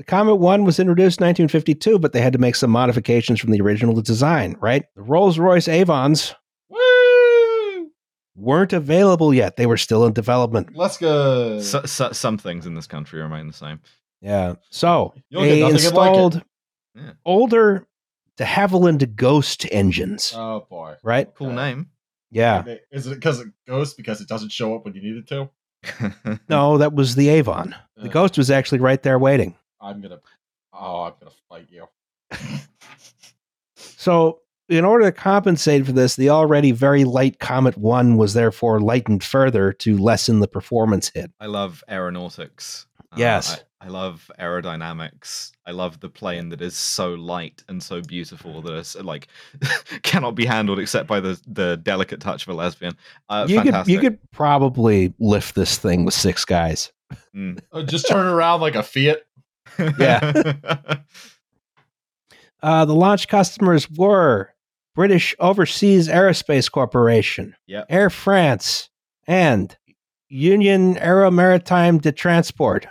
[0.07, 3.61] Comet One was introduced in 1952, but they had to make some modifications from the
[3.61, 4.57] original design.
[4.61, 6.37] Right, the Rolls Royce Avons Woo!
[8.35, 10.75] Weren't available yet; they were still in development.
[10.77, 11.61] Let's go.
[11.61, 13.81] So, so, some things in this country remain the same.
[14.21, 14.55] Yeah.
[14.71, 16.43] So You'll they nothing like installed
[16.95, 17.13] Yeah.
[17.25, 17.87] older
[18.37, 20.33] de Havilland Ghost engines.
[20.37, 20.95] oh boy.
[21.03, 21.33] right?
[21.35, 21.57] Cool Okay.
[21.57, 21.91] name.
[22.31, 22.65] Yeah.
[22.91, 25.51] Is it because it goes because it doesn't show up when you need it to?
[26.49, 27.75] No, that was the Avon.
[27.97, 28.13] The Ugh.
[28.13, 29.55] Ghost was actually right there waiting.
[29.81, 30.21] I'm gonna.
[30.73, 31.87] Oh, I'm gonna fight you.
[33.75, 38.81] So, in order to compensate for this, the already very light Comet 1 was therefore
[38.81, 41.31] lightened further to lessen the performance hit.
[41.41, 42.87] I love aeronautics.
[43.13, 43.63] Uh, Yes.
[43.81, 45.51] I, I love aerodynamics.
[45.67, 49.27] I love the plane that is so light and so beautiful that it's like
[50.03, 52.97] cannot be handled except by the the delicate touch of a lesbian.
[53.29, 56.93] Uh, you could you could probably lift this thing with six guys.
[57.35, 57.61] Mm.
[57.73, 59.23] Uh, Just turn around like a Fiat.
[59.99, 60.55] Yeah.
[62.63, 64.51] Uh, the launch customers were
[64.95, 67.87] British Overseas Aerospace Corporation, Yep.
[67.89, 68.89] Air France,
[69.27, 69.77] and
[70.29, 72.87] Union Aero Maritime de Transport.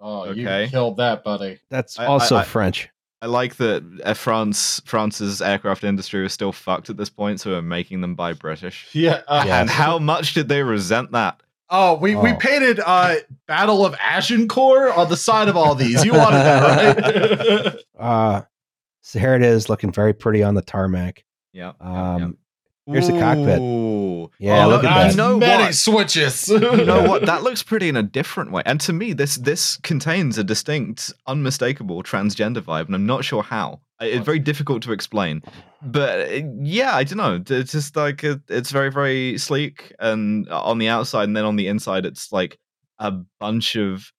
[0.00, 0.64] Oh, Okay.
[0.64, 1.58] you killed that, buddy.
[1.70, 2.88] That's I- also I- I- French.
[3.22, 7.62] I like that France France's aircraft industry was still fucked at this point, so we're
[7.62, 8.86] making them buy British.
[8.92, 9.22] Yeah.
[9.26, 9.60] Uh, Yeah.
[9.62, 11.40] And how much did they resent that?
[11.70, 12.36] Oh, we, we Oh.
[12.36, 13.14] painted uh,
[13.48, 16.04] Battle of Agincourt on the side of all these.
[16.04, 17.74] You wanted that, right?
[17.98, 18.42] Uh,
[19.06, 21.24] so here it is, looking very pretty on the tarmac.
[21.52, 21.72] Yeah.
[21.78, 22.38] Um,
[22.86, 23.60] Here's the cockpit.
[23.60, 24.30] Ooh.
[24.38, 25.10] Yeah, Oh, look no, at that.
[25.12, 25.74] You know many what?
[25.74, 26.48] switches.
[26.48, 27.24] you know what?
[27.26, 28.62] That looks pretty in a different way.
[28.66, 33.42] And to me, this this contains a distinct, unmistakable transgender vibe, and I'm not sure
[33.42, 33.80] how.
[34.00, 35.42] It's very difficult to explain.
[35.80, 37.42] But uh, yeah, I don't know.
[37.56, 41.44] It's just like uh, it's very very sleek, and uh, on the outside, and then
[41.44, 42.58] on the inside, it's like
[42.98, 44.12] a bunch of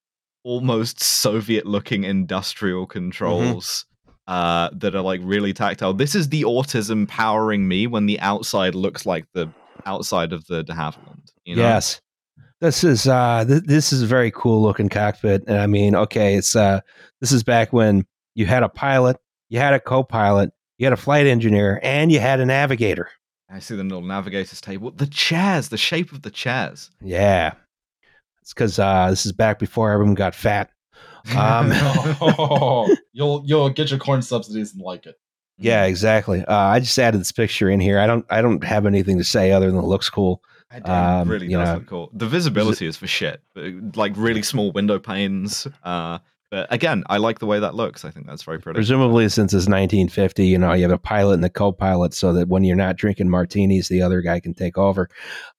[0.44, 3.86] almost Soviet-looking industrial controls.
[4.28, 5.94] Uh, that are like really tactile.
[5.94, 9.48] This is the autism powering me when the outside looks like the
[9.86, 11.32] outside of the de Havilland.
[11.46, 11.62] You know?
[11.62, 12.02] Yes.
[12.60, 15.44] This is uh th- this is a very cool looking cockpit.
[15.46, 16.80] And I mean, okay, it's uh
[17.22, 18.04] this is back when
[18.34, 19.18] you had a pilot,
[19.50, 23.10] you had a co-pilot, you had a flight engineer, and you had a navigator.
[23.48, 24.90] I see the little navigator's table.
[24.90, 26.90] The chairs, the shape of the chairs.
[27.00, 27.54] Yeah.
[28.42, 30.72] It's cuz uh this is back before everyone got fat.
[31.36, 31.72] Um,
[32.22, 35.16] Oh, you'll you'll get your corn subsidies and like it.
[35.58, 36.44] Yeah, exactly.
[36.46, 38.00] Uh, I just added this picture in here.
[38.00, 40.42] I don't I don't have anything to say other than it looks cool.
[40.84, 42.10] Um, really you does know, look cool.
[42.14, 43.42] The visibility is for shit.
[43.96, 45.68] Like really small window panes.
[45.84, 46.20] Uh,
[46.52, 48.06] but again, I like the way that looks.
[48.06, 48.78] I think that's very pretty.
[48.78, 52.50] Presumably since it's 1950, you know, you have a pilot and a co-pilot so that
[52.50, 55.10] when you're not drinking martinis, the other guy can take over.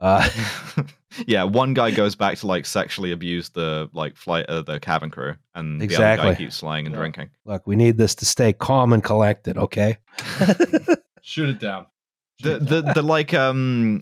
[0.01, 0.29] Uh,
[1.27, 5.11] yeah, one guy goes back to like sexually abuse the like flight uh, the cabin
[5.11, 6.31] crew, and the other Exactly.
[6.31, 6.99] guy keeps flying and Yeah.
[7.01, 7.31] drinking.
[7.45, 9.99] look, we need this to stay calm and collected, okay?
[11.23, 11.87] Shoot it down.
[12.43, 12.95] the Shoot it the down.
[12.95, 13.99] the like um m-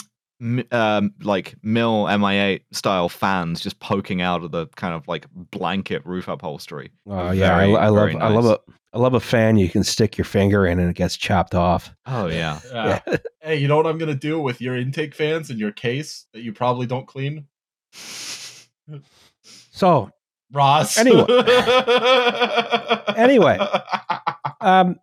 [0.72, 6.04] um like mill mi8 style fans just poking out of the kind of like blanket
[6.04, 8.54] roof upholstery Oh yeah, I, Very, I love very I love nice.
[8.54, 11.54] a I love a fan you can stick your finger in and it gets chopped
[11.54, 11.94] off.
[12.06, 13.00] oh yeah Yeah.
[13.40, 16.42] Hey, you know what I'm gonna do with your intake fans in your case that
[16.42, 17.46] you probably don't clean?
[19.70, 20.10] So
[20.52, 20.98] Ross.
[20.98, 21.24] Anyway.
[23.16, 23.58] Anyway.
[24.60, 24.96] um,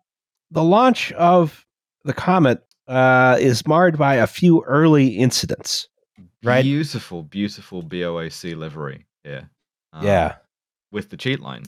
[0.50, 1.64] the launch of
[2.04, 5.88] the comet uh, is marred by a few early incidents.
[6.44, 6.62] Right.
[6.62, 9.42] beautiful beautiful boac livery Yeah.
[9.92, 10.34] Um, yeah.
[10.90, 11.62] with the cheat line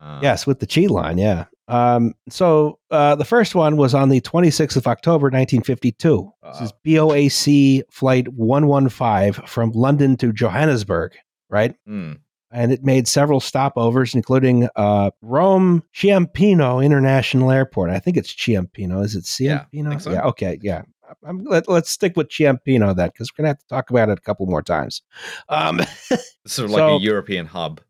[0.00, 1.16] uh, Yes, with the cheat line.
[1.18, 1.46] Yeah.
[1.66, 6.32] Um, so uh, the first one was on the 26th of October, 1952.
[6.52, 11.12] This is BOAC flight 115 from London to Johannesburg,
[11.50, 11.74] right?
[11.88, 12.18] mm,
[12.50, 17.90] And it made several stopovers, including uh, Rome Ciampino International Airport.
[17.90, 19.04] I think it's Ciampino.
[19.04, 19.88] Is it Yeah, Ciampino?
[19.90, 20.12] think so.
[20.12, 20.22] Yeah.
[20.24, 20.58] Okay.
[20.62, 20.82] Yeah.
[21.26, 24.18] I'm, let, let's stick with Ciampino then, because we're gonna have to talk about it
[24.18, 25.02] a couple more times.
[25.48, 25.80] Um,
[26.46, 27.80] sort of like So- a european hub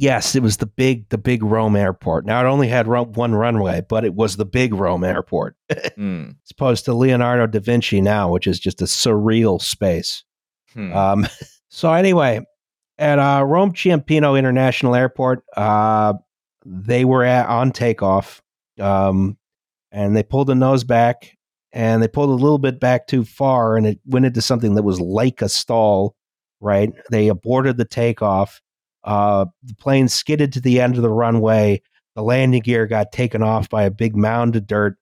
[0.00, 2.24] Yes, it was the big the big Rome airport.
[2.24, 5.56] Now it only had one runway, but it was the big Rome airport,
[5.98, 10.22] Mm, as opposed to Leonardo da Vinci now, which is just a surreal space.
[10.72, 10.92] hmm.
[10.92, 11.26] Um,
[11.68, 12.46] so anyway,
[12.98, 16.14] at uh, Rome Ciampino International Airport, uh,
[16.64, 18.42] they were at, on takeoff,
[18.80, 19.36] um,
[19.92, 21.36] and they pulled the nose back,
[21.72, 24.82] and they pulled a little bit back too far, and it went into something that
[24.82, 26.14] was like a stall.
[26.60, 26.92] Right?
[27.12, 28.60] They aborted the takeoff.
[29.04, 31.80] Uh, the plane skidded to the end of the runway.
[32.16, 34.96] The landing gear got taken off by a big mound of dirt,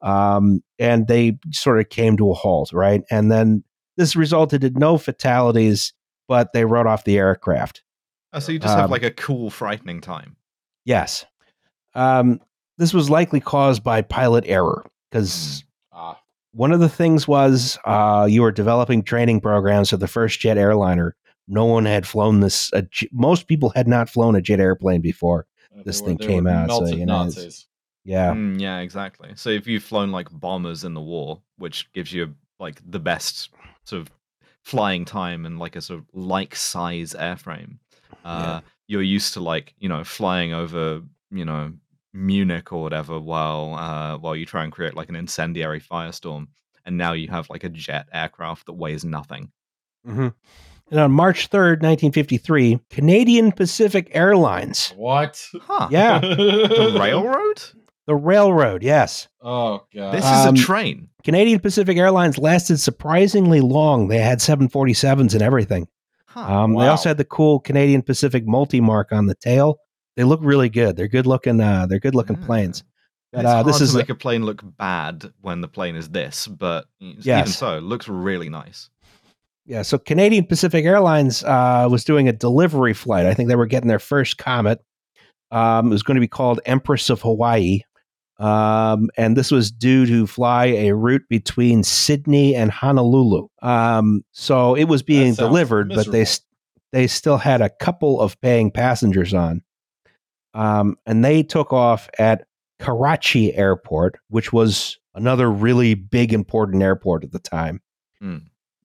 [0.00, 2.72] um, and they sort of came to a halt.
[2.72, 3.02] Right?
[3.10, 3.62] And then
[3.98, 5.92] this resulted in no fatalities,
[6.28, 7.82] but they wrote off the aircraft.
[8.32, 10.36] Oh, so you just have um, like a cool frightening time
[10.84, 11.24] Yes.
[11.94, 12.40] Um,
[12.78, 16.18] this was likely caused by pilot error because Ah,
[16.52, 20.56] one of the things was uh, you were developing training programs for the first jet
[20.58, 21.14] airliner.
[21.48, 22.70] No one had flown this.
[22.90, 25.46] J- most people had not flown a jet airplane before.
[25.76, 27.30] they This were- thing came out, so, you know.
[28.04, 28.32] Yeah.
[28.32, 29.30] Mm, yeah, exactly.
[29.36, 33.50] So if you've flown like bombers in the war, which gives you like the best
[33.84, 34.10] sort of
[34.62, 37.78] flying time and like a sort of like size airframe,
[38.24, 41.72] uh, you're used to like you know flying over you know
[42.12, 46.48] Munich or whatever while uh, while you try and create like an incendiary firestorm,
[46.84, 49.50] and now you have like a jet aircraft that weighs nothing.
[50.04, 50.28] hmm
[50.90, 55.48] And on March 3rd, 1953, Canadian Pacific Airlines, What?
[55.62, 55.88] Huh?
[55.90, 56.18] Yeah.
[56.20, 57.62] The railroad?
[58.06, 59.28] The railroad, yes.
[59.40, 60.14] Oh god.
[60.14, 61.08] This Um, is a train.
[61.24, 64.08] Canadian Pacific Airlines lasted surprisingly long.
[64.08, 65.86] They had 747s and everything.
[66.26, 66.40] Huh.
[66.62, 69.78] Um, They also had the cool Canadian Pacific multi mark on the tail.
[70.16, 70.96] They look really good.
[70.96, 71.60] They're good looking.
[71.60, 72.46] Uh, they're good looking Ah.
[72.46, 72.82] planes.
[73.32, 75.96] But it's uh, hard this to is make a plane look bad when the plane
[75.96, 78.90] is this, but even so, it looks really nice.
[79.64, 79.80] yeah.
[79.82, 83.24] So Canadian Pacific Airlines uh, was doing a delivery flight.
[83.24, 84.82] I think they were getting their first Comet.
[85.50, 87.80] Um, it was going to be called Empress of Hawaii.
[88.42, 93.46] Um, and this was due to fly a route between Sydney and Honolulu.
[93.62, 96.26] Um, so it was being delivered, but they
[96.90, 99.62] they still had a couple of paying passengers on.
[100.54, 102.46] Um, and they took off at
[102.80, 107.80] Karachi Airport, which was another really big, important airport at the time.
[108.20, 108.38] Hmm.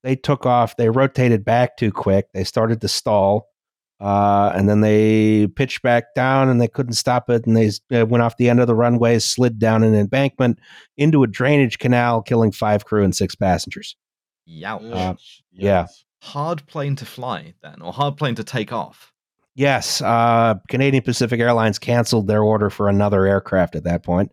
[0.04, 3.50] They took off, they rotated back too quick, they started to stall,
[4.00, 7.46] uh, and then they pitched back down and they couldn't stop it.
[7.46, 10.60] And they uh, went off the end of the runway, slid down an embankment
[10.98, 13.96] into a drainage canal, killing five crew and six passengers.
[14.48, 14.92] Youch.
[14.92, 15.18] Uh, Ugh,
[15.52, 15.88] yeah.
[16.22, 19.12] hard plane to fly then, or hard plane to take off.
[19.56, 24.32] Yes, uh, Canadian Pacific Airlines canceled their order for another aircraft at that point.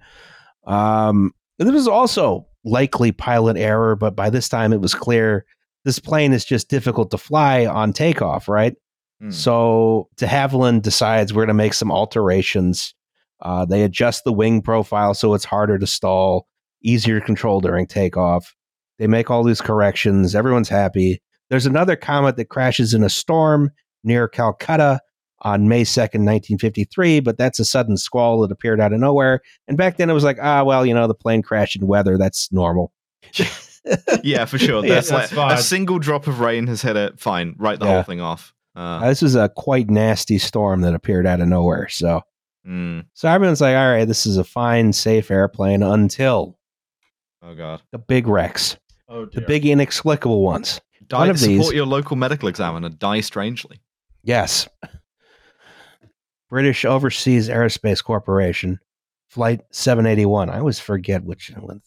[0.66, 5.46] Um, there was also likely pilot error, but by this time it was clear
[5.84, 8.74] this plane is just difficult to fly on takeoff, right?
[9.20, 9.30] Hmm.
[9.30, 12.94] So de Havilland decides we're going to make some alterations.
[13.40, 16.46] Uh, they adjust the wing profile so it's harder to stall,
[16.82, 18.54] easier to control during takeoff.
[18.98, 20.34] They make all these corrections.
[20.34, 21.20] Everyone's happy.
[21.50, 23.70] There's another comet that crashes in a storm
[24.02, 25.00] near Calcutta
[25.42, 29.40] on May 2nd, 1953, but that's a sudden squall that appeared out of nowhere.
[29.68, 32.16] And back then it was like, ah, well, you know, the plane crashed in weather.
[32.16, 32.92] That's normal.
[34.22, 34.82] yeah, for sure.
[34.86, 35.52] Yeah, That's like fine.
[35.52, 37.20] a single drop of rain has hit it.
[37.20, 37.94] Fine, write the Yeah.
[37.94, 38.53] whole thing off.
[38.76, 41.88] Uh, Uh, this is a quite nasty storm that appeared out of nowhere.
[41.88, 42.22] So,
[42.66, 46.58] mm, so everyone's like, all right, this is a fine, safe airplane until
[47.42, 47.82] oh god.
[47.92, 48.76] the big wrecks,
[49.08, 50.80] Oh the big inexplicable ones.
[51.06, 52.88] Die, One of support these- your local medical examiner.
[52.88, 53.80] Die strangely.
[54.22, 54.66] Yes.
[56.48, 58.78] British Overseas Aerospace Corporation,
[59.28, 60.50] Flight 781.
[60.50, 61.82] I always forget which one.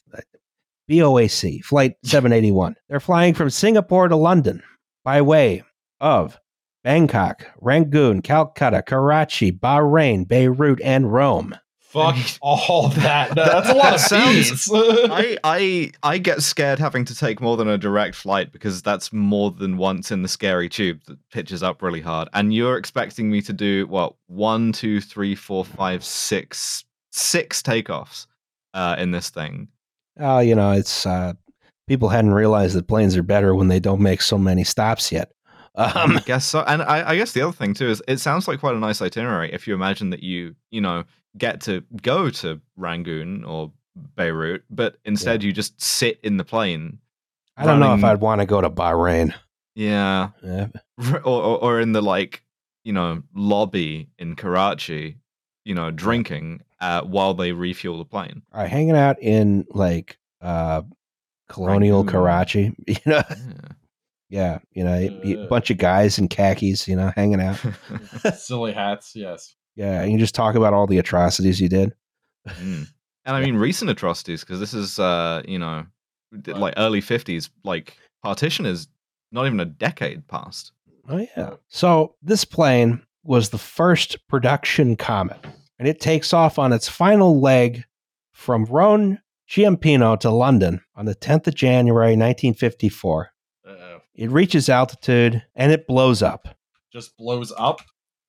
[0.90, 2.76] BOAC, Flight 781.
[2.90, 4.62] They're flying from Singapore to London
[5.04, 5.64] by way
[6.00, 6.40] of
[6.88, 11.54] Bangkok, Rangoon, Calcutta, Karachi, Bahrain, Beirut, and Rome.
[11.82, 13.36] Fuck all that.
[13.36, 14.72] No, that's a lot that of sounds- P's.
[14.74, 19.12] I, I I get scared having to take more than a direct flight because that's
[19.12, 22.30] more than once in the scary tube that pitches up really hard.
[22.32, 28.28] And you're expecting me to do what one, two, three, four, five, six, six takeoffs
[28.74, 29.68] uh, in this thing.
[30.22, 31.34] Oh, you know, it's uh,
[31.86, 35.34] people hadn't realized that planes are better when they don't make so many stops yet.
[35.78, 36.64] Um, I guess so.
[36.66, 39.02] And I, I guess the other thing too is it sounds like quite a nice
[39.02, 41.04] itinerary if you imagine that you, you know,
[41.38, 43.72] get to go to Rangoon or
[44.16, 46.98] Beirut, but instead you just sit in the plane.
[47.56, 49.34] I don't know if I'd want to go to Bahrain.
[49.76, 50.30] Yeah.
[50.44, 50.68] Yeah.
[51.12, 52.44] or, or, or in the like,
[52.84, 55.18] you know, lobby in Karachi,
[55.64, 58.42] you know, drinking uh, while they refuel the plane.
[58.54, 60.82] All right, hanging out in like uh
[61.50, 62.12] colonial Rangoon.
[62.12, 63.36] Karachi, you know, Yeah.
[64.30, 65.48] Yeah, you know, a Uh.
[65.48, 67.60] bunch of guys in khakis, you know, hanging out.
[68.38, 69.14] Silly hats.
[69.16, 69.56] Yes.
[69.76, 71.94] Yeah, and you just talk about all the atrocities you did.
[72.48, 72.88] Mm.
[73.26, 75.86] And I mean, recent atrocities because this is, uh, you know,
[76.32, 76.58] Right.
[76.58, 77.50] like early fifties.
[77.64, 78.88] Like partition is
[79.32, 80.72] not even a decade past.
[81.10, 81.52] Oh yeah.
[81.70, 85.40] So this plane was the first production Comet,
[85.80, 87.84] and it takes off on its final leg
[88.34, 93.30] from Rome Ciampino to London on the 10th of January 1954.
[94.18, 94.24] Uh-oh.
[94.26, 96.48] It reaches altitude and it blows up.
[96.92, 97.82] Just blows up.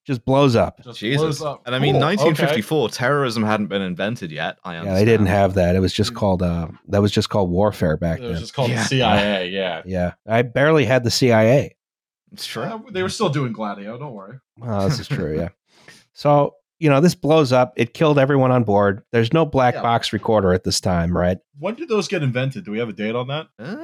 [0.06, 0.82] Just blows up.
[0.82, 1.20] Just Jesus.
[1.20, 1.62] blows up.
[1.66, 2.16] And I mean, Cool, okay.
[2.16, 4.56] 1954, terrorism hadn't been invented yet.
[4.64, 5.76] I Yeah, they didn't have that.
[5.76, 8.26] It was just called uh that was just called warfare back then.
[8.26, 8.42] It was then.
[8.42, 8.82] just called Yeah.
[8.82, 9.48] the CIA.
[9.50, 9.82] Yeah.
[9.84, 10.12] Yeah.
[10.26, 11.76] I barely had the CIA.
[12.32, 12.62] It's true.
[12.62, 13.98] Uh, they were still doing Gladio.
[13.98, 14.38] Don't worry.
[14.62, 15.48] Oh, this is true, yeah.
[16.12, 17.72] So, you know, this blows up.
[17.76, 19.02] It killed everyone on board.
[19.12, 19.82] There's no black Yeah.
[19.82, 21.38] box recorder at this time, right?
[21.58, 22.64] When did those get invented?
[22.64, 23.46] Do we have a date on that?
[23.58, 23.76] Uh,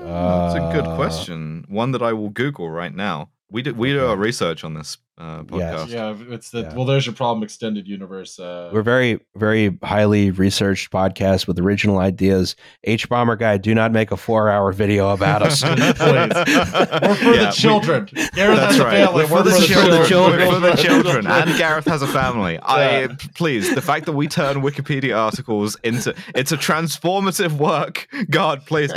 [0.00, 1.64] that's a good Uh, question.
[1.68, 3.30] One that I will Google right now.
[3.50, 5.88] We do we do our research on this uh, podcast.
[5.88, 6.74] Yeah, it's the Yeah.
[6.74, 6.86] well.
[6.86, 7.42] There's your problem.
[7.42, 8.38] Extended universe.
[8.38, 12.56] Uh, We're very, very highly researched podcast with original ideas.
[12.84, 15.60] H Bomber Guy, do not make a four hour video about us.
[15.62, 15.76] please.
[15.76, 18.06] We're for Yeah, the we- children.
[18.06, 18.92] Gareth That's has a right.
[19.06, 19.24] family.
[19.24, 20.06] We're for the children.
[20.06, 20.48] children.
[20.48, 21.26] We're for the children.
[21.26, 22.58] And Gareth has a family.
[22.62, 28.08] I please the fact that we turn Wikipedia articles into it's a transformative work.
[28.30, 28.90] God, please.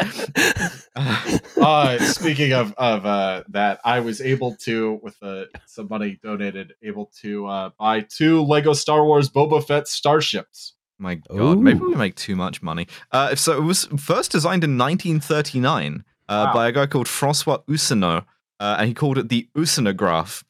[0.95, 6.73] uh, speaking of of uh, that, I was able to, with uh, some money donated,
[6.83, 10.73] able to uh, buy two Lego Star Wars Boba Fett starships.
[10.99, 12.87] My God, maybe we make too much money.
[13.11, 16.53] Uh, so it was first designed in 1939 uh, Wow.
[16.53, 18.25] by a guy called Francois Hussenot,
[18.59, 20.43] uh, and he called it the Hussenograph.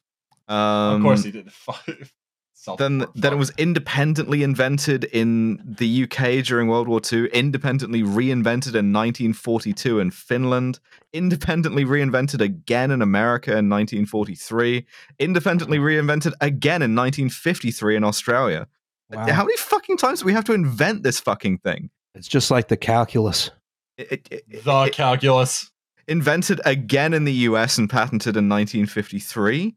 [0.47, 1.49] Um, of course, he did.
[2.63, 3.11] South Then, Park.
[3.15, 8.93] then it was independently invented in the UK during World War II, independently reinvented in
[8.93, 10.79] 1942 in Finland,
[11.11, 14.85] independently reinvented again in America in 1943,
[15.19, 18.65] independently reinvented again in 1953 in Australia.
[19.09, 19.27] Wow.
[19.29, 21.89] How many fucking times do we have to invent this fucking thing?
[22.15, 23.51] It's just like the calculus.
[23.97, 25.69] It- it- it- the it- calculus.
[26.07, 29.75] invented again in the US and patented in 1953.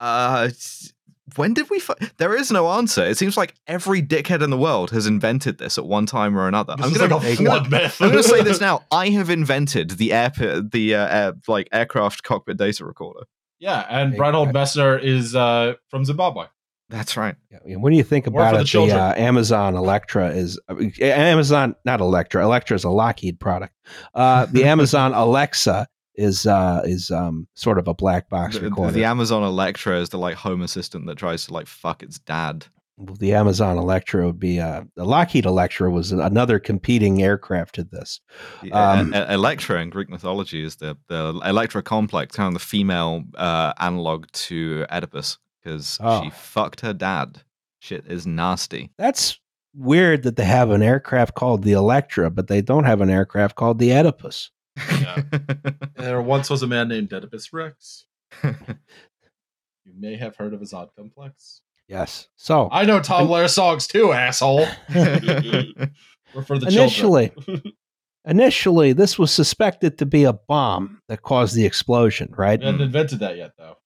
[0.00, 0.92] Uh, s-
[1.36, 1.78] when did we?
[1.78, 3.04] Fi- there is no answer.
[3.04, 6.48] It seems like every dickhead in the world has invented this at one time or
[6.48, 6.74] another.
[6.76, 7.96] This I'm gonna, like a I'm gonna- myth.
[8.00, 8.82] I'm gonna say this now.
[8.90, 13.26] I have invented the air, the uh, air, like aircraft cockpit data recorder.
[13.60, 16.46] Yeah, and Hey, Reinhold I- Messner is uh, from Zimbabwe.
[16.88, 17.36] That's right.
[17.50, 20.60] Yeah, and when do you think about for the it, the, uh, Amazon Electra is
[20.68, 22.42] I mean, Amazon, not Electra.
[22.44, 23.72] Electra is a Lockheed product.
[24.14, 28.92] Uh, the Amazon Alexa is uh, is um, sort of a black box The, recorder.
[28.92, 32.66] the Amazon Electra is the like home assistant that tries to like fuck its dad.
[33.18, 38.20] the Amazon Electra would be uh, the Lockheed Electra was another competing aircraft to this.
[38.70, 43.24] Um, uh, Electra in Greek mythology is the the Electra complex, kind of the female
[43.36, 46.22] uh, analog to Oedipus, because Oh.
[46.24, 47.42] she fucked her dad.
[47.80, 48.90] Shit is nasty.
[48.98, 49.40] That's
[49.74, 53.56] weird that they have an aircraft called the Electra, but they don't have an aircraft
[53.56, 54.50] called the Oedipus.
[54.76, 55.22] Yeah.
[55.96, 58.06] There once was a man named Oedipus Rex.
[59.84, 61.60] You may have heard of his odd complex.
[61.88, 62.28] Yes.
[62.36, 64.66] So I know Tom Lehrer songs too, asshole.
[64.94, 67.62] We're for the initially, children.
[68.24, 72.32] initially, this was suspected to be a bomb that caused the explosion.
[72.36, 72.60] Right?
[72.60, 72.84] We hadn't mm.
[72.84, 73.76] invented that yet, though.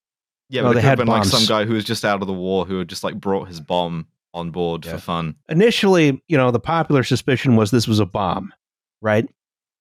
[0.51, 2.05] yeah, No, but they it could had have been like some guy who was just
[2.05, 4.93] out of the war who had just like brought his bomb on board Yeah.
[4.93, 5.37] for fun.
[5.49, 8.53] initially, you know, the popular suspicion was this was a bomb,
[9.01, 9.27] right?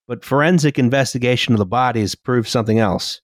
[0.08, 3.22] But forensic investigation of the bodies proved something else.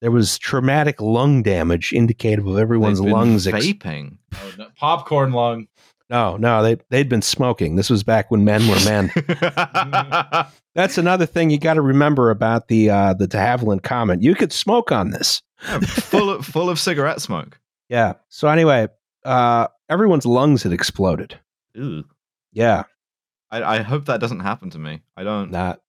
[0.00, 3.46] There was traumatic lung damage indicative of everyone's They've been lungs.
[3.46, 4.18] Ex- vaping.
[4.34, 4.66] Oh, no.
[4.76, 5.68] Popcorn lung.
[6.10, 7.76] no, no, they they'd been smoking.
[7.76, 9.10] This was back when men were men.
[10.74, 14.22] That's another thing you got to remember about the uh, the De Havilland Comet.
[14.22, 15.42] You could smoke on this.
[15.66, 17.58] Yeah, full of full of cigarette smoke.
[17.88, 18.14] Yeah.
[18.28, 18.88] So anyway,
[19.24, 21.38] uh, everyone's lungs had exploded.
[21.78, 22.04] Ooh.
[22.52, 22.84] Yeah.
[23.50, 25.00] I, I hope that doesn't happen to me.
[25.16, 25.50] I don't.
[25.50, 25.80] Not.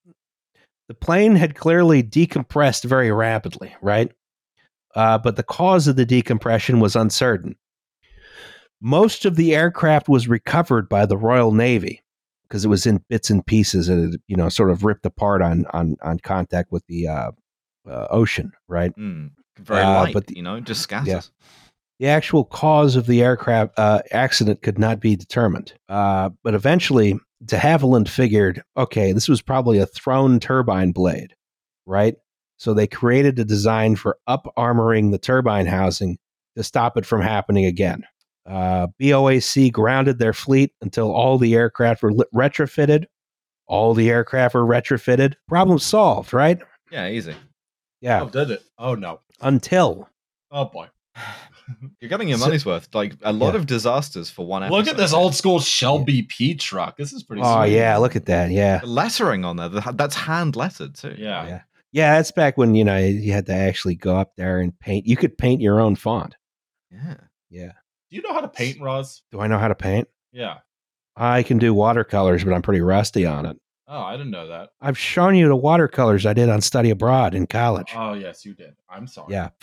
[0.88, 4.10] The plane had clearly decompressed very rapidly, right?
[4.94, 7.56] Uh, but the cause of the decompression was uncertain.
[8.80, 12.02] Most of the aircraft was recovered by the Royal Navy
[12.48, 15.42] because it was in bits and pieces and it, you know, sort of ripped apart
[15.42, 17.30] on on on contact with the uh,
[17.88, 18.96] uh, ocean, right?
[18.96, 21.08] Mm, very Uh, light, but the- you know, just scatters.
[21.08, 21.20] Yeah.
[22.00, 25.72] The actual cause of the aircraft uh, accident could not be determined.
[25.88, 31.34] Uh, but eventually, de Havilland figured, okay, this was probably a thrown turbine blade,
[31.86, 32.16] right?
[32.56, 36.18] So they created a design for up armoring the turbine housing
[36.56, 38.02] to stop it from happening again.
[38.44, 43.04] Uh, BOAC grounded their fleet until all the aircraft were lit- retrofitted.
[43.66, 45.34] All the aircraft were retrofitted.
[45.46, 46.58] Problem solved, right?
[46.90, 47.34] Yeah, easy.
[48.00, 48.22] Yeah.
[48.22, 48.62] Oh, did it?
[48.78, 49.20] Oh, no.
[49.40, 50.08] Until
[50.50, 50.88] Oh, boy.
[52.00, 52.88] You're getting your So- money's worth.
[52.94, 53.60] Like a lot Yeah.
[53.60, 54.76] of disasters for one episode.
[54.76, 56.96] Look at this old school Shell BP truck.
[56.96, 57.74] This is pretty oh sweet.
[57.74, 58.50] yeah, look at that.
[58.50, 58.78] Yeah.
[58.78, 59.68] The lettering on there.
[59.68, 61.14] the- That's hand lettered too.
[61.18, 61.46] Yeah.
[61.46, 61.60] Yeah.
[61.90, 65.06] Yeah, that's back when, you know, you had to actually go up there and paint.
[65.06, 66.34] You could paint your own font.
[66.90, 67.14] Yeah.
[67.50, 67.72] Yeah.
[68.10, 69.22] Do you know how to paint, Roz?
[69.32, 70.06] Do I know how to paint?
[70.32, 70.58] Yeah.
[71.16, 73.56] I can do watercolors, but I'm pretty rusty on it.
[73.90, 74.68] Oh, I didn't know that.
[74.82, 77.92] I've shown you the watercolors I did on study abroad in college.
[77.96, 78.74] Oh, yes, you did.
[78.90, 79.32] I'm sorry.
[79.32, 79.48] yeah.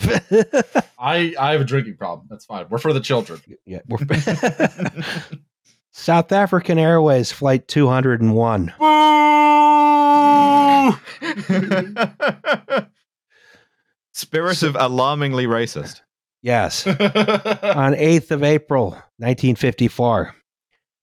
[0.98, 2.26] I, I have a drinking problem.
[2.28, 2.66] That's fine.
[2.68, 3.40] We're for the children.
[3.64, 3.78] yeah.
[3.86, 4.04] we're-
[5.92, 8.74] South African Airways Flight 201.
[14.12, 16.00] Spirit of alarmingly racist.
[16.42, 16.86] Yes.
[16.86, 16.94] on
[17.94, 20.34] 8th of April, 1954.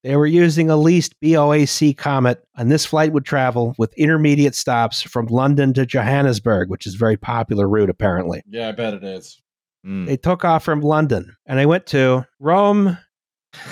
[0.03, 5.01] They were using a leased BOAC Comet, and this flight would travel with intermediate stops
[5.01, 8.43] from London to Johannesburg, which is a very popular route, apparently.
[8.49, 9.41] yeah, I bet it is.
[9.85, 10.05] Mm.
[10.05, 12.97] They took off from London and they went to Rome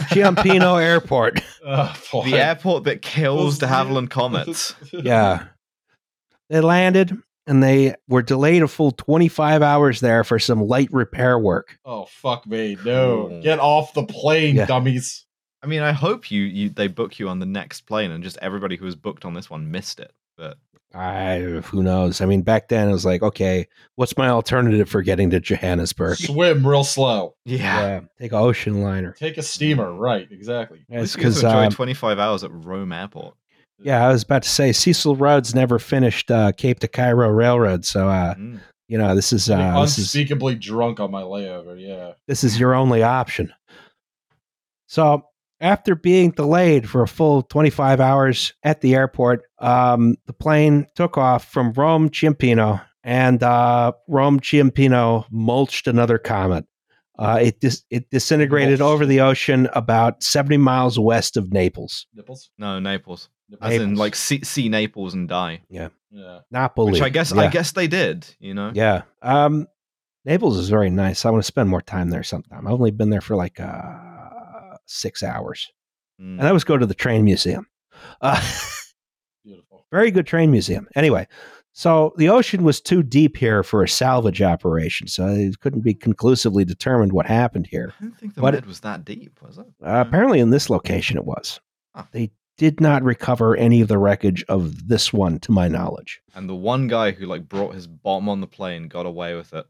[0.10, 1.42] Ciampino Airport.
[1.66, 1.94] Oh.
[2.26, 4.76] The airport that kills the Those- Havilland comets.
[4.94, 5.46] Yeah.
[6.50, 7.18] They landed
[7.48, 11.78] and they were delayed a full 25 hours there for some light repair work.
[11.86, 12.78] Oh, fuck me.
[12.86, 13.30] No.
[13.32, 13.42] Oh.
[13.42, 14.66] Get off the plane, Yeah.
[14.66, 15.26] dummies.
[15.64, 18.38] I mean, I hope you, you they book you on the next plane, and just
[18.42, 20.12] everybody who was booked on this one missed it.
[20.38, 20.58] But
[20.94, 22.20] I, who knows?
[22.20, 26.18] I mean, back then it was like, okay, what's my alternative for getting to Johannesburg?
[26.20, 27.36] Swim real slow.
[27.46, 29.14] yeah, take an ocean liner.
[29.14, 29.94] Take a steamer.
[29.94, 30.84] Right, exactly.
[30.90, 33.36] It's It's because because, enjoy um, 25 hours at Rome Airport.
[33.80, 37.86] yeah, I was about to say Cecil Rhodes never finished uh, Cape to Cairo Railroad,
[37.86, 38.60] so uh, Mm.
[38.88, 41.80] you know this is Getting uh, this is unspeakably drunk on my layover.
[41.80, 42.14] Yeah.
[42.28, 43.54] this is your only option.
[44.88, 45.24] So
[45.62, 51.18] after being delayed for a full 25 hours at the airport, um, the plane took
[51.18, 56.66] off from Rome Ciampino, and uh, Rome Ciampino mulched another comet.
[57.18, 62.08] Uh, it dis- it disintegrated over the ocean about 70 miles west of Naples.
[62.16, 62.50] Nipples.
[62.58, 63.30] No, Naples.
[63.48, 63.72] Nipples.
[63.72, 65.62] As in, like, see, see Naples and die.
[65.70, 65.90] Yeah.
[66.50, 66.94] Napoli.
[66.94, 67.42] Which I guess, yeah.
[67.42, 68.26] I guess they did.
[68.40, 68.72] You know.
[68.74, 69.04] Yeah.
[69.22, 69.68] Um,
[70.26, 71.26] Naples is very nice.
[71.26, 72.68] I want to spend more time there sometime.
[72.68, 74.11] I've only been there for like uh,
[74.92, 75.72] six hours.
[76.20, 76.38] Mm.
[76.38, 77.66] And I always go to the train museum.
[78.22, 78.42] Uh,
[79.44, 79.86] Beautiful.
[79.92, 80.88] very good train museum.
[80.96, 81.28] Anyway,
[81.74, 85.94] so the ocean was too deep here for a salvage operation, so it couldn't be
[85.94, 87.94] conclusively determined what happened here.
[88.00, 89.66] I don't think the What- med was that deep, was it?
[89.84, 91.60] Uh, apparently, in this location, it was.
[91.96, 92.04] Huh.
[92.12, 96.22] They did not recover any of the wreckage of this one, to my knowledge.
[96.36, 99.54] And the one guy who like brought his bomb on the plane got away with
[99.54, 99.66] it.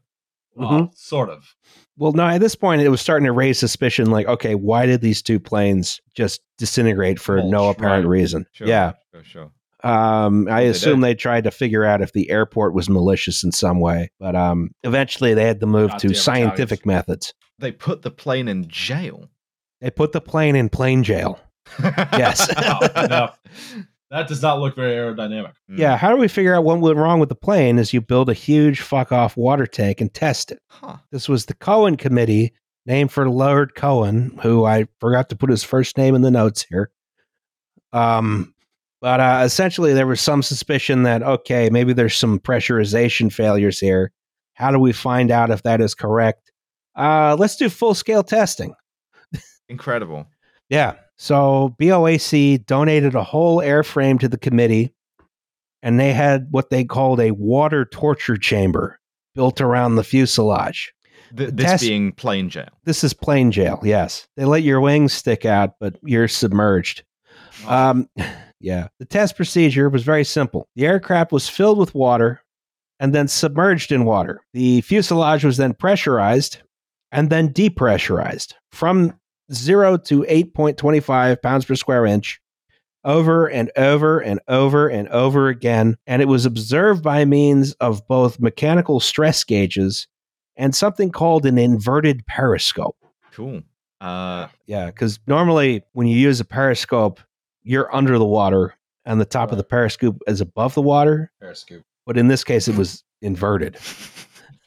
[0.54, 1.54] Well, sort of.
[1.96, 5.00] Well, no, at this point, it was starting to raise suspicion like, okay, why did
[5.00, 8.46] these two planes just disintegrate for no apparent reason?
[8.52, 8.92] Sure, Yeah.
[9.12, 9.50] sure, sure.
[9.84, 11.06] Um, I They assume did.
[11.06, 14.70] they tried to figure out if the airport was malicious in some way, but um,
[14.84, 16.86] eventually they had to move to scientific Italians.
[16.86, 17.34] methods.
[17.58, 19.28] They put the plane in jail.
[19.80, 21.38] They put the plane in plane jail.
[21.82, 22.48] Yes.
[22.56, 23.30] Oh, no.
[24.12, 25.54] That does not look very aerodynamic.
[25.70, 25.78] Mm.
[25.78, 27.78] Yeah, how do we figure out what went wrong with the plane?
[27.78, 30.60] Is you build a huge fuck off water tank and test it.
[30.68, 30.98] Huh.
[31.10, 32.52] This was the Cohen Committee,
[32.84, 36.62] named for Lord Cohen, who I forgot to put his first name in the notes
[36.68, 36.90] here.
[37.94, 38.54] Um,
[39.00, 44.12] but uh, essentially, there was some suspicion that okay, maybe there's some pressurization failures here.
[44.52, 46.52] How do we find out if that is correct?
[46.94, 48.74] Uh, let's do full scale testing.
[49.70, 50.26] Incredible.
[50.68, 50.96] Yeah.
[51.22, 54.92] So BOAC donated a whole airframe to the committee,
[55.80, 58.98] and they had what they called a water torture chamber
[59.36, 60.92] built around the fuselage.
[61.36, 62.70] Th- this test- being plane jail.
[62.82, 64.26] This is plane jail, yes.
[64.36, 67.04] They let your wings stick out, but you're submerged.
[67.68, 68.08] Um,
[68.60, 68.88] yeah.
[68.98, 70.66] The test procedure was very simple.
[70.74, 72.42] The aircraft was filled with water
[72.98, 74.40] and then submerged in water.
[74.54, 76.58] The fuselage was then pressurized
[77.12, 79.14] and then depressurized from
[79.56, 82.40] to 8.25 pounds per square inch
[83.04, 85.96] over and over and over and over again.
[86.06, 90.06] And it was observed by means of both mechanical stress gauges
[90.56, 92.96] and something called an inverted periscope.
[93.32, 93.62] Cool.
[94.00, 97.20] Uh, Yeah, because normally when you use a periscope,
[97.62, 98.74] you're under the water
[99.04, 101.30] and the top of the periscope is above the water.
[101.40, 101.82] Periscope.
[102.06, 103.78] But in this case, it was inverted.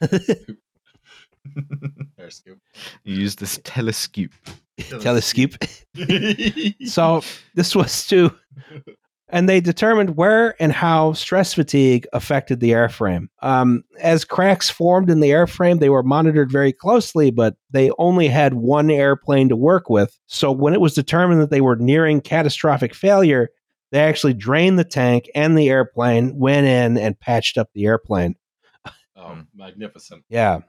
[2.16, 2.58] Periscope.
[3.04, 4.30] you use this telescope.
[5.00, 5.54] Telescope.
[6.86, 7.22] So
[7.54, 8.30] this was to,
[9.28, 13.28] and they determined where and how stress fatigue affected the airframe.
[13.40, 18.28] Um, as cracks formed in the airframe, they were monitored very closely, but they only
[18.28, 20.18] had one airplane to work with.
[20.26, 23.48] So when it was determined that they were nearing catastrophic failure,
[23.92, 28.34] they actually drained the tank and the airplane, went in and patched up the airplane.
[29.16, 30.24] oh, magnificent.
[30.28, 30.60] Yeah.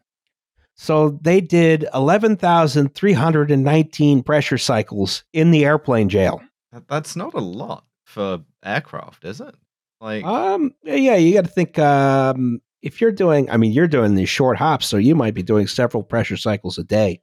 [0.78, 6.42] So they did 11,319 pressure cycles in the airplane jail.
[6.88, 9.56] That's not a lot for aircraft, is it?
[10.00, 11.80] Like, Um, yeah, you got to think.
[11.80, 15.42] Um, if you're doing, I mean, you're doing these short hops, so you might be
[15.42, 17.22] doing several pressure cycles a day.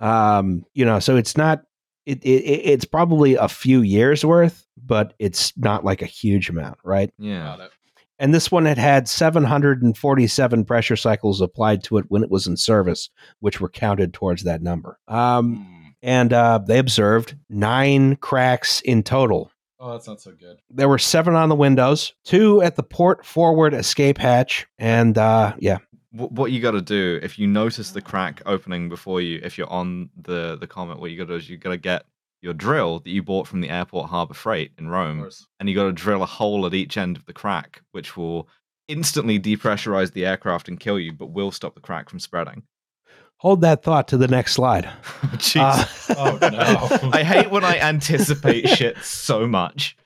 [0.00, 1.62] Um, you know, so it's not.
[2.04, 6.78] It, it it's probably a few years worth, but it's not like a huge amount,
[6.84, 7.10] right?
[7.18, 7.68] yeah.
[8.18, 8.24] Got it.
[8.24, 12.56] And this one had had 747 pressure cycles applied to it when it was in
[12.56, 13.10] service,
[13.40, 14.98] which were counted towards that number.
[15.08, 15.88] Um, Hmm.
[16.02, 20.56] and uh, they observed nine cracks in total Oh, that's not so good.
[20.70, 25.54] there were seven on the windows, two at the port forward escape hatch, and uh,
[25.58, 25.78] yeah,
[26.12, 29.68] what you got to do if you notice the crack opening before you, if you're
[29.70, 32.04] on the the comet, what you got to do is you got to get
[32.42, 35.84] your drill that you bought from the airport Harbor Freight in Rome, and you got
[35.84, 38.48] to drill a hole at each end of the crack, which will
[38.88, 42.62] instantly depressurize the aircraft and kill you, but will stop the crack from spreading.
[43.38, 44.84] hold that thought to the next slide.
[45.36, 45.60] Jeez.
[46.10, 47.10] Uh, Oh, no.
[47.12, 49.96] I hate when I anticipate shit so much.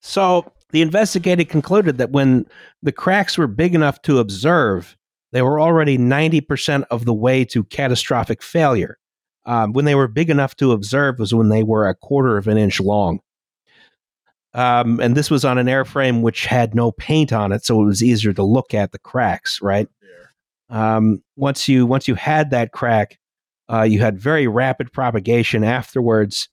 [0.00, 2.46] so the investigator concluded that when
[2.82, 4.96] the cracks were big enough to observe,
[5.32, 8.98] they were already 90% of the way to catastrophic failure.
[9.44, 12.46] Um, when they were big enough to observe was when they were a quarter of
[12.46, 13.20] an inch long.
[14.54, 17.86] Um, and this was on an airframe which had no paint on it, so it
[17.86, 19.88] was easier to look at the cracks, right?
[20.68, 23.18] Um, once you once you had that crack,
[23.70, 26.48] uh, you had very rapid propagation afterwards,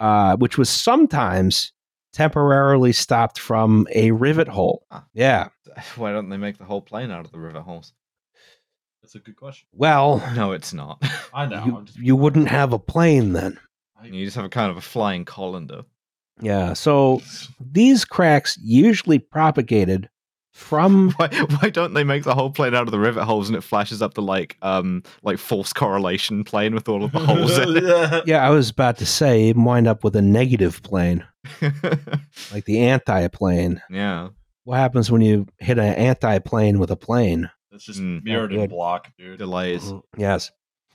[0.00, 1.72] uh, which was sometimes
[2.12, 4.84] temporarily stopped from a rivet hole.
[4.90, 5.04] Ah.
[5.12, 5.48] Yeah,
[5.96, 7.92] Why don't they make the whole plane out of the rivet holes?
[9.04, 9.68] That's a good question.
[9.74, 11.02] Well, No, it's not.
[11.34, 11.62] I know.
[11.66, 13.60] you, just- you wouldn't have a plane then.
[14.00, 15.82] I- you just have a kind of a flying colander.
[16.40, 16.72] Yeah.
[16.72, 17.20] So
[17.60, 20.08] these cracks usually propagated
[20.54, 21.28] from Why,
[21.60, 24.00] why don't they make the whole plane out of the rivet holes and it flashes
[24.00, 27.84] up the like um like false correlation plane with all of the holes in it?
[27.84, 28.20] yeah.
[28.26, 31.24] yeah, I was about to say you wind up with a negative plane,
[32.52, 33.82] like the anti-plane.
[33.90, 34.28] yeah.
[34.64, 37.50] What happens when you hit an anti-plane with a plane?
[37.74, 38.24] It's just Mm.
[38.24, 39.38] mirrored in block, dude.
[39.38, 39.92] Delays.
[40.16, 40.50] Yes.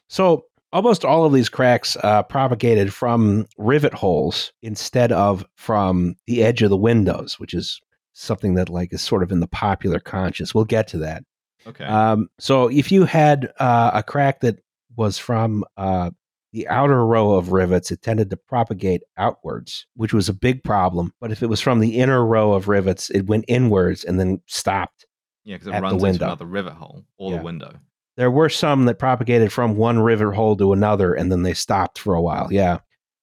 [0.07, 6.43] So almost all of these cracks uh, propagated from rivet holes instead of from the
[6.43, 7.79] edge of the windows, which is
[8.13, 10.53] something that like is sort of in the popular conscious.
[10.53, 11.23] We'll get to that.
[11.67, 11.83] Okay.
[11.85, 14.59] Um, so if you had uh, a crack that
[14.95, 16.11] was from uh,
[16.51, 21.13] the outer row of rivets, it tended to propagate outwards, which was a big problem.
[21.21, 24.41] But if it was from the inner row of rivets, it went inwards and then
[24.47, 25.05] stopped.
[25.43, 26.25] Yeah, because it at the runs into window.
[26.25, 27.37] another rivet hole or Yeah.
[27.39, 27.73] the window.
[28.17, 31.97] There were some that propagated from one rivet hole to another, and then they stopped
[31.99, 32.47] for a while.
[32.51, 32.79] Yeah.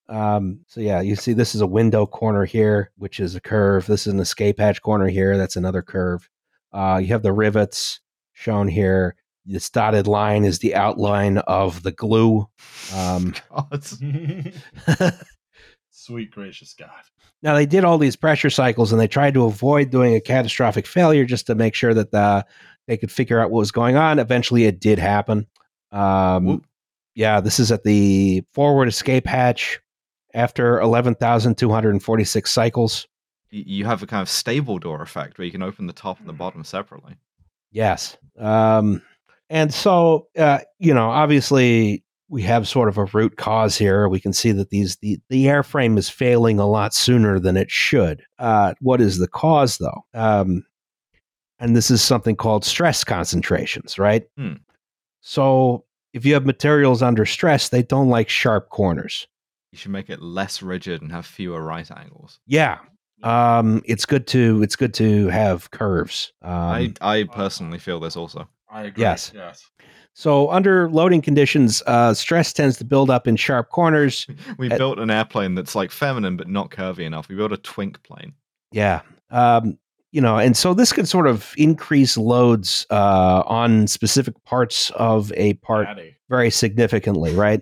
[0.09, 3.87] Um, so yeah, you see, this is a window corner here, which is a curve.
[3.87, 5.37] This is an escape hatch corner here.
[5.37, 6.29] That's another curve.
[6.73, 8.01] Uh, you have the rivets
[8.33, 9.17] shown here.
[9.45, 12.49] This dotted line is the outline of the glue.
[12.95, 13.85] Um, God.
[15.91, 16.91] Sweet gracious God.
[17.43, 20.87] Now they did all these pressure cycles, and they tried to avoid doing a catastrophic
[20.87, 22.45] failure just to make sure that the,
[22.87, 24.19] they could figure out what was going on.
[24.19, 25.47] Eventually, it did happen.
[25.93, 26.65] Um,
[27.15, 29.81] yeah, this is at the forward escape hatch
[30.35, 33.07] after 11,246 cycles.
[33.51, 36.29] You have a kind of stable door effect where you can open the top and
[36.29, 37.15] the bottom separately.
[37.71, 38.17] Yes.
[38.39, 39.03] Um,
[39.49, 44.09] and so, uh, you know, obviously we have sort of a root cause here.
[44.09, 47.71] We can see that these the, the airframe is failing a lot sooner than it
[47.71, 48.23] should.
[48.39, 50.05] Uh, what is the cause, though?
[50.15, 50.65] Um,
[51.59, 54.25] and this is something called stress concentrations, right?
[54.37, 54.55] Hmm.
[55.21, 59.27] So if you have materials under stress, they don't like sharp corners.
[59.73, 62.41] You should make it less rigid and have fewer right angles.
[62.47, 62.79] Yeah.
[63.23, 66.33] Um, it's good to it's good to have curves.
[66.43, 68.49] Um, I I personally feel this also.
[68.69, 69.03] I agree.
[69.03, 69.33] Yes.
[69.35, 69.71] Yes.
[70.19, 74.27] So, under loading conditions, uh, stress tends to build up in sharp corners.
[74.59, 77.29] We Uh, built an airplane that's like feminine but not curvy enough.
[77.29, 78.33] We built a twink plane.
[78.73, 79.03] Yeah.
[79.31, 79.79] Um,
[80.13, 85.33] you know, and so this could sort of increase loads uh, on specific parts of
[85.37, 86.17] a part Daddy.
[86.31, 87.61] very significantly, right?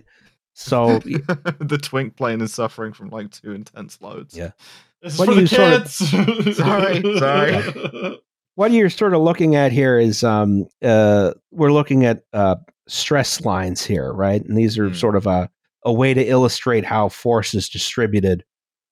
[0.53, 0.99] So,
[1.59, 4.33] the twink plane is suffering from like too intense loads.
[4.37, 4.51] Yeah.
[5.01, 8.19] This is What for do the you sort of- Sorry, sorry.
[8.55, 12.55] What you're sort of looking at here is um, uh, we're looking at uh,
[12.87, 14.43] stress lines here, right?
[14.43, 14.93] And these are Hmm.
[14.95, 15.49] sort of a,
[15.83, 18.43] a way to illustrate how force is distributed.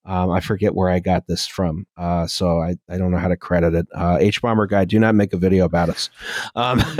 [0.05, 3.29] Um, I forget where I got this from, uh, so I, I don't know how
[3.29, 3.87] to credit it.
[3.95, 6.09] Uh, Hbomberguy, do not make a video about us.
[6.55, 6.79] Um,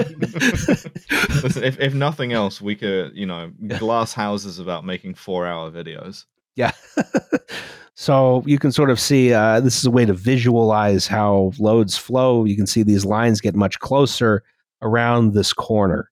[1.44, 5.70] Listen, if, if nothing else, we could, you know, glass houses about making four hour
[5.70, 6.24] videos.
[6.56, 6.72] Yeah.
[7.96, 11.98] so you can sort of see uh, this is a way to visualize how loads
[11.98, 12.46] flow.
[12.46, 14.44] You can see these lines get much closer
[14.82, 16.10] around this corner,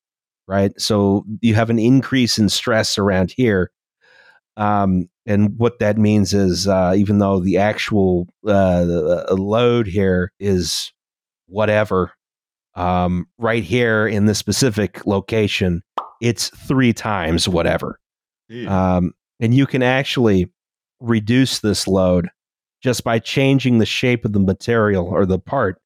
[0.47, 0.71] right?
[0.79, 3.71] So you have an increase in stress around here.
[4.57, 8.51] Um, and what that means is uh, even though the actual uh,
[9.29, 10.91] uh, load here is
[11.47, 12.11] whatever,
[12.75, 15.81] um, right here in this specific location,
[16.21, 17.99] it's three times whatever.
[18.67, 20.51] Um, and you can actually
[21.01, 22.29] reduce this load
[22.81, 25.79] just by changing the shape of the material or the part.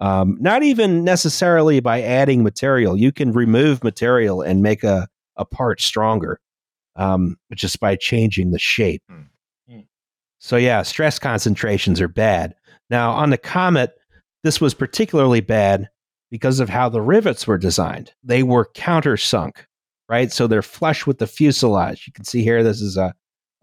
[0.00, 2.96] Um, not even necessarily by adding material.
[2.96, 6.40] You can remove material and make a, a part stronger
[6.96, 9.02] um, just by changing the shape.
[9.08, 9.22] Hmm.
[9.70, 9.80] Hmm.
[10.40, 12.54] So, yeah, stress concentrations are bad.
[12.90, 13.92] Now, on the Comet,
[14.42, 15.88] this was particularly bad
[16.30, 18.12] because of how the rivets were designed.
[18.24, 19.52] They were countersunk
[20.12, 20.30] right?
[20.30, 22.06] So they're flush with the fuselage.
[22.06, 23.14] You can see here, this is a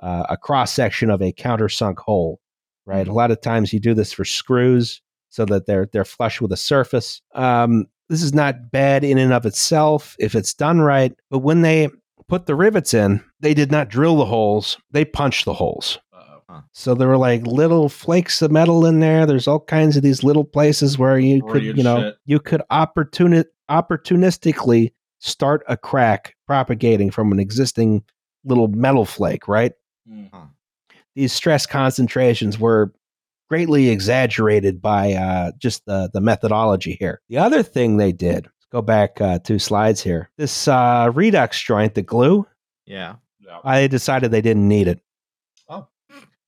[0.02, 2.40] uh, a cross section of a countersunk hole,
[2.86, 3.08] right?
[3.08, 6.52] A lot of times you do this for screws so that they're they're flush with
[6.52, 7.22] the surface.
[7.36, 11.62] Um, this is not bad in and of itself if it's done right, but when
[11.62, 11.90] they
[12.28, 16.00] put the rivets in, they did not drill the holes; they punched the holes.
[16.72, 19.26] So there were like little flakes of metal in there.
[19.26, 22.18] There's all kinds of these little places where you could, you know, shit.
[22.26, 28.04] you could opportuni- opportunistically start a crack propagating from an existing
[28.46, 29.74] little metal flake, right?
[30.10, 30.50] Mm.
[31.16, 32.94] These stress concentrations were
[33.50, 37.22] greatly exaggerated by uh, just the, the methodology here.
[37.30, 40.30] The other thing they did, let's go back uh, two slides here.
[40.38, 42.48] This uh, Redux joint, the glue,
[42.86, 43.16] Yeah.
[43.40, 43.60] Yeah.
[43.64, 45.02] I decided they didn't need it
[45.68, 45.88] Oh.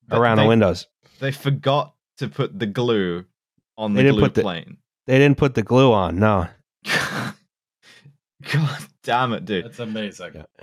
[0.06, 0.86] But around they, the windows.
[1.18, 3.24] They forgot to put the glue
[3.76, 4.76] on They the didn't glue put the- plane.
[5.06, 6.46] They didn't put the glue on, no.
[8.52, 9.64] God damn it, dude.
[9.64, 10.44] That's amazing.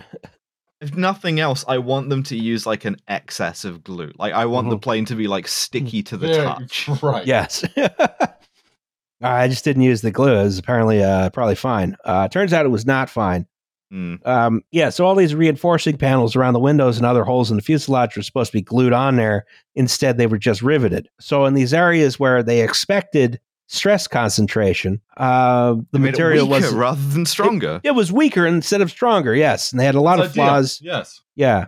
[0.82, 0.88] Yeah.
[0.88, 4.12] If nothing else, I want them to use like an excess of glue.
[4.18, 6.90] Like I want the plane to be like sticky to the Very- touch.
[7.04, 7.26] Right.
[7.26, 7.64] Yes.
[9.22, 10.40] I just didn't use the glue.
[10.40, 11.98] It was apparently uh, probably fine.
[12.06, 13.46] Uh, turns out it was not fine.
[13.92, 14.26] Mm.
[14.26, 17.64] Um, yeah, so all these reinforcing panels around the windows and other holes in the
[17.64, 19.46] fuselage were supposed to be glued on there.
[19.76, 21.10] Instead, they were just riveted.
[21.20, 23.42] So in these areas where they expected
[23.72, 27.80] stress concentration, uh, the They made it material was rather than stronger.
[27.84, 29.34] it was weaker instead of stronger.
[29.36, 30.46] Yes, and they had a lot That's of ideal.
[30.46, 30.80] flaws.
[30.82, 31.22] Yes.
[31.36, 31.68] Yeah.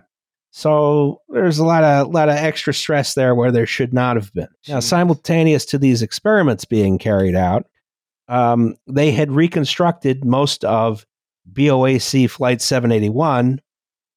[0.50, 4.34] So there's a lot of lot of extra stress there where there should not have
[4.34, 4.48] been.
[4.68, 7.66] Now, simultaneous to these experiments being carried out,
[8.28, 11.06] um, they had reconstructed most of
[11.50, 13.60] BOAC Flight 781.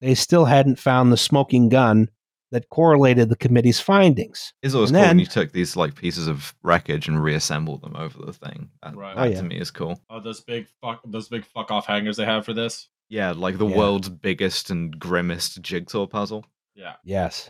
[0.02, 2.10] They still hadn't found the smoking gun
[2.52, 4.54] that correlated the committee's findings.
[4.62, 7.82] It's always And cool when then- you took these like pieces of wreckage and reassembled
[7.82, 8.70] them over the thing.
[8.84, 9.16] That, Right.
[9.16, 9.38] that Oh, yeah.
[9.38, 10.00] to me is cool.
[10.10, 12.88] Oh, those big fuck, those big fuck off hangers they have for this.
[13.10, 13.78] Yeah, like the Yeah.
[13.78, 16.46] world's biggest and grimmest jigsaw puzzle.
[16.76, 16.94] Yeah.
[17.04, 17.50] Yes.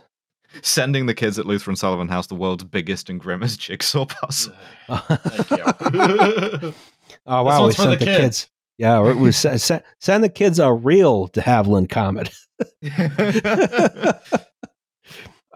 [0.62, 4.54] Sending the kids at Lutheran Sullivan House the world's biggest and grimmest jigsaw puzzle.
[4.88, 6.74] Thank you.
[7.28, 8.20] Oh wow, we for sent the the kids.
[8.20, 8.48] kids.
[8.78, 12.30] Yeah, we we sent, sent, send the kids a real De Havilland Comet.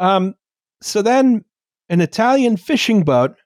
[0.00, 0.34] Um,
[0.82, 1.44] so then
[1.88, 3.36] an Italian fishing boat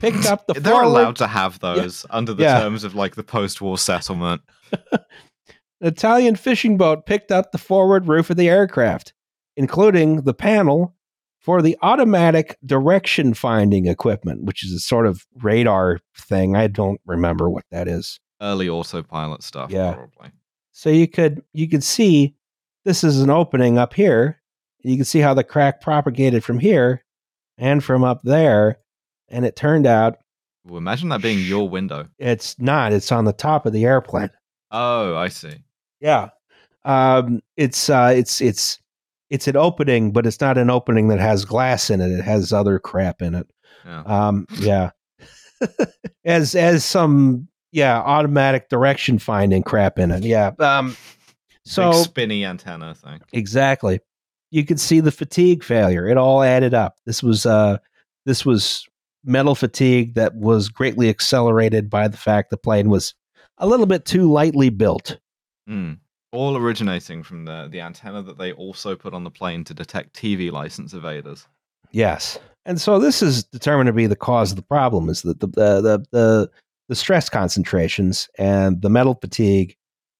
[0.00, 0.86] picked up the They're forward.
[0.88, 2.60] allowed to have those under the Yeah.
[2.60, 4.42] terms of like the post-war settlement.
[5.80, 9.12] An Italian fishing boat picked up the forward roof of the aircraft,
[9.56, 10.94] including the panel
[11.38, 16.56] for the automatic direction finding equipment, which is a sort of radar thing.
[16.56, 18.18] I don't remember what that is.
[18.42, 19.92] Early autopilot stuff, Yeah.
[19.94, 20.30] probably.
[20.72, 22.34] So you could you could see
[22.84, 24.40] this is an opening up here.
[24.82, 27.04] You can see how the crack propagated from here
[27.56, 28.78] and from up there,
[29.28, 30.18] and it turned out
[30.64, 32.08] Well, imagine that being your window.
[32.18, 32.92] it's not.
[32.92, 34.30] It's on the top of the airplane.
[34.70, 35.64] Oh, I see.
[36.00, 36.28] Yeah,
[36.84, 38.78] um, it's uh, it's it's
[39.30, 42.10] it's an opening, but it's not an opening that has glass in it.
[42.12, 43.50] It has other crap in it.
[43.84, 44.02] Yeah.
[44.02, 44.90] Um, yeah,
[46.24, 50.22] as as some yeah automatic direction finding crap in it.
[50.22, 50.52] Yeah.
[50.58, 50.96] Um,
[51.64, 53.20] so Big spinny antenna thing.
[53.32, 54.00] Exactly.
[54.50, 56.06] You could see the fatigue failure.
[56.06, 56.96] It all added up.
[57.06, 57.78] This was uh
[58.24, 58.86] this was
[59.24, 63.14] metal fatigue that was greatly accelerated by the fact the plane was
[63.58, 65.18] a little bit too lightly built.
[65.68, 65.98] Mm.
[66.32, 70.14] All originating from the the antenna that they also put on the plane to detect
[70.14, 71.46] TV license evaders.
[71.90, 72.38] Yes.
[72.66, 75.46] And so this is determined to be the cause of the problem is that the
[75.46, 76.50] the the the,
[76.88, 79.76] the stress concentrations and the metal fatigue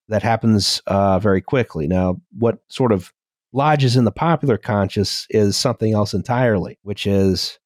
[0.08, 1.86] that happens uh, very quickly.
[1.86, 3.12] Now, what sort of
[3.52, 7.58] lodges in the popular conscious is something else entirely, which is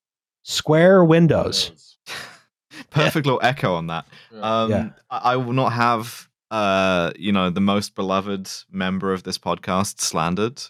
[0.42, 1.96] square windows.
[2.90, 4.06] Perfect little echo on that.
[4.40, 4.90] Um, Yeah.
[5.10, 10.00] I, I will not have uh, you know, the most beloved member of this podcast
[10.00, 10.62] slandered.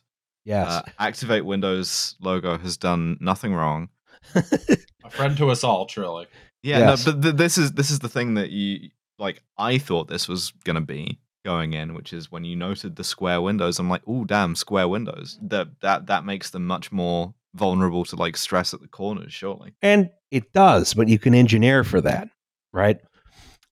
[0.45, 0.69] Yes.
[0.71, 3.89] Uh, Activate Windows logo has done nothing wrong.
[4.37, 6.27] A friend to us all, truly.
[6.63, 7.05] Yeah, Yes.
[7.07, 9.43] no, but th- this is this is the thing that you like.
[9.59, 13.41] I thought this was gonna be going in, which is when you noted the square
[13.41, 13.79] windows.
[13.79, 15.39] I'm like, oh damn, square windows.
[15.43, 19.33] That that that makes them much more vulnerable to like stress at the corners.
[19.33, 19.75] Surely.
[19.83, 22.29] And it does, but you can engineer for that,
[22.73, 22.99] right?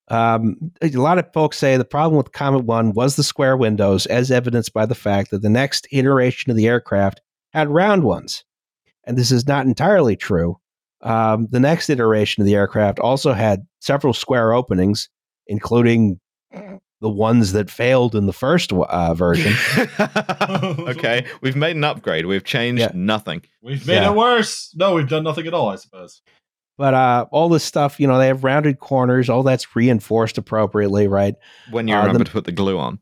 [0.07, 4.05] Um, a lot of folks say the problem with Comet 1 was the square windows,
[4.07, 7.21] as evidenced by the fact that the next iteration of the aircraft
[7.53, 8.43] had round ones.
[9.05, 10.57] And this is not entirely true.
[11.01, 15.09] Um, the next iteration of the aircraft also had several square openings,
[15.47, 16.19] including
[17.01, 19.53] the ones that failed in the first uh, version.
[20.87, 22.25] okay, we've made an upgrade.
[22.25, 22.91] We've changed Yeah.
[22.93, 23.41] nothing.
[23.61, 24.11] We've made Yeah.
[24.11, 24.71] it worse.
[24.75, 26.21] No, we've done nothing at all, I suppose.
[26.77, 29.29] But uh, all this stuff, you know, they have rounded corners.
[29.29, 31.35] All that's reinforced appropriately, right?
[31.69, 32.99] When you Uh, the- to put the glue on.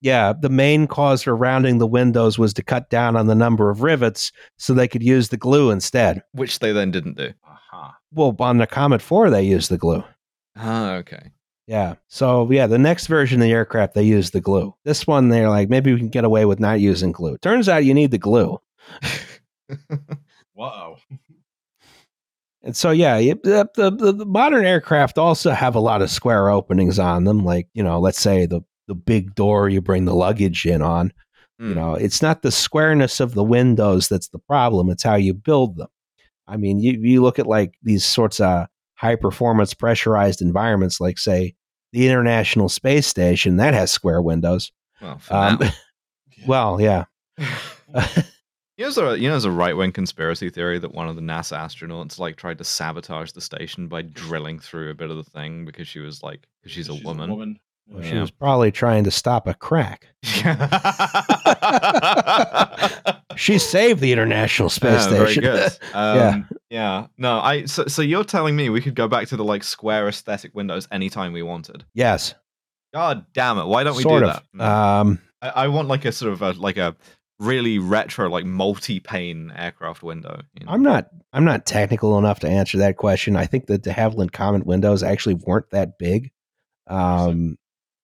[0.00, 3.70] yeah, the main cause for rounding the windows was to cut down on the number
[3.70, 6.22] of rivets so they could use the glue instead.
[6.32, 7.32] Which they then didn't do.
[7.44, 7.96] Aha.
[8.12, 10.04] Well, on the Comet 4, they used the glue.
[10.56, 11.30] Ah, okay.
[11.66, 11.94] Yeah.
[12.06, 14.74] So, yeah, the next version of the aircraft, they use the glue.
[14.84, 17.38] This one, they're like, maybe we can get away with not using glue.
[17.38, 18.60] Turns out you need the glue.
[20.54, 20.96] Whoa.
[22.62, 26.48] And so, yeah, you- the, the, the, modern aircraft also have a lot of square
[26.50, 27.44] openings on them.
[27.44, 31.12] Like, you know, let's say the, the big door you bring the luggage in on.
[31.58, 31.74] You Mm.
[31.74, 34.90] know, it's not the squareness of the windows that's the problem.
[34.90, 35.88] It's how you build them.
[36.46, 38.66] I mean, you, you look at like these sorts of
[38.96, 41.54] high performance pressurized environments, like say
[41.92, 44.72] the International Space Station, that has square windows.
[45.00, 45.70] Well, Um, now.
[46.46, 47.04] well, yeah.
[48.78, 51.16] You know, there's a, you know, there's a right wing conspiracy theory that one of
[51.16, 55.16] the NASA astronauts like tried to sabotage the station by drilling through a bit of
[55.16, 57.58] the thing because she was like, because she's, a woman.
[57.88, 60.08] Well, She was probably trying to stop a crack.
[63.36, 65.42] She saved the International Space Yeah, very Station.
[65.42, 65.72] good.
[65.94, 66.42] Um, Yeah.
[66.70, 67.06] yeah.
[67.18, 67.66] No, I.
[67.66, 70.88] So, so you're telling me we could go back to the like square aesthetic windows
[70.90, 71.84] anytime we wanted?
[71.94, 72.34] yes,
[72.94, 73.66] God damn it!
[73.66, 74.42] Why don't we sort do of.
[74.54, 74.64] that?
[74.64, 76.96] Um, I, I want like a sort of a like a
[77.38, 80.40] really retro like multi-pane aircraft window.
[80.58, 80.72] you know?
[80.72, 81.08] I'm not.
[81.34, 83.36] I'm not technical enough to answer that question.
[83.36, 86.30] I think the de Havilland Comet windows actually weren't that big.
[86.86, 87.58] Um,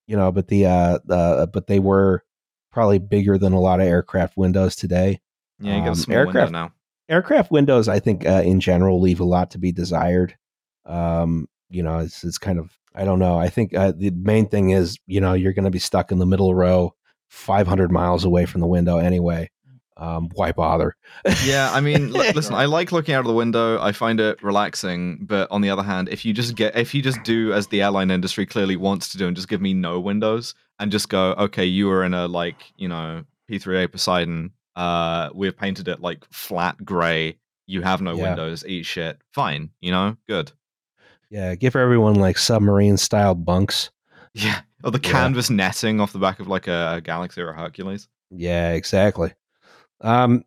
[0.06, 2.24] you know, but the uh, the but they were
[2.70, 5.20] probably bigger than a lot of aircraft windows today.
[5.60, 6.72] Yeah, you got um, small aircraft- window now.
[7.08, 10.36] aircraft windows i think uh, in general leave a lot to be desired
[10.86, 14.48] um you know it's, it's kind of i don't know i think uh, the main
[14.48, 16.94] thing is you know you're going to be stuck in the middle row
[17.28, 19.48] 500 miles away from the window anyway
[20.02, 20.96] um why bother
[21.44, 23.80] Yeah, I mean, l- listen, I like looking out of the window.
[23.80, 25.24] I find it relaxing.
[25.24, 27.82] But on the other hand, if you just get, if you just do as the
[27.82, 31.32] airline industry clearly wants to do, and just give me no windows, and just go,
[31.46, 34.50] okay, you were in a like, you know, P3A Poseidon.
[34.74, 37.36] Uh, we've painted it like flat gray.
[37.66, 38.22] You have no Yeah.
[38.24, 38.64] windows.
[38.66, 39.18] Eat shit.
[39.32, 39.70] Fine.
[39.80, 40.50] You know, good.
[41.30, 43.90] yeah give everyone like submarine style bunks
[44.34, 44.60] Yeah.
[44.84, 45.12] Or the Yeah.
[45.12, 48.08] canvas netting off the back of like a, Galaxy or a Hercules.
[48.30, 49.32] yeah exactly
[50.02, 50.44] um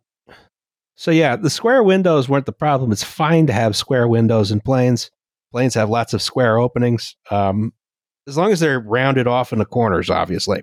[0.94, 4.60] so yeah the square windows weren't the problem it's fine to have square windows in
[4.60, 5.10] planes
[5.52, 7.72] planes have lots of square openings um
[8.28, 10.62] as long as they're rounded off in the corners obviously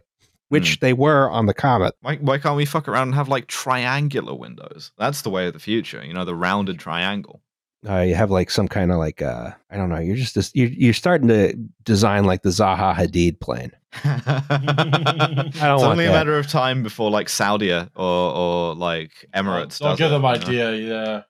[0.50, 3.48] which they were on the comet Why, why can't we fuck around and have like
[3.48, 4.92] triangular windows?
[5.00, 6.06] That's the way of the future.
[6.06, 7.42] You know, the rounded triangle.
[7.90, 9.98] uh, you have like some kind of like uh I don't know.
[9.98, 13.72] You're just this, you're, you're starting to design like the Zaha Hadid plane.
[14.04, 16.14] It's only a that.
[16.14, 19.80] matter of time before like Saudi or or like Emirates.
[19.80, 20.68] Don't does give it, them you know?
[20.70, 20.72] idea.
[20.74, 21.22] Yeah.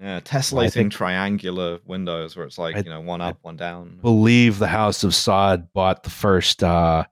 [0.00, 3.56] Yeah, tessellating think- triangular windows where it's like I- you know one I up, one
[3.56, 3.98] down.
[4.00, 7.04] Believe the House of Saud bought the first uh,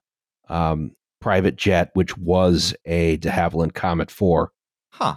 [0.48, 4.52] um, private jet, which was a De Havilland Comet Four.
[4.90, 5.16] Huh.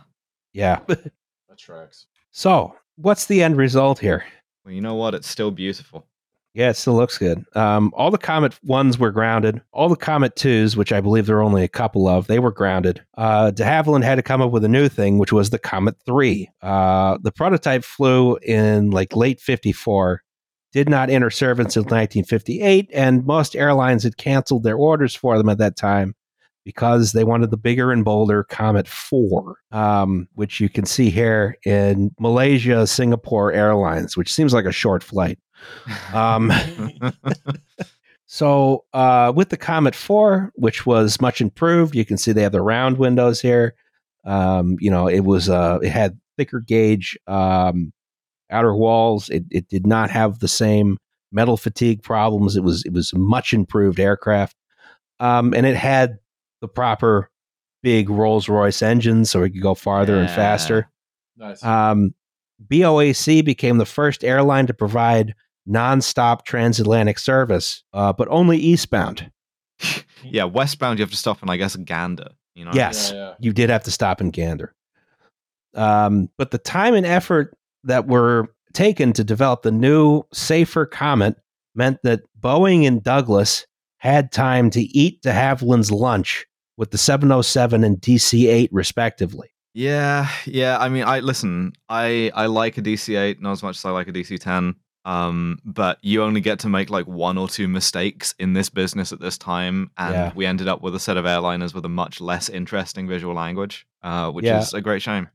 [0.53, 0.79] Yeah.
[0.87, 2.05] That tracks.
[2.31, 4.23] so what's the end result here?
[4.65, 5.13] Well, you know what?
[5.15, 6.07] It's still beautiful.
[6.53, 7.45] Yeah, it still looks good.
[7.55, 9.61] Um, all the Comet ones were grounded.
[9.71, 12.51] All the Comet twos, which I believe there are only a couple of, they were
[12.51, 13.05] grounded.
[13.15, 15.95] Uh, De Havilland had to come up with a new thing, which was the Comet
[16.05, 16.49] three.
[16.61, 20.23] Uh, the prototype flew in like late '54,
[20.71, 25.49] did not enter service until 1958, and most airlines had canceled their orders for them
[25.49, 26.15] at that time
[26.65, 31.57] because they wanted the bigger and bolder Comet 4, um, which you can see here
[31.65, 35.39] in Malaysia Singapore Airlines, which seems like a short flight.
[36.13, 36.51] Um,
[38.25, 42.51] so uh, with the Comet 4, which was much improved, you can see they have
[42.51, 43.75] the round windows here.
[44.25, 47.91] Um, you know, it was uh, it had thicker gauge um,
[48.49, 49.29] outer walls.
[49.29, 50.97] It, it did not have the same
[51.31, 52.55] metal fatigue problems.
[52.55, 54.55] It was it was a much improved aircraft,
[55.19, 56.19] um, and it had
[56.61, 57.29] the proper
[57.81, 60.89] big Rolls Royce engine, so it could go farther and faster.
[61.37, 61.63] Nice.
[61.63, 62.13] Um,
[62.67, 65.33] BOAC became the first airline to provide
[65.67, 69.31] nonstop transatlantic service, uh, but only eastbound.
[70.23, 72.29] yeah, westbound you have to stop in, I guess Gander.
[72.55, 72.71] You know.
[72.73, 73.33] Yes, Yeah, yeah.
[73.39, 74.73] you did have to stop in Gander.
[75.75, 81.35] Um, but the time and effort that were taken to develop the new, safer Comet
[81.75, 83.65] meant that Boeing and Douglas
[83.97, 86.45] had time to eat de Havilland's lunch
[86.77, 89.49] with the 707 and DC 8, respectively.
[89.73, 90.77] Yeah, yeah.
[90.79, 91.73] I mean, I listen.
[91.87, 94.75] I I like a DC-8 not as much as I like a DC-10.
[95.09, 99.11] Um, but you only get to make like one or two mistakes in this business
[99.11, 100.31] at this time, and Yeah.
[100.35, 103.87] we ended up with a set of airliners with a much less interesting visual language,
[104.03, 104.59] uh, which Yeah.
[104.59, 105.27] is a great shame.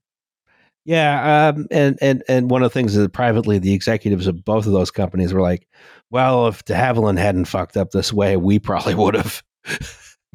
[0.85, 4.45] Yeah, um, and and and one of the things is that privately, the executives of
[4.45, 5.67] both of those companies were like,
[6.11, 9.43] "Well, if De Havilland hadn't fucked up this way, we probably would have."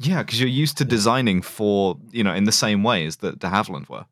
[0.00, 3.46] Yeah, because you're used to designing for you know in the same ways that De
[3.48, 4.04] Havilland were.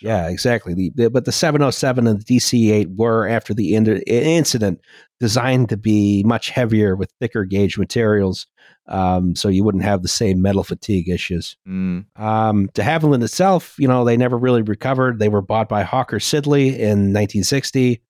[0.00, 0.74] Yeah, exactly.
[0.74, 4.80] The, the, but the 707 and the DC 8 were, after the in- incident,
[5.20, 8.46] designed to be much heavier with thicker gauge materials,
[8.88, 11.56] um, so you wouldn't have the same metal fatigue issues.
[11.66, 12.06] Mm.
[12.16, 15.18] Um, de Havilland itself, you know, they never really recovered.
[15.18, 18.02] They were bought by Hawker Siddeley in 1960.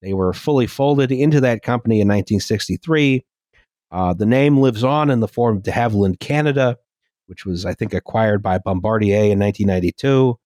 [0.00, 3.24] They were fully folded into that company in 1963.
[3.90, 6.78] Uh, the name lives on in the form of de Havilland Canada,
[7.26, 10.38] which was, I think, acquired by Bombardier in 1992.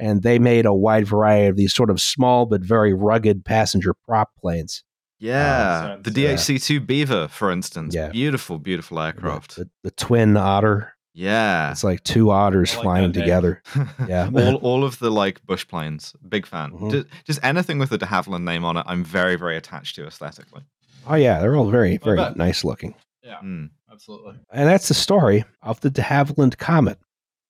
[0.00, 3.94] And they made a wide variety of these sort of small but very rugged passenger
[3.94, 4.82] prop planes.
[5.18, 6.10] Yeah, sense, the.
[6.24, 7.94] DHC-2 Beaver, for instance.
[7.94, 8.08] Yeah.
[8.08, 9.56] Beautiful, beautiful aircraft.
[9.56, 10.94] The, the twin otter.
[11.12, 11.70] yeah.
[11.70, 13.62] It's like two otters like flying together.
[14.08, 14.30] Yeah.
[14.34, 16.70] all all of the like bush planes, big fan.
[16.72, 16.90] Mhm.
[16.90, 20.06] Just, just anything with the De Havilland name on it, I'm very very attached to
[20.06, 20.62] aesthetically.
[21.06, 21.38] Oh, yeah.
[21.40, 22.94] They're all very, very nice looking.
[23.22, 23.38] Yeah.
[23.44, 23.70] Mm.
[23.92, 24.36] Absolutely.
[24.52, 26.98] And that's the story of the de Havilland Comet.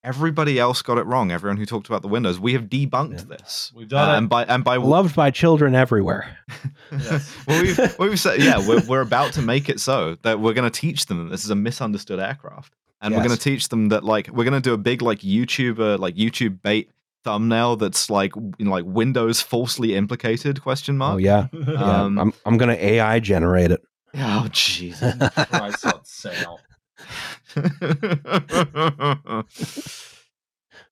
[0.03, 1.31] Everybody else got it wrong.
[1.31, 3.37] Everyone who talked about the windows, we have debunked Yeah.
[3.37, 3.71] this.
[3.75, 4.19] We've done Uh, it.
[4.19, 6.37] and by and by Loved by children everywhere.
[6.93, 7.37] Yes.
[7.47, 10.69] well, we've, we've said, yeah, we're, we're about to make it so that we're going
[10.69, 13.91] to teach them that this is a misunderstood aircraft, and we're going to teach them
[13.91, 16.91] that like we're going to do a big like YouTuber like YouTube bait
[17.23, 21.15] thumbnail that's like you know, like Windows falsely implicated question mark.
[21.15, 21.47] Oh yeah.
[21.53, 21.75] yeah.
[21.75, 23.83] Um, I'm I'm gonna AI generate it.
[24.17, 25.15] Oh Jesus.
[25.51, 26.59] Christ on sale.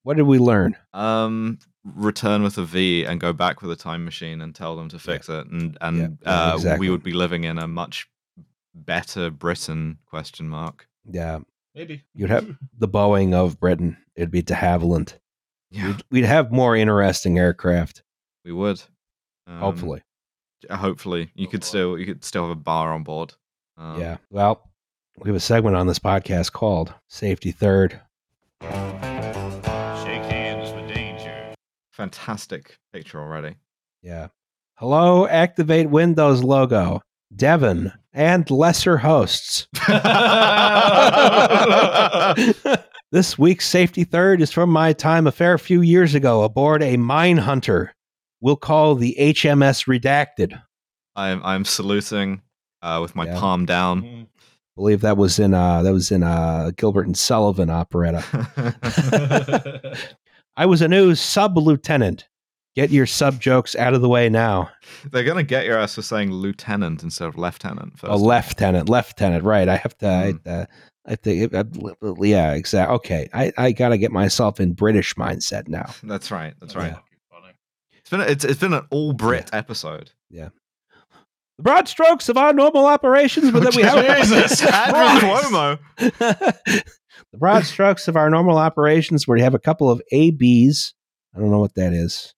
[0.02, 0.76] What did we learn?
[0.94, 4.88] um, return with a V and go back with a time machine and tell them
[4.90, 6.86] to fix it, and and Yeah, yeah, uh, exactly.
[6.86, 8.08] we would be living in a much
[8.74, 9.98] better Britain?
[10.06, 10.86] Question mark.
[11.04, 11.40] Yeah.
[11.74, 12.04] Maybe.
[12.14, 12.46] You'd have
[12.78, 13.96] the Boeing of Britain.
[14.16, 15.14] It'd be de Havilland.
[15.70, 18.02] Yeah, We'd, we'd have more interesting aircraft.
[18.44, 18.82] we would.
[19.46, 20.02] Um, Hopefully.
[20.70, 23.32] Hopefully you could still you could still have a bar on board
[23.76, 24.16] um, yeah.
[24.28, 24.67] Well,
[25.20, 28.00] we have a segment on this podcast called Safety Third.
[28.62, 31.54] Shake hands for danger.
[31.92, 33.56] fantastic picture already
[34.02, 34.28] Yeah.
[34.76, 37.00] Hello, activate Windows logo.
[37.34, 39.66] Devon and lesser hosts.
[43.12, 46.96] this week's safety third is from my time a fair few years ago aboard a
[46.96, 47.92] mine hunter.
[48.40, 50.60] We'll call the HMS Redacted.
[51.16, 52.42] i'm i'm saluting
[52.82, 53.40] uh, with my Yeah.
[53.40, 54.26] palm down Mhm.
[54.78, 58.22] Believe that was in uh that was in uh Gilbert and Sullivan operetta.
[60.56, 62.28] I was a new sub lieutenant.
[62.76, 64.70] Get your sub jokes out of the way now.
[65.10, 69.42] they're gonna get your ass for saying lieutenant instead of lieutenant first A lieutenant, lieutenant,
[69.42, 69.68] right?
[69.68, 70.06] I have to.
[70.06, 70.40] Mm.
[70.46, 70.66] I, uh,
[71.06, 71.52] I think.
[72.22, 72.94] yeah, exactly.
[72.96, 75.92] Okay, I I got to get myself in British mindset now.
[76.04, 76.94] that's right that's right
[77.32, 77.52] funny.
[77.96, 80.12] it's been a, it's, it's been an all brit episode
[81.58, 85.78] The broad strokes of our normal operations were that we have Jesus Andrew Cuomo.
[86.18, 86.84] the
[87.38, 90.94] broad strokes of our normal operations where we have a couple of ABs.
[91.34, 92.32] I don't know what that is.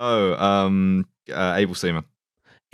[0.00, 2.04] oh um uh, able seaman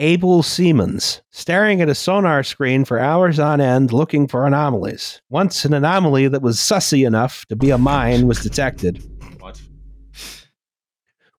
[0.01, 0.99] Able Seamen,
[1.31, 5.23] staring at a sonar screen for hours on end looking for anomalies.
[5.31, 9.01] Once an anomaly that was sussy enough to be a mine was detected,
[9.39, 9.62] What?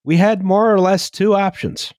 [0.04, 1.92] we had more or less two options.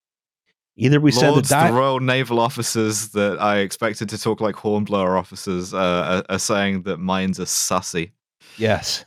[0.78, 4.56] Either we send a the di- Royal Naval officers that I expected to talk like
[4.56, 8.12] Hornblower officers uh, are, are saying that mines are sussy.
[8.58, 9.04] Yes.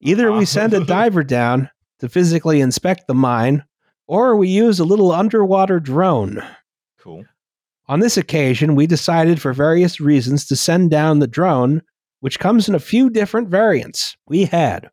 [0.00, 1.68] Either we send a diver down
[2.00, 3.62] to physically inspect the mine,
[4.06, 6.42] or we use a little underwater drone.
[6.98, 7.24] Cool.
[7.88, 11.82] On this occasion, we decided for various reasons to send down the drone,
[12.20, 14.16] which comes in a few different variants.
[14.26, 14.90] We had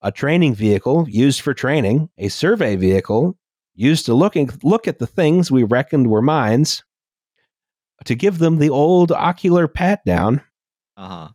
[0.00, 3.36] a training vehicle used for training, a survey vehicle
[3.78, 6.82] used to looking, look at the things we reckoned were mines,
[8.04, 10.42] to give them the old ocular pat down,
[10.96, 11.28] Uh huh.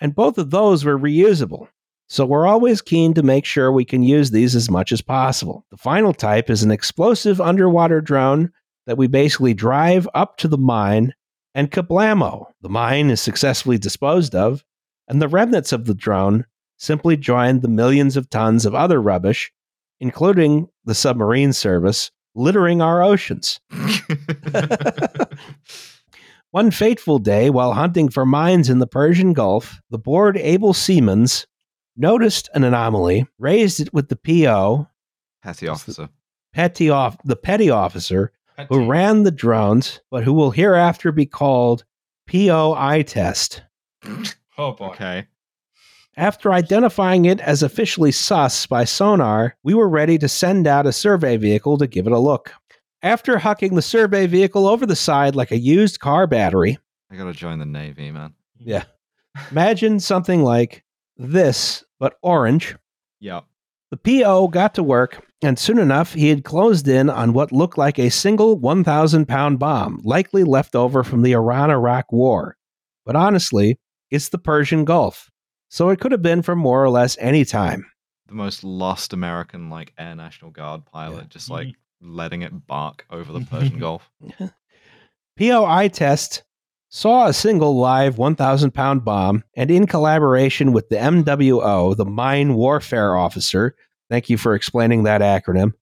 [0.00, 1.68] and both of those were reusable.
[2.08, 5.66] So we're always keen to make sure we can use these as much as possible.
[5.70, 8.50] The final type is an explosive underwater drone
[8.86, 11.12] that we basically drive up to the mine
[11.54, 12.46] and kablamo.
[12.62, 14.64] The mine is successfully disposed of,
[15.08, 16.46] and the remnants of the drone
[16.78, 19.52] simply join the millions of tons of other rubbish,
[20.00, 23.60] including the submarine service, littering our oceans.
[26.50, 31.26] One fateful day, while hunting for mines in the Persian Gulf, the bored Able Seamen
[31.96, 34.88] noticed an anomaly, raised it with the PO,
[35.42, 36.08] Petty What's the- officer.
[36.54, 38.32] petty off, the petty officer
[38.70, 41.84] who ran the drones, but who will hereafter be called
[42.28, 43.62] POI test.
[44.56, 44.86] Oh boy.
[44.88, 45.26] Okay.
[46.18, 50.92] After identifying it as officially sus by sonar, we were ready to send out a
[50.92, 52.52] survey vehicle to give it a look.
[53.02, 56.76] After hucking the survey vehicle over the side like a used car battery,
[57.08, 58.34] I gotta join the Navy, man.
[58.58, 58.82] Yeah.
[59.52, 60.82] imagine something like
[61.16, 62.74] this, but orange.
[63.20, 63.42] Yeah.
[63.92, 67.78] The PO got to work, and soon enough, he had closed in on what looked
[67.78, 72.56] like a single 1,000 pound bomb, likely left over from the Iran Iraq War.
[73.06, 73.78] But honestly,
[74.10, 75.30] it's the Persian Gulf,
[75.68, 77.86] so it could have been from more or less any time.
[78.26, 81.26] The most lost American like Air National Guard pilot, Yeah.
[81.28, 81.68] just like
[82.00, 84.10] letting it bark over the Persian Gulf.
[85.38, 86.42] POI test
[86.90, 92.54] saw a single live 1,000 pound bomb, and in collaboration with the MWO, the Mine
[92.54, 93.74] Warfare Officer,
[94.10, 95.74] thank you for explaining that acronym.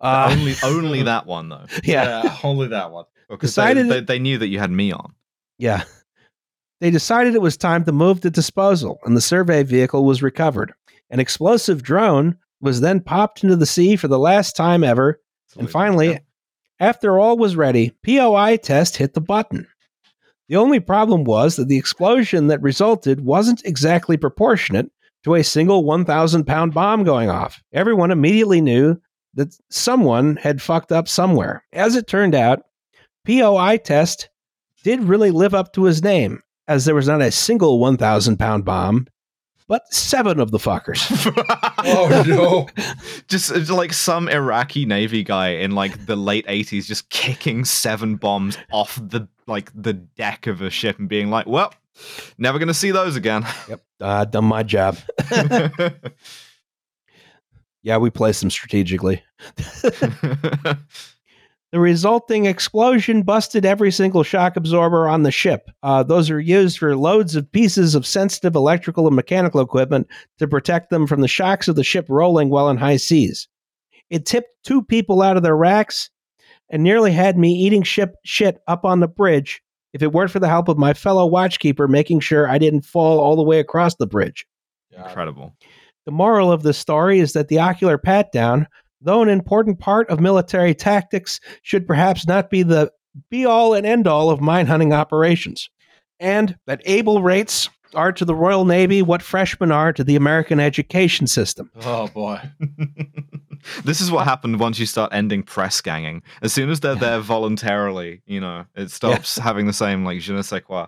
[0.00, 1.66] Uh, only only that one though.
[1.82, 2.36] yeah.
[2.42, 3.04] only that one.
[3.28, 5.14] Because Decided- they, they, they knew that you had me on.
[5.58, 5.84] Yeah.
[6.84, 10.74] They decided it was time to move to disposal, and the survey vehicle was recovered.
[11.08, 15.18] An explosive drone was then popped into the sea for the last time ever.
[15.58, 16.18] And finally, Yeah.
[16.80, 19.66] after all was ready, POI test hit the button.
[20.50, 24.90] The only problem was that the explosion that resulted wasn't exactly proportionate
[25.22, 27.62] to a single 1,000 pound bomb going off.
[27.72, 28.98] Everyone immediately knew
[29.32, 31.64] that someone had fucked up somewhere.
[31.72, 32.60] As it turned out,
[33.26, 34.28] POI test
[34.82, 38.64] did really live up to his name, as there was not a single 1,000 pound
[38.64, 39.06] bomb,
[39.68, 41.00] but seven of the fuckers.
[41.86, 42.66] Oh no!
[43.28, 48.16] just it's like some Iraqi Navy guy in like the late 80s just kicking seven
[48.16, 51.74] bombs off the like the deck of a ship and being like, well,
[52.38, 53.46] never gonna see those again.
[53.68, 54.96] yep, uh, done my job.
[57.84, 59.22] Yeah, we placed them strategically.
[61.74, 65.72] The resulting explosion busted every single shock absorber on the ship.
[65.82, 70.06] Uh, those are used for loads of pieces of sensitive electrical and mechanical equipment
[70.38, 73.48] to protect them from the shocks of the ship rolling while in high seas.
[74.08, 76.10] It tipped two people out of their racks
[76.70, 79.60] and nearly had me eating ship shit up on the bridge
[79.92, 83.18] if it weren't for the help of my fellow watchkeeper making sure I didn't fall
[83.18, 84.46] all the way across the bridge.
[84.96, 85.56] Incredible.
[86.06, 88.68] The moral of the story is that the ocular pat down,
[89.04, 92.90] though an important part of military tactics, should perhaps not be the
[93.30, 95.70] be all and end all of mine hunting operations.
[96.18, 100.60] And that able rates are to the Royal Navy what freshmen are to the American
[100.60, 101.70] education system.
[101.82, 102.40] Oh boy!
[103.84, 106.22] this is what happened once you start ending press ganging.
[106.42, 110.32] As soon as they're there voluntarily, you know, it stops having the same like je
[110.32, 110.86] ne sais quoi.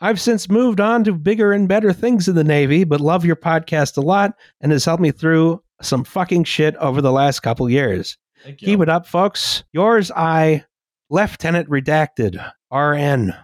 [0.00, 3.36] I've since moved on to bigger and better things in the Navy, but love your
[3.36, 7.68] podcast a lot and has helped me through some fucking shit over the last couple
[7.68, 8.16] years.
[8.44, 8.66] Thank you.
[8.66, 9.64] Keep it up, folks.
[9.72, 10.64] Yours, I,
[11.10, 12.36] Lieutenant Redacted,
[12.72, 13.34] RN.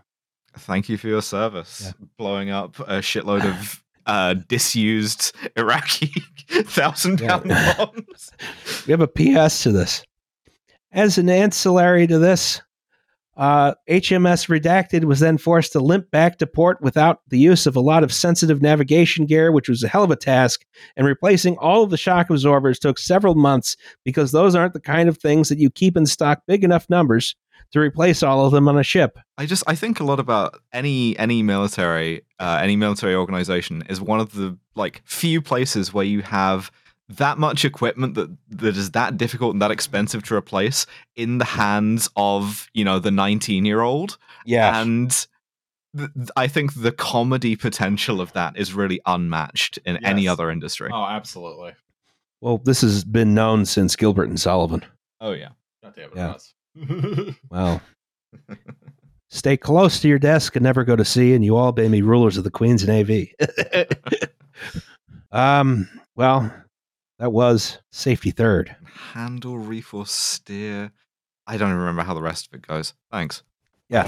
[0.59, 2.07] Thank you for your service, Yeah.
[2.19, 6.13] blowing up a shitload of uh, disused Iraqi
[6.49, 7.75] thousand pound Yeah.
[7.77, 8.31] bombs.
[8.87, 10.03] We have a PS to this.
[10.93, 12.61] As an ancillary to this,
[13.37, 17.77] uh, HMS Redacted was then forced to limp back to port without the use of
[17.77, 20.65] a lot of sensitive navigation gear, which was a hell of a task.
[20.97, 25.09] And replacing all of the shock absorbers took several months because those aren't the kind
[25.09, 27.35] of things that you keep in stock big enough numbers
[27.73, 29.19] to replace all of them on a ship.
[29.39, 34.01] I just I think a lot about any any military uh, any military organization is
[34.01, 36.71] one of the like few places where you have
[37.17, 40.87] that much equipment that that is that difficult and that expensive to replace
[41.17, 44.81] in the hands of you know the 19 year old Yeah.
[44.81, 45.11] and
[45.97, 50.51] th- th- I think the comedy potential of that is really unmatched in any other
[50.51, 50.91] industry.
[50.93, 51.73] Oh, absolutely.
[52.41, 54.85] well, this has been known since Gilbert and Sullivan.
[55.21, 55.49] Oh yeah.
[55.83, 56.27] God damn it, Yeah.
[56.33, 56.55] Roz.
[57.51, 57.83] Well,
[59.31, 62.03] stay close to your desk and never go to sea, and you all may be
[62.03, 63.35] rulers of the Queen's Navy.
[65.33, 66.53] um, well,
[67.19, 68.75] that was safety third.
[69.13, 70.93] Handle, reef, or steer.
[71.47, 72.95] I don't even remember how the rest of it goes.
[73.11, 73.43] Thanks.
[73.89, 74.05] Yeah.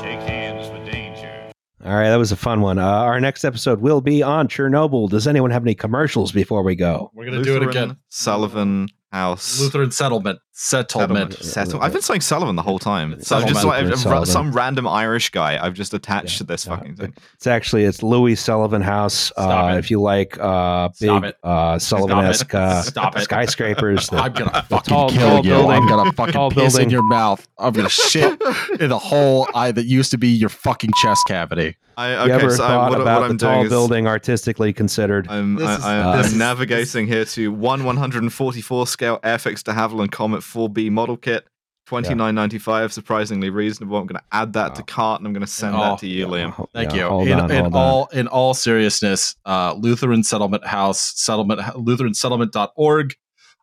[0.00, 1.52] Shake hands with danger.
[1.84, 2.78] All right, that was a fun one.
[2.78, 5.08] Uh, our next episode will be on Chernobyl.
[5.08, 7.10] Does anyone have any commercials before we go?
[7.14, 7.96] We're gonna do it again.
[8.08, 9.60] Sullivan House.
[9.60, 10.40] Lutheran settlement.
[10.60, 11.34] Settlement.
[11.34, 11.80] Settle.
[11.80, 13.22] I've been saying Sullivan the whole time.
[13.22, 14.26] So I've just like I've- Sullivan.
[14.26, 17.14] some random Irish guy I've just attached Yeah, to this no, fucking thing.
[17.34, 19.14] It's actually it's Louis Sullivan House.
[19.14, 19.78] Stop Uh, it.
[19.78, 22.82] if you like uh, big uh, Sullivan-esque uh,
[23.18, 24.08] skyscrapers.
[24.08, 25.50] that- I'm gonna fucking tall- kill tall you.
[25.52, 26.86] building- I'm gonna tall fucking piss building.
[26.86, 27.46] in your mouth.
[27.56, 28.40] I'm gonna shit
[28.80, 31.76] in the hole I, that used to be your fucking chest cavity.
[31.96, 34.72] I, you ever so thought what, about what the I'm tall doing is building artistically
[34.72, 35.26] considered?
[35.28, 40.44] I'm, This I, I'm is- navigating here to one 144 scale Airfix de Havilland Comet
[40.52, 41.46] 4B model kit.
[41.88, 43.96] 29.95, surprisingly reasonable.
[43.96, 44.86] I'm going to add that to Wow.
[44.86, 46.50] cart and I'm going to send Oh, that to you, Liam.
[46.50, 47.08] Ho- Thank yeah, you.
[47.08, 53.14] Hold in on, in hold all in all seriousness, uh, Lutheran Settlement House settlement lutheransettlement.org.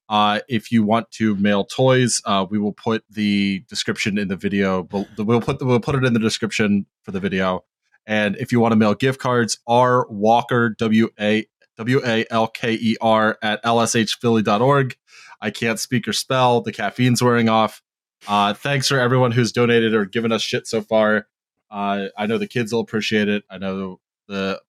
[0.10, 4.36] Uh, if you want to mail toys, uh, we will put the description in the
[4.36, 4.88] video.
[4.92, 7.64] We'll, we'll put the, we'll put it in the description for the video.
[8.08, 11.46] And if you want to mail gift cards, R Walker W A
[11.78, 14.96] W A L K E R at lshphilly.org.
[15.42, 16.62] I can't speak or spell.
[16.62, 17.82] The caffeine's wearing off.
[18.28, 21.28] Uh, thanks for everyone who's donated or given us shit so far.
[21.70, 23.44] Uh, I know the kids will appreciate it.
[23.50, 24.62] I know the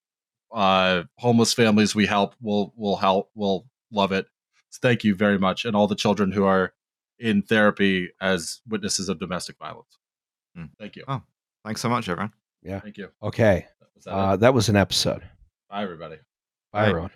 [0.53, 4.27] uh, homeless families we help will will help will love it.
[4.71, 6.73] So thank you very much, and all the children who are
[7.19, 9.99] in therapy as witnesses of domestic violence.
[10.55, 10.65] Hmm.
[10.79, 11.05] Thank you.
[11.09, 11.23] Oh.
[11.65, 12.33] Thanks so much, everyone.
[12.63, 12.81] Yeah.
[12.81, 13.09] Thank you.
[13.23, 13.67] Okay,
[13.97, 15.23] Was that uh, that was an episode.
[15.69, 16.17] Bye, everybody.
[16.73, 16.89] Bye, Bye.
[16.89, 17.11] everyone.